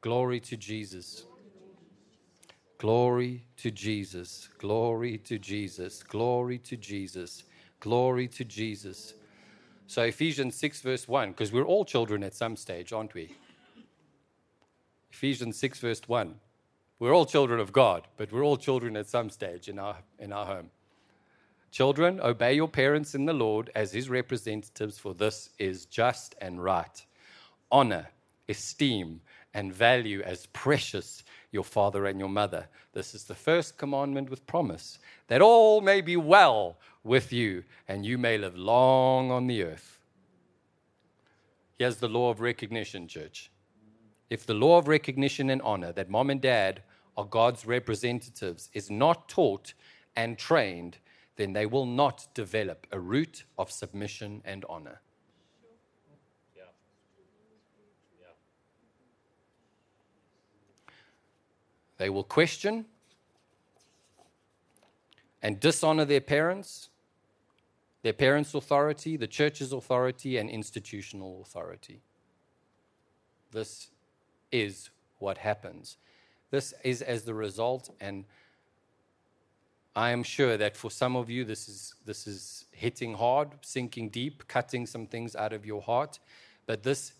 Glory 0.00 0.40
to 0.40 0.56
Jesus. 0.56 1.26
Glory 2.84 3.42
to 3.56 3.70
Jesus. 3.70 4.50
Glory 4.58 5.16
to 5.16 5.38
Jesus. 5.38 6.02
Glory 6.02 6.58
to 6.58 6.76
Jesus. 6.76 7.44
Glory 7.80 8.28
to 8.28 8.44
Jesus. 8.44 9.14
So, 9.86 10.02
Ephesians 10.02 10.54
6, 10.56 10.82
verse 10.82 11.08
1, 11.08 11.30
because 11.30 11.50
we're 11.50 11.64
all 11.64 11.86
children 11.86 12.22
at 12.22 12.34
some 12.34 12.56
stage, 12.56 12.92
aren't 12.92 13.14
we? 13.14 13.34
Ephesians 15.10 15.56
6, 15.56 15.78
verse 15.78 16.02
1. 16.06 16.34
We're 16.98 17.14
all 17.14 17.24
children 17.24 17.58
of 17.58 17.72
God, 17.72 18.06
but 18.18 18.30
we're 18.30 18.44
all 18.44 18.58
children 18.58 18.98
at 18.98 19.08
some 19.08 19.30
stage 19.30 19.70
in 19.70 19.78
our, 19.78 19.96
in 20.18 20.30
our 20.30 20.44
home. 20.44 20.68
Children, 21.70 22.20
obey 22.20 22.52
your 22.52 22.68
parents 22.68 23.14
in 23.14 23.24
the 23.24 23.32
Lord 23.32 23.70
as 23.74 23.92
his 23.92 24.10
representatives, 24.10 24.98
for 24.98 25.14
this 25.14 25.48
is 25.58 25.86
just 25.86 26.34
and 26.38 26.62
right. 26.62 27.02
Honor, 27.72 28.08
esteem, 28.46 29.22
and 29.54 29.72
value 29.72 30.20
as 30.20 30.44
precious 30.52 31.22
your 31.54 31.64
father 31.64 32.04
and 32.04 32.18
your 32.18 32.28
mother. 32.28 32.66
This 32.92 33.14
is 33.14 33.24
the 33.24 33.34
first 33.34 33.78
commandment 33.78 34.28
with 34.28 34.46
promise 34.46 34.98
that 35.28 35.40
all 35.40 35.80
may 35.80 36.00
be 36.00 36.16
well 36.16 36.76
with 37.04 37.32
you 37.32 37.62
and 37.88 38.04
you 38.04 38.18
may 38.18 38.36
live 38.36 38.58
long 38.58 39.30
on 39.30 39.46
the 39.46 39.62
earth. 39.62 40.00
Here's 41.78 41.96
the 41.96 42.08
law 42.08 42.30
of 42.30 42.40
recognition, 42.40 43.08
church. 43.08 43.50
If 44.28 44.44
the 44.44 44.54
law 44.54 44.78
of 44.78 44.88
recognition 44.88 45.48
and 45.48 45.62
honor 45.62 45.92
that 45.92 46.10
mom 46.10 46.30
and 46.30 46.40
dad 46.40 46.82
are 47.16 47.24
God's 47.24 47.64
representatives 47.64 48.68
is 48.72 48.90
not 48.90 49.28
taught 49.28 49.74
and 50.16 50.36
trained, 50.36 50.98
then 51.36 51.52
they 51.52 51.66
will 51.66 51.86
not 51.86 52.26
develop 52.34 52.86
a 52.90 52.98
root 52.98 53.44
of 53.58 53.70
submission 53.70 54.42
and 54.44 54.64
honor. 54.68 55.00
They 61.96 62.10
will 62.10 62.24
question 62.24 62.86
and 65.42 65.60
dishonor 65.60 66.04
their 66.04 66.20
parents, 66.20 66.88
their 68.02 68.12
parents' 68.12 68.54
authority, 68.54 69.16
the 69.16 69.26
church's 69.26 69.72
authority, 69.72 70.38
and 70.38 70.50
institutional 70.50 71.42
authority. 71.42 72.00
This 73.52 73.88
is 74.50 74.90
what 75.18 75.38
happens. 75.38 75.96
This 76.50 76.74
is 76.82 77.02
as 77.02 77.24
the 77.24 77.34
result, 77.34 77.90
and 78.00 78.24
I 79.94 80.10
am 80.10 80.22
sure 80.22 80.56
that 80.56 80.76
for 80.76 80.90
some 80.90 81.14
of 81.14 81.30
you, 81.30 81.44
this 81.44 81.68
is, 81.68 81.94
this 82.04 82.26
is 82.26 82.64
hitting 82.72 83.14
hard, 83.14 83.50
sinking 83.60 84.08
deep, 84.08 84.48
cutting 84.48 84.86
some 84.86 85.06
things 85.06 85.36
out 85.36 85.52
of 85.52 85.64
your 85.64 85.82
heart. 85.82 86.18
But 86.66 86.82
this 86.82 87.12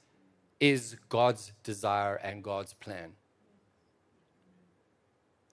is 0.59 0.97
God's 1.09 1.53
desire 1.63 2.17
and 2.17 2.43
God's 2.43 2.75
plan 2.75 3.13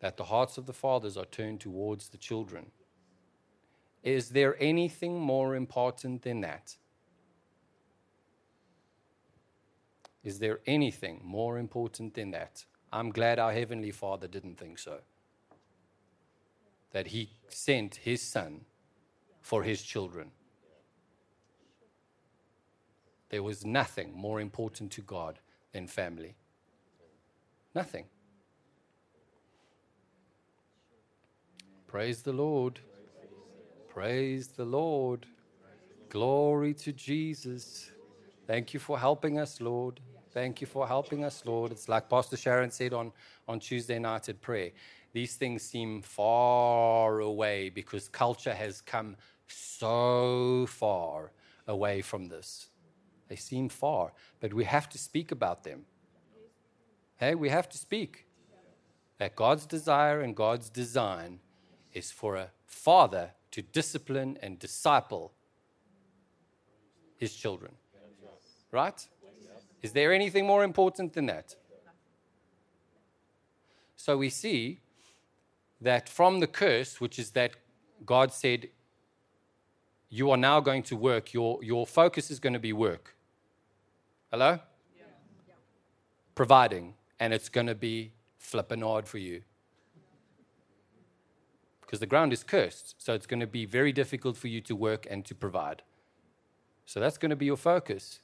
that 0.01 0.17
the 0.17 0.25
hearts 0.25 0.57
of 0.57 0.65
the 0.65 0.73
fathers 0.73 1.15
are 1.15 1.25
turned 1.25 1.61
towards 1.61 2.09
the 2.09 2.17
children. 2.17 2.71
Is 4.03 4.29
there 4.29 4.57
anything 4.59 5.19
more 5.19 5.55
important 5.55 6.23
than 6.23 6.41
that? 6.41 6.75
Is 10.23 10.39
there 10.39 10.59
anything 10.65 11.21
more 11.23 11.57
important 11.57 12.15
than 12.15 12.31
that? 12.31 12.65
I'm 12.91 13.11
glad 13.11 13.39
our 13.39 13.53
Heavenly 13.53 13.91
Father 13.91 14.27
didn't 14.27 14.57
think 14.57 14.79
so. 14.79 14.99
That 16.91 17.07
He 17.07 17.29
sent 17.47 17.95
His 17.95 18.21
Son 18.21 18.61
for 19.39 19.63
His 19.63 19.83
children. 19.83 20.31
There 23.29 23.43
was 23.43 23.65
nothing 23.65 24.13
more 24.13 24.41
important 24.41 24.91
to 24.93 25.01
God 25.01 25.39
than 25.71 25.87
family. 25.87 26.35
Nothing. 27.73 28.05
Praise 31.91 32.21
the 32.21 32.31
Lord. 32.31 32.79
Praise 33.89 34.47
the 34.47 34.63
Lord. 34.63 35.25
Glory 36.07 36.73
to 36.75 36.93
Jesus. 36.93 37.91
Thank 38.47 38.73
you 38.73 38.79
for 38.79 38.97
helping 38.97 39.37
us, 39.37 39.59
Lord. 39.59 39.99
Thank 40.33 40.61
you 40.61 40.67
for 40.67 40.87
helping 40.87 41.25
us, 41.25 41.43
Lord. 41.45 41.73
It's 41.73 41.89
like 41.89 42.09
Pastor 42.09 42.37
Sharon 42.37 42.71
said 42.71 42.93
on, 42.93 43.11
on 43.45 43.59
Tuesday 43.59 43.99
night 43.99 44.29
at 44.29 44.39
prayer. 44.39 44.71
These 45.11 45.35
things 45.35 45.63
seem 45.63 46.01
far 46.01 47.19
away 47.19 47.67
because 47.67 48.07
culture 48.07 48.53
has 48.53 48.79
come 48.79 49.17
so 49.49 50.67
far 50.69 51.33
away 51.67 51.99
from 51.99 52.29
this. 52.29 52.69
They 53.27 53.35
seem 53.35 53.67
far, 53.67 54.13
but 54.39 54.53
we 54.53 54.63
have 54.63 54.87
to 54.91 54.97
speak 54.97 55.33
about 55.33 55.65
them. 55.65 55.81
Hey, 57.17 57.35
we 57.35 57.49
have 57.49 57.67
to 57.67 57.77
speak 57.77 58.27
that 59.17 59.35
God's 59.35 59.65
desire 59.65 60.21
and 60.21 60.33
God's 60.33 60.69
design 60.69 61.41
is 61.93 62.11
for 62.11 62.35
a 62.35 62.49
father 62.65 63.31
to 63.51 63.61
discipline 63.61 64.37
and 64.41 64.57
disciple 64.59 65.33
his 67.17 67.33
children. 67.33 67.73
Right? 68.71 69.07
Is 69.81 69.91
there 69.91 70.13
anything 70.13 70.45
more 70.45 70.63
important 70.63 71.13
than 71.13 71.25
that? 71.27 71.55
So 73.95 74.17
we 74.17 74.29
see 74.29 74.79
that 75.81 76.09
from 76.09 76.39
the 76.39 76.47
curse, 76.47 76.99
which 76.99 77.19
is 77.19 77.31
that 77.31 77.51
God 78.05 78.33
said, 78.33 78.69
You 80.09 80.31
are 80.31 80.37
now 80.37 80.59
going 80.59 80.83
to 80.83 80.95
work, 80.95 81.33
your, 81.33 81.63
your 81.63 81.85
focus 81.85 82.31
is 82.31 82.39
going 82.39 82.53
to 82.53 82.59
be 82.59 82.73
work. 82.73 83.15
Hello? 84.31 84.59
Yeah. 84.97 85.03
Providing, 86.33 86.95
and 87.19 87.33
it's 87.33 87.49
going 87.49 87.67
to 87.67 87.75
be 87.75 88.13
flipping 88.37 88.81
hard 88.81 89.07
for 89.07 89.17
you 89.17 89.43
because 91.91 91.99
the 91.99 92.05
ground 92.05 92.31
is 92.31 92.41
cursed. 92.41 92.95
So 92.99 93.13
it's 93.13 93.25
going 93.25 93.41
to 93.41 93.47
be 93.47 93.65
very 93.65 93.91
difficult 93.91 94.37
for 94.37 94.47
you 94.47 94.61
to 94.61 94.77
work 94.77 95.05
and 95.09 95.25
to 95.25 95.35
provide. 95.35 95.81
So 96.85 97.01
that's 97.01 97.17
going 97.17 97.31
to 97.31 97.35
be 97.35 97.47
your 97.47 97.57
focus. 97.57 98.21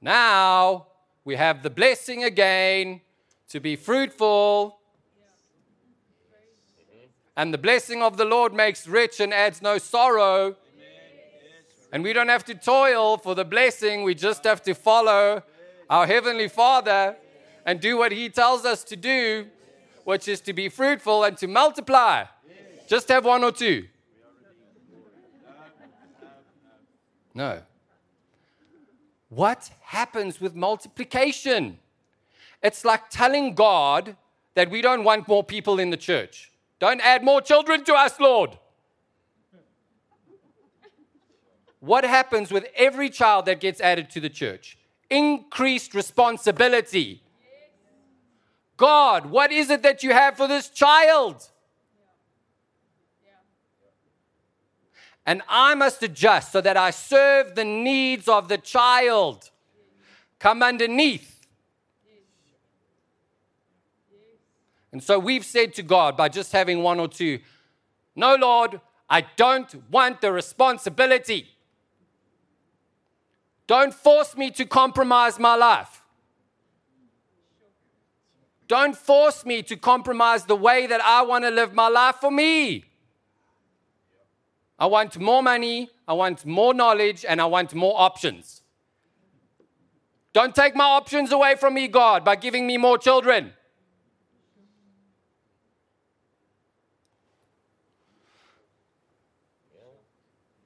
Now 0.00 0.86
we 1.22 1.36
have 1.36 1.62
the 1.62 1.68
blessing 1.68 2.24
again 2.24 3.02
to 3.50 3.60
be 3.60 3.76
fruitful. 3.76 4.78
And 7.36 7.52
the 7.52 7.58
blessing 7.58 8.02
of 8.02 8.16
the 8.16 8.24
Lord 8.24 8.54
makes 8.54 8.88
rich 8.88 9.20
and 9.20 9.34
adds 9.34 9.60
no 9.60 9.76
sorrow. 9.76 10.56
And 11.92 12.02
we 12.02 12.14
don't 12.14 12.30
have 12.30 12.44
to 12.46 12.54
toil 12.54 13.18
for 13.18 13.34
the 13.34 13.44
blessing, 13.44 14.02
we 14.02 14.14
just 14.14 14.44
have 14.44 14.62
to 14.62 14.72
follow 14.74 15.42
our 15.90 16.06
Heavenly 16.06 16.48
Father 16.48 17.16
and 17.66 17.80
do 17.80 17.98
what 17.98 18.12
He 18.12 18.30
tells 18.30 18.64
us 18.64 18.82
to 18.84 18.96
do, 18.96 19.48
which 20.04 20.26
is 20.26 20.40
to 20.40 20.54
be 20.54 20.70
fruitful 20.70 21.22
and 21.22 21.36
to 21.36 21.46
multiply. 21.46 22.24
Just 22.86 23.08
have 23.08 23.24
one 23.24 23.42
or 23.42 23.52
two. 23.52 23.86
No. 27.34 27.60
What 29.28 29.70
happens 29.82 30.40
with 30.40 30.54
multiplication? 30.54 31.78
It's 32.62 32.84
like 32.84 33.10
telling 33.10 33.54
God 33.54 34.16
that 34.54 34.70
we 34.70 34.80
don't 34.80 35.04
want 35.04 35.28
more 35.28 35.44
people 35.44 35.78
in 35.78 35.90
the 35.90 35.96
church. 35.96 36.50
Don't 36.78 37.00
add 37.00 37.22
more 37.22 37.40
children 37.40 37.84
to 37.84 37.94
us, 37.94 38.18
Lord. 38.18 38.58
What 41.80 42.04
happens 42.04 42.50
with 42.50 42.66
every 42.74 43.10
child 43.10 43.46
that 43.46 43.60
gets 43.60 43.80
added 43.80 44.10
to 44.10 44.20
the 44.20 44.30
church? 44.30 44.78
Increased 45.10 45.94
responsibility. 45.94 47.22
God, 48.76 49.26
what 49.26 49.52
is 49.52 49.70
it 49.70 49.82
that 49.82 50.02
you 50.02 50.12
have 50.12 50.36
for 50.36 50.48
this 50.48 50.68
child? 50.68 51.48
And 55.26 55.42
I 55.48 55.74
must 55.74 56.02
adjust 56.04 56.52
so 56.52 56.60
that 56.60 56.76
I 56.76 56.90
serve 56.90 57.56
the 57.56 57.64
needs 57.64 58.28
of 58.28 58.48
the 58.48 58.58
child. 58.58 59.50
Come 60.38 60.62
underneath. 60.62 61.32
And 64.92 65.02
so 65.02 65.18
we've 65.18 65.44
said 65.44 65.74
to 65.74 65.82
God 65.82 66.16
by 66.16 66.28
just 66.28 66.52
having 66.52 66.82
one 66.82 67.00
or 67.00 67.08
two, 67.08 67.40
No, 68.14 68.36
Lord, 68.36 68.80
I 69.10 69.22
don't 69.36 69.90
want 69.90 70.20
the 70.20 70.32
responsibility. 70.32 71.48
Don't 73.66 73.92
force 73.92 74.36
me 74.36 74.50
to 74.52 74.64
compromise 74.64 75.38
my 75.38 75.56
life. 75.56 76.02
Don't 78.68 78.96
force 78.96 79.44
me 79.44 79.62
to 79.64 79.76
compromise 79.76 80.44
the 80.44 80.56
way 80.56 80.86
that 80.86 81.00
I 81.00 81.22
want 81.22 81.44
to 81.44 81.50
live 81.50 81.74
my 81.74 81.88
life 81.88 82.16
for 82.16 82.30
me. 82.30 82.84
I 84.78 84.86
want 84.86 85.18
more 85.18 85.42
money, 85.42 85.90
I 86.06 86.12
want 86.12 86.44
more 86.44 86.74
knowledge, 86.74 87.24
and 87.26 87.40
I 87.40 87.46
want 87.46 87.74
more 87.74 87.94
options. 87.98 88.62
Don't 90.32 90.54
take 90.54 90.76
my 90.76 90.84
options 90.84 91.32
away 91.32 91.54
from 91.54 91.74
me, 91.74 91.88
God, 91.88 92.24
by 92.24 92.36
giving 92.36 92.66
me 92.66 92.76
more 92.76 92.98
children. 92.98 93.52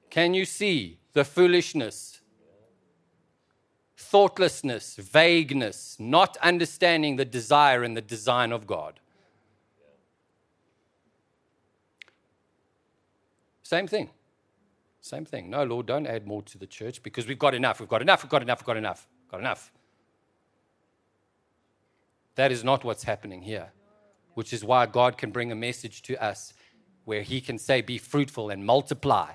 Can 0.09 0.33
you 0.33 0.43
see 0.43 0.99
the 1.13 1.23
foolishness, 1.23 2.19
thoughtlessness, 3.95 4.97
vagueness, 4.97 5.95
not 5.99 6.35
understanding 6.41 7.15
the 7.15 7.23
desire 7.23 7.81
and 7.81 7.95
the 7.95 8.01
design 8.01 8.51
of 8.51 8.67
God? 8.67 9.00
Same 13.71 13.87
thing. 13.87 14.09
Same 14.99 15.23
thing. 15.23 15.49
No, 15.49 15.63
Lord, 15.63 15.85
don't 15.85 16.05
add 16.05 16.27
more 16.27 16.41
to 16.41 16.57
the 16.57 16.67
church 16.67 17.01
because 17.01 17.25
we've 17.25 17.39
got 17.39 17.55
enough. 17.55 17.79
We've 17.79 17.87
got 17.87 18.01
enough. 18.01 18.21
We've 18.21 18.29
got 18.29 18.41
enough. 18.41 18.59
We've 18.59 18.65
got 18.65 18.75
enough. 18.75 19.07
Got 19.29 19.39
enough. 19.39 19.71
That 22.35 22.51
is 22.51 22.65
not 22.65 22.83
what's 22.83 23.03
happening 23.03 23.41
here, 23.41 23.71
which 24.33 24.51
is 24.51 24.65
why 24.65 24.87
God 24.87 25.17
can 25.17 25.31
bring 25.31 25.53
a 25.53 25.55
message 25.55 26.01
to 26.01 26.21
us 26.21 26.53
where 27.05 27.21
He 27.21 27.39
can 27.39 27.57
say, 27.57 27.79
Be 27.79 27.97
fruitful 27.97 28.49
and 28.49 28.65
multiply. 28.65 29.31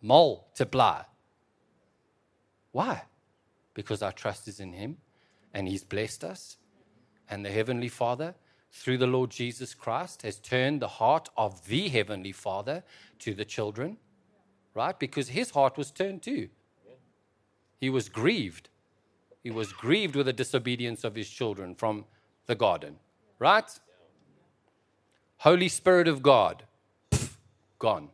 Multiply. 0.00 1.02
Why? 2.70 3.02
Because 3.74 4.02
our 4.02 4.12
trust 4.12 4.46
is 4.46 4.60
in 4.60 4.72
Him 4.72 4.98
and 5.52 5.66
He's 5.66 5.82
blessed 5.82 6.22
us. 6.22 6.58
And 7.28 7.44
the 7.44 7.50
Heavenly 7.50 7.88
Father, 7.88 8.36
through 8.70 8.98
the 8.98 9.06
Lord 9.06 9.30
Jesus 9.30 9.74
Christ, 9.74 10.22
has 10.22 10.36
turned 10.36 10.80
the 10.80 10.88
heart 10.88 11.28
of 11.36 11.66
the 11.66 11.88
Heavenly 11.88 12.32
Father 12.32 12.84
to 13.20 13.34
the 13.34 13.44
children, 13.44 13.96
right? 14.74 14.98
Because 14.98 15.30
His 15.30 15.50
heart 15.50 15.76
was 15.76 15.90
turned 15.90 16.22
too. 16.22 16.48
He 17.80 17.90
was 17.90 18.08
grieved. 18.08 18.68
He 19.42 19.50
was 19.50 19.72
grieved 19.72 20.16
with 20.16 20.26
the 20.26 20.32
disobedience 20.32 21.04
of 21.04 21.14
His 21.14 21.28
children 21.28 21.74
from 21.74 22.04
the 22.46 22.54
garden, 22.54 22.96
right? 23.38 23.70
Holy 25.38 25.68
Spirit 25.68 26.08
of 26.08 26.22
God, 26.22 26.64
pff, 27.10 27.36
gone 27.78 28.08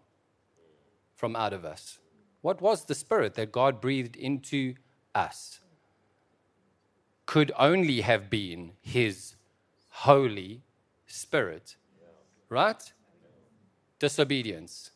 from 1.16 1.34
out 1.34 1.52
of 1.52 1.64
us. 1.64 1.98
What 2.42 2.60
was 2.60 2.84
the 2.84 2.94
Spirit 2.94 3.34
that 3.34 3.50
God 3.50 3.80
breathed 3.80 4.16
into 4.16 4.74
us? 5.14 5.60
Could 7.24 7.50
only 7.58 8.02
have 8.02 8.28
been 8.28 8.72
His 8.82 9.36
Holy 9.98 10.60
Spirit, 11.06 11.76
right? 12.48 12.92
Disobedience, 14.00 14.90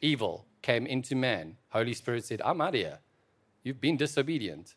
evil 0.00 0.46
came 0.62 0.86
into 0.86 1.16
man. 1.16 1.56
Holy 1.70 1.92
Spirit 1.92 2.24
said, 2.24 2.40
I'm 2.44 2.60
out 2.60 2.68
of 2.68 2.80
here. 2.80 2.98
You've 3.64 3.80
been 3.80 3.96
disobedient. 3.96 4.76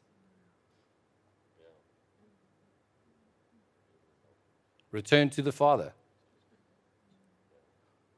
Return 4.91 5.29
to 5.29 5.43
the 5.43 5.51
Father. 5.51 5.93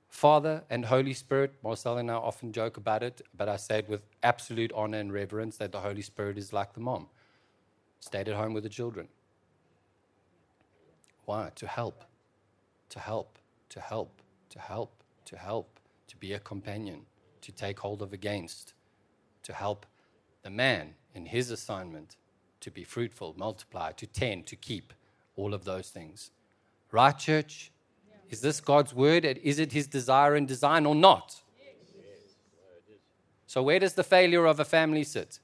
Father 0.08 0.64
and 0.70 0.86
Holy 0.86 1.14
Spirit, 1.14 1.54
Marcel 1.62 1.97
and 1.97 2.10
I 2.10 2.16
often 2.16 2.54
joke 2.54 2.78
about 2.78 3.04
it, 3.04 3.22
but 3.38 3.49
I 3.49 3.58
say 3.58 3.80
it 3.80 3.89
with 3.89 4.04
absolute 4.24 4.72
honor 4.74 4.99
and 4.99 5.12
reverence 5.12 5.58
that 5.58 5.74
the 5.74 5.82
Holy 5.82 6.02
Spirit 6.02 6.38
is 6.38 6.54
like 6.54 6.74
the 6.74 6.80
mom. 6.80 7.08
Stayed 7.99 8.30
at 8.30 8.36
home 8.36 8.54
with 8.54 8.64
the 8.64 8.70
children. 8.70 9.10
To 11.32 11.68
help, 11.68 12.04
to 12.90 13.00
help, 13.00 13.38
to 13.70 13.80
help, 13.80 14.22
to 14.50 14.60
help, 14.60 15.04
to 15.26 15.38
help, 15.38 15.80
to 16.08 16.18
be 16.18 16.34
a 16.34 16.40
companion, 16.40 17.06
to 17.42 17.54
take 17.54 17.80
hold 17.80 18.02
of 18.02 18.12
against, 18.12 18.74
to 19.44 19.54
help 19.54 19.86
the 20.44 20.50
man 20.50 20.96
in 21.16 21.26
his 21.26 21.50
assignment 21.50 22.18
to 22.60 22.70
be 22.70 22.84
fruitful, 22.84 23.34
multiply, 23.38 23.94
to 23.94 24.06
tend, 24.06 24.46
to 24.48 24.58
keep, 24.58 24.94
all 25.38 25.54
of 25.54 25.64
those 25.64 25.90
things. 25.90 26.32
Right, 26.92 27.18
church? 27.18 27.72
Is 28.30 28.42
this 28.42 28.60
God's 28.60 28.94
word? 28.94 29.24
Is 29.26 29.58
it 29.58 29.72
his 29.72 29.88
desire 29.88 30.36
and 30.36 30.46
design 30.46 30.86
or 30.86 30.96
not? 30.96 31.42
So, 33.48 33.64
where 33.64 33.80
does 33.80 33.94
the 33.94 34.04
failure 34.04 34.46
of 34.46 34.60
a 34.60 34.66
family 34.66 35.06
sit? 35.06 35.40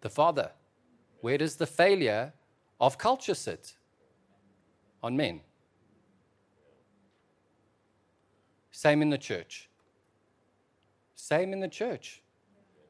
The 0.00 0.10
father. 0.10 0.50
Where 1.20 1.38
does 1.38 1.56
the 1.56 1.66
failure 1.66 2.32
of 2.80 2.98
culture 2.98 3.34
sit? 3.34 3.74
On 5.02 5.16
men. 5.16 5.40
Same 8.70 9.02
in 9.02 9.10
the 9.10 9.18
church. 9.18 9.68
Same 11.14 11.52
in 11.52 11.60
the 11.60 11.68
church. 11.68 12.22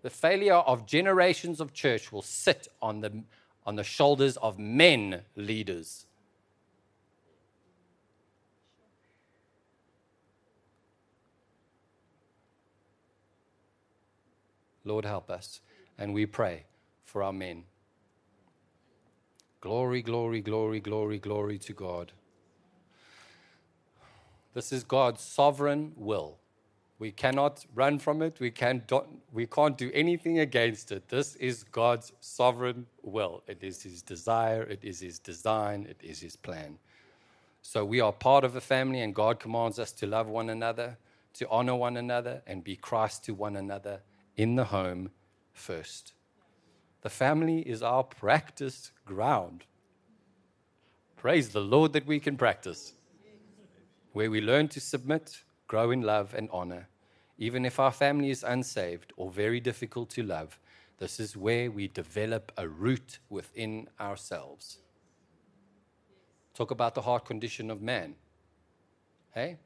The 0.02 0.10
failure 0.10 0.54
of 0.54 0.86
generations 0.86 1.60
of 1.60 1.72
church 1.72 2.12
will 2.12 2.22
sit 2.22 2.68
on 2.82 3.00
the, 3.00 3.22
on 3.64 3.76
the 3.76 3.84
shoulders 3.84 4.36
of 4.38 4.58
men 4.58 5.22
leaders. 5.36 6.06
Lord, 14.84 15.04
help 15.04 15.30
us. 15.30 15.60
And 15.96 16.12
we 16.12 16.26
pray 16.26 16.64
for 17.04 17.22
our 17.22 17.32
men. 17.32 17.64
Glory, 19.64 20.02
glory, 20.02 20.42
glory, 20.42 20.78
glory, 20.78 21.18
glory 21.18 21.56
to 21.56 21.72
God. 21.72 22.12
This 24.52 24.74
is 24.74 24.84
God's 24.84 25.22
sovereign 25.22 25.92
will. 25.96 26.36
We 26.98 27.10
cannot 27.10 27.64
run 27.74 27.98
from 27.98 28.20
it. 28.20 28.38
We, 28.40 28.50
can 28.50 28.82
we 29.32 29.46
can't 29.46 29.78
do 29.78 29.90
anything 29.94 30.40
against 30.40 30.92
it. 30.92 31.08
This 31.08 31.34
is 31.36 31.64
God's 31.64 32.12
sovereign 32.20 32.84
will. 33.02 33.42
It 33.46 33.64
is 33.64 33.82
His 33.82 34.02
desire, 34.02 34.64
it 34.64 34.84
is 34.84 35.00
His 35.00 35.18
design, 35.18 35.86
it 35.88 35.96
is 36.02 36.20
His 36.20 36.36
plan. 36.36 36.76
So 37.62 37.86
we 37.86 38.02
are 38.02 38.12
part 38.12 38.44
of 38.44 38.56
a 38.56 38.60
family, 38.60 39.00
and 39.00 39.14
God 39.14 39.40
commands 39.40 39.78
us 39.78 39.92
to 39.92 40.06
love 40.06 40.26
one 40.28 40.50
another, 40.50 40.98
to 41.38 41.48
honor 41.48 41.74
one 41.74 41.96
another, 41.96 42.42
and 42.46 42.62
be 42.62 42.76
Christ 42.76 43.24
to 43.24 43.32
one 43.32 43.56
another 43.56 44.02
in 44.36 44.56
the 44.56 44.64
home 44.64 45.10
first. 45.54 46.12
The 47.04 47.10
family 47.10 47.58
is 47.60 47.82
our 47.82 48.02
practice 48.02 48.90
ground. 49.04 49.64
Praise 51.18 51.50
the 51.50 51.60
Lord 51.60 51.92
that 51.92 52.06
we 52.06 52.18
can 52.18 52.38
practice, 52.38 52.94
where 54.14 54.30
we 54.30 54.40
learn 54.40 54.68
to 54.68 54.80
submit, 54.80 55.42
grow 55.68 55.90
in 55.90 56.00
love 56.00 56.32
and 56.32 56.48
honor. 56.50 56.88
Even 57.36 57.66
if 57.66 57.78
our 57.78 57.92
family 57.92 58.30
is 58.30 58.42
unsaved 58.42 59.12
or 59.18 59.30
very 59.30 59.60
difficult 59.60 60.08
to 60.10 60.22
love, 60.22 60.58
this 60.96 61.20
is 61.20 61.36
where 61.36 61.70
we 61.70 61.88
develop 61.88 62.50
a 62.56 62.66
root 62.66 63.18
within 63.28 63.86
ourselves. 64.00 64.78
Talk 66.54 66.70
about 66.70 66.94
the 66.94 67.02
heart 67.02 67.26
condition 67.26 67.70
of 67.70 67.82
man. 67.82 68.14
Hey? 69.34 69.58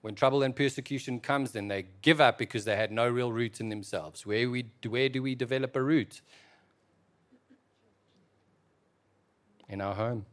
When 0.00 0.16
trouble 0.16 0.42
and 0.42 0.56
persecution 0.56 1.20
comes, 1.20 1.52
then 1.52 1.68
they 1.68 1.86
give 2.02 2.20
up 2.20 2.36
because 2.36 2.64
they 2.64 2.74
had 2.74 2.90
no 2.90 3.08
real 3.08 3.30
root 3.30 3.60
in 3.60 3.68
themselves. 3.68 4.26
Where, 4.26 4.50
we, 4.50 4.66
where 4.88 5.08
do 5.08 5.22
we 5.22 5.36
develop 5.36 5.76
a 5.76 5.82
root? 5.82 6.20
In 9.68 9.80
our 9.80 9.94
home. 9.94 10.26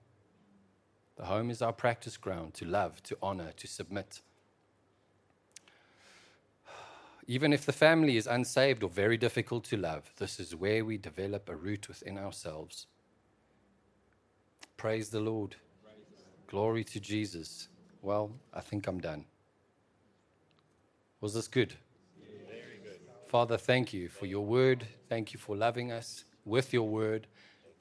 The 1.17 1.25
home 1.25 1.49
is 1.49 1.61
our 1.61 1.73
practice 1.73 2.17
ground 2.17 2.53
to 2.55 2.65
love, 2.65 3.01
to 3.03 3.17
honor, 3.21 3.51
to 3.57 3.67
submit. 3.67 4.21
Even 7.27 7.53
if 7.53 7.65
the 7.65 7.73
family 7.73 8.17
is 8.17 8.27
unsaved 8.27 8.83
or 8.83 8.89
very 8.89 9.17
difficult 9.17 9.63
to 9.65 9.77
love, 9.77 10.11
this 10.17 10.39
is 10.39 10.55
where 10.55 10.85
we 10.85 10.97
develop 10.97 11.49
a 11.49 11.55
root 11.55 11.87
within 11.87 12.17
ourselves. 12.17 12.85
Praise 14.77 15.09
the 15.09 15.19
Lord. 15.19 15.55
Glory 16.47 16.83
to 16.83 16.99
Jesus. 16.99 17.69
Well, 18.01 18.31
I 18.53 18.59
think 18.59 18.87
I'm 18.87 18.99
done. 18.99 19.25
Was 21.21 21.33
this 21.33 21.47
good? 21.47 21.73
good? 22.83 22.99
Father, 23.27 23.57
thank 23.57 23.93
you 23.93 24.09
for 24.09 24.27
your 24.27 24.45
word. 24.45 24.85
Thank 25.09 25.33
you 25.33 25.39
for 25.39 25.55
loving 25.55 25.91
us 25.91 26.25
with 26.43 26.71
your 26.71 26.87
word. 26.87 27.25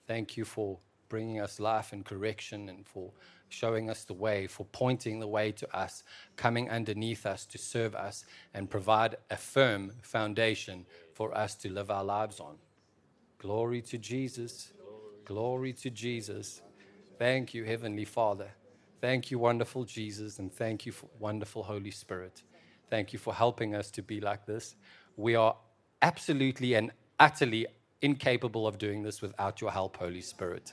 Thank 0.06 0.38
you 0.38 0.46
for 0.46 0.78
bringing 1.14 1.40
us 1.40 1.60
life 1.60 1.92
and 1.92 2.04
correction 2.04 2.68
and 2.68 2.84
for 2.84 3.12
showing 3.48 3.88
us 3.88 4.02
the 4.02 4.12
way, 4.12 4.48
for 4.48 4.66
pointing 4.72 5.20
the 5.20 5.28
way 5.28 5.52
to 5.52 5.76
us, 5.76 6.02
coming 6.34 6.68
underneath 6.68 7.24
us 7.24 7.46
to 7.46 7.56
serve 7.56 7.94
us 7.94 8.24
and 8.52 8.68
provide 8.68 9.14
a 9.30 9.36
firm 9.36 9.92
foundation 10.02 10.84
for 11.12 11.32
us 11.38 11.54
to 11.54 11.70
live 11.72 11.88
our 11.88 12.02
lives 12.02 12.40
on. 12.40 12.56
Glory 13.38 13.80
to 13.80 13.96
Jesus. 13.96 14.72
Glory 15.24 15.72
to 15.74 15.88
Jesus. 15.88 16.62
Thank 17.16 17.54
you, 17.54 17.62
Heavenly 17.62 18.04
Father. 18.04 18.50
Thank 19.00 19.30
you, 19.30 19.38
wonderful 19.38 19.84
Jesus, 19.84 20.40
and 20.40 20.52
thank 20.52 20.84
you, 20.84 20.92
wonderful 21.20 21.62
Holy 21.62 21.92
Spirit. 21.92 22.42
Thank 22.90 23.12
you 23.12 23.20
for 23.20 23.32
helping 23.32 23.76
us 23.76 23.88
to 23.92 24.02
be 24.02 24.20
like 24.20 24.46
this. 24.46 24.74
We 25.16 25.36
are 25.36 25.54
absolutely 26.02 26.74
and 26.74 26.90
utterly 27.20 27.68
incapable 28.02 28.66
of 28.66 28.78
doing 28.78 29.04
this 29.04 29.22
without 29.22 29.60
your 29.60 29.70
help, 29.70 29.96
Holy 29.98 30.20
Spirit. 30.20 30.72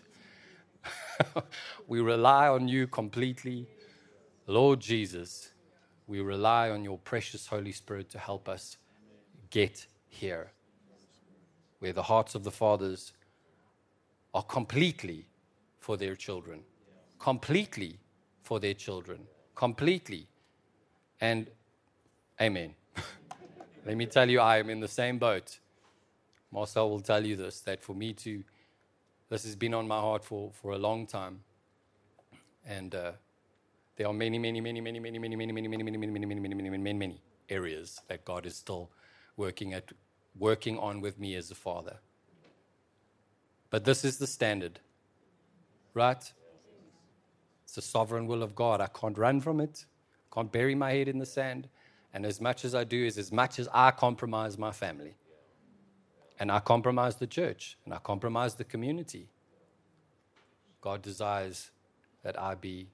we 1.87 2.01
rely 2.01 2.47
on 2.47 2.67
you 2.67 2.87
completely. 2.87 3.67
Lord 4.47 4.79
Jesus, 4.79 5.51
we 6.07 6.21
rely 6.21 6.69
on 6.69 6.83
your 6.83 6.97
precious 6.97 7.47
Holy 7.47 7.71
Spirit 7.71 8.09
to 8.11 8.19
help 8.19 8.49
us 8.49 8.77
get 9.49 9.85
here, 10.07 10.51
where 11.79 11.93
the 11.93 12.03
hearts 12.03 12.35
of 12.35 12.43
the 12.43 12.51
fathers 12.51 13.13
are 14.33 14.43
completely 14.43 15.25
for 15.79 15.97
their 15.97 16.15
children, 16.15 16.61
completely 17.19 17.99
for 18.43 18.59
their 18.59 18.73
children, 18.73 19.19
completely. 19.55 20.27
And 21.19 21.47
amen. 22.39 22.75
Let 23.85 23.97
me 23.97 24.05
tell 24.05 24.29
you, 24.29 24.39
I 24.39 24.57
am 24.57 24.69
in 24.69 24.79
the 24.79 24.87
same 24.87 25.17
boat. 25.17 25.59
Marcel 26.51 26.89
will 26.89 26.99
tell 26.99 27.25
you 27.25 27.35
this 27.35 27.61
that 27.61 27.81
for 27.81 27.93
me 27.95 28.13
to, 28.13 28.43
this 29.31 29.45
has 29.45 29.55
been 29.55 29.73
on 29.73 29.87
my 29.87 29.97
heart 29.97 30.25
for, 30.25 30.51
for 30.51 30.73
a 30.73 30.77
long 30.77 31.07
time. 31.07 31.39
And 32.65 32.93
uh, 32.93 33.13
there 33.95 34.07
are 34.07 34.13
many, 34.13 34.37
many, 34.37 34.59
many, 34.59 34.81
many, 34.81 34.99
many, 34.99 35.17
many, 35.19 35.35
many, 35.37 35.53
many, 35.53 35.67
many, 35.69 35.83
many, 35.83 35.99
many, 35.99 36.09
many, 36.09 36.25
many, 36.25 36.41
many, 36.41 36.53
many, 36.53 36.77
many, 36.77 36.93
many 36.93 37.21
areas 37.47 38.01
that 38.09 38.25
God 38.25 38.45
is 38.45 38.57
still 38.57 38.89
working 39.37 39.73
at, 39.73 39.85
working 40.37 40.77
on 40.77 40.99
with 40.99 41.17
me 41.17 41.35
as 41.35 41.49
a 41.49 41.55
father. 41.55 41.99
But 43.69 43.85
this 43.85 44.03
is 44.03 44.17
the 44.17 44.27
standard, 44.27 44.81
right? 45.93 46.29
It's 47.63 47.75
the 47.75 47.81
sovereign 47.81 48.27
will 48.27 48.43
of 48.43 48.53
God. 48.53 48.81
I 48.81 48.87
can't 48.87 49.17
run 49.17 49.39
from 49.39 49.61
it, 49.61 49.85
can't 50.33 50.51
bury 50.51 50.75
my 50.75 50.91
head 50.91 51.07
in 51.07 51.19
the 51.19 51.25
sand. 51.25 51.69
And 52.13 52.25
as 52.25 52.41
much 52.41 52.65
as 52.65 52.75
I 52.75 52.83
do 52.83 53.05
is 53.05 53.17
as 53.17 53.31
much 53.31 53.59
as 53.59 53.69
I 53.73 53.91
compromise 53.91 54.57
my 54.57 54.73
family. 54.73 55.15
And 56.41 56.51
I 56.51 56.59
compromise 56.59 57.18
the 57.18 57.27
church 57.27 57.77
and 57.85 57.93
I 57.93 57.99
compromise 57.99 58.55
the 58.55 58.63
community. 58.63 59.27
God 60.81 61.03
desires 61.03 61.69
that 62.23 62.41
I 62.41 62.55
be 62.55 62.88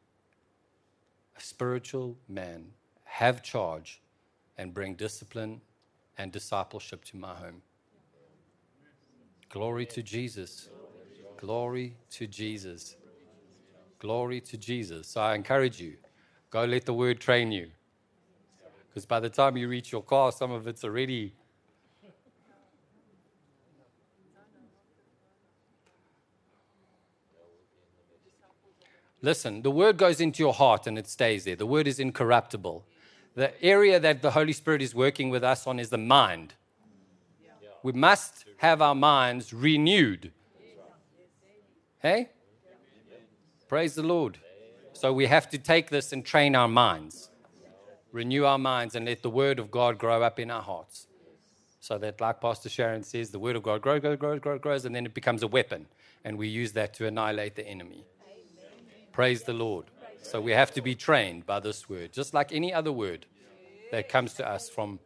a 1.38 1.40
spiritual 1.40 2.18
man, 2.28 2.66
have 3.06 3.42
charge, 3.42 4.02
and 4.58 4.74
bring 4.74 4.96
discipline 4.96 5.62
and 6.18 6.30
discipleship 6.30 7.06
to 7.06 7.16
my 7.16 7.34
home. 7.36 7.62
Glory 9.48 9.86
to 9.86 10.04
Jesus. 10.04 10.68
Glory 11.38 11.96
to 12.10 12.28
Jesus. 12.28 12.98
Glory 14.00 14.42
to 14.42 14.58
Jesus. 14.58 15.08
So 15.08 15.22
I 15.22 15.36
encourage 15.36 15.80
you 15.80 15.94
go 16.50 16.66
let 16.66 16.86
the 16.86 16.94
word 16.94 17.22
train 17.22 17.54
you. 17.54 17.70
Because 18.90 19.06
by 19.06 19.22
the 19.22 19.30
time 19.30 19.56
you 19.56 19.70
reach 19.70 19.94
your 19.94 20.04
car, 20.04 20.34
some 20.34 20.52
of 20.52 20.68
it's 20.68 20.84
already. 20.84 21.34
Listen, 29.22 29.62
the 29.64 29.72
word 29.72 29.98
goes 29.98 30.22
into 30.22 30.44
your 30.44 30.54
heart 30.54 30.88
and 30.88 30.98
it 30.98 31.08
stays 31.08 31.46
there. 31.46 31.56
The 31.56 31.66
word 31.66 31.88
is 31.88 32.00
incorruptible. 32.00 32.86
The 33.36 33.64
area 33.64 34.00
that 34.00 34.22
the 34.22 34.32
Holy 34.32 34.54
Spirit 34.54 34.82
is 34.82 34.94
working 34.94 35.30
with 35.30 35.44
us 35.44 35.68
on 35.68 35.80
is 35.80 35.90
the 35.90 35.98
mind. 35.98 36.54
We 37.84 37.92
must 37.92 38.46
have 38.58 38.82
our 38.82 38.96
minds 38.96 39.54
renewed. 39.54 40.32
Hey? 42.00 42.30
Praise 43.68 43.96
the 43.96 44.04
Lord. 44.04 44.38
So 44.94 45.14
we 45.14 45.28
have 45.28 45.50
to 45.52 45.58
take 45.58 45.90
this 45.90 46.12
and 46.12 46.26
train 46.26 46.56
our 46.56 46.68
minds, 46.68 47.30
renew 48.12 48.46
our 48.46 48.58
minds, 48.58 48.96
and 48.96 49.06
let 49.06 49.22
the 49.22 49.30
Word 49.30 49.60
of 49.60 49.70
God 49.70 50.00
grow 50.00 50.24
up 50.24 50.40
in 50.40 50.50
our 50.50 50.62
hearts. 50.62 51.08
So 51.80 51.98
that, 52.00 52.20
like 52.20 52.42
Pastor 52.42 52.70
Sharon 52.70 53.04
says, 53.04 53.30
the 53.30 53.40
Word 53.40 53.56
of 53.56 53.64
God 53.64 53.82
grows, 53.82 54.02
grows, 54.02 54.18
grows, 54.18 54.40
grows, 54.40 54.60
grows, 54.60 54.86
and 54.86 54.96
then 54.96 55.06
it 55.06 55.14
becomes 55.14 55.44
a 55.44 55.48
weapon. 55.48 55.86
And 56.26 56.38
we 56.38 56.48
use 56.48 56.72
that 56.74 56.94
to 56.96 57.06
annihilate 57.06 57.56
the 57.56 57.68
enemy. 57.68 58.04
Praise 59.18 59.42
the 59.42 59.54
Lord. 59.54 59.86
So 60.22 60.40
we 60.40 60.52
have 60.52 60.70
to 60.76 60.82
be 60.84 60.94
trained 60.94 61.48
by 61.48 61.60
this 61.60 61.90
Word, 61.90 62.14
just 62.14 62.36
like 62.36 62.54
any 62.54 62.72
other 62.72 62.92
word 62.92 63.26
that 63.90 64.10
comes 64.10 64.36
to 64.36 64.48
us 64.48 64.70
from 64.70 65.00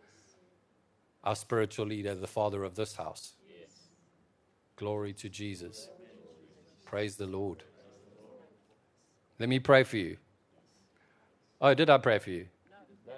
our 1.23 1.33
spiritual 1.33 1.85
leader, 1.85 2.13
the 2.13 2.27
father 2.27 2.65
of 2.65 2.75
this 2.75 2.97
house. 2.97 3.35
Glory 4.75 5.13
to 5.13 5.29
Jesus. 5.29 5.88
Praise 6.83 7.15
the 7.15 7.25
Lord. 7.25 7.63
Let 9.39 9.47
me 9.47 9.59
pray 9.59 9.83
for 9.83 9.95
you. 9.95 10.17
Oh, 11.61 11.73
did 11.73 11.89
I 11.89 11.97
pray 11.97 12.19
for 12.19 12.31
you? 12.31 12.47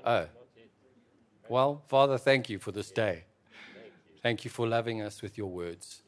Oh. 0.05 0.27
Well, 1.49 1.81
Father, 1.87 2.19
thank 2.19 2.51
you 2.51 2.59
for 2.59 2.71
this 2.71 2.91
day. 2.91 3.23
Thank 4.21 4.45
you 4.45 4.51
for 4.51 4.67
loving 4.67 5.01
us 5.01 5.23
with 5.23 5.39
your 5.39 5.49
words. 5.49 6.03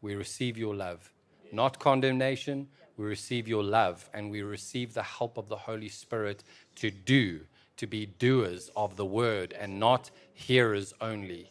We 0.00 0.14
receive 0.14 0.56
your 0.56 0.76
love, 0.76 1.10
not 1.50 1.80
condemnation. 1.80 2.68
We 2.96 3.06
receive 3.06 3.48
your 3.48 3.62
love 3.62 4.08
and 4.12 4.30
we 4.30 4.42
receive 4.42 4.94
the 4.94 5.02
help 5.02 5.38
of 5.38 5.48
the 5.48 5.56
Holy 5.56 5.88
Spirit 5.88 6.44
to 6.76 6.90
do, 6.90 7.40
to 7.76 7.86
be 7.86 8.06
doers 8.06 8.70
of 8.76 8.96
the 8.96 9.06
word 9.06 9.54
and 9.58 9.80
not 9.80 10.10
hearers 10.34 10.92
only. 11.00 11.48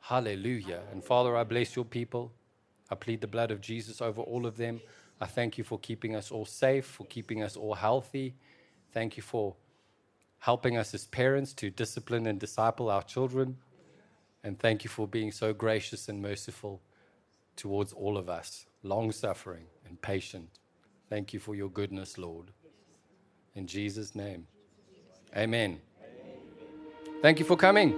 Hallelujah. 0.00 0.80
And 0.90 1.04
Father, 1.04 1.36
I 1.36 1.44
bless 1.44 1.76
your 1.76 1.84
people. 1.84 2.32
I 2.90 2.94
plead 2.94 3.20
the 3.20 3.26
blood 3.26 3.50
of 3.50 3.60
Jesus 3.60 4.00
over 4.00 4.22
all 4.22 4.46
of 4.46 4.56
them. 4.56 4.80
I 5.20 5.26
thank 5.26 5.56
you 5.56 5.64
for 5.64 5.78
keeping 5.78 6.16
us 6.16 6.30
all 6.30 6.44
safe, 6.44 6.84
for 6.84 7.06
keeping 7.06 7.42
us 7.42 7.56
all 7.56 7.74
healthy. 7.74 8.34
Thank 8.92 9.16
you 9.16 9.22
for 9.22 9.54
helping 10.40 10.76
us 10.76 10.92
as 10.92 11.06
parents 11.06 11.52
to 11.54 11.70
discipline 11.70 12.26
and 12.26 12.40
disciple 12.40 12.90
our 12.90 13.02
children. 13.02 13.56
And 14.42 14.58
thank 14.58 14.82
you 14.82 14.90
for 14.90 15.06
being 15.06 15.30
so 15.30 15.52
gracious 15.52 16.08
and 16.08 16.20
merciful 16.20 16.82
towards 17.54 17.92
all 17.92 18.18
of 18.18 18.28
us, 18.28 18.66
long 18.82 19.12
suffering 19.12 19.66
and 19.92 20.00
patient. 20.00 20.48
Thank 21.10 21.34
you 21.34 21.40
for 21.40 21.54
your 21.54 21.68
goodness, 21.68 22.16
Lord. 22.16 22.50
In 23.54 23.66
Jesus' 23.66 24.14
name, 24.14 24.46
amen. 25.36 25.80
Thank 27.20 27.38
you 27.38 27.44
for 27.44 27.56
coming. 27.56 27.92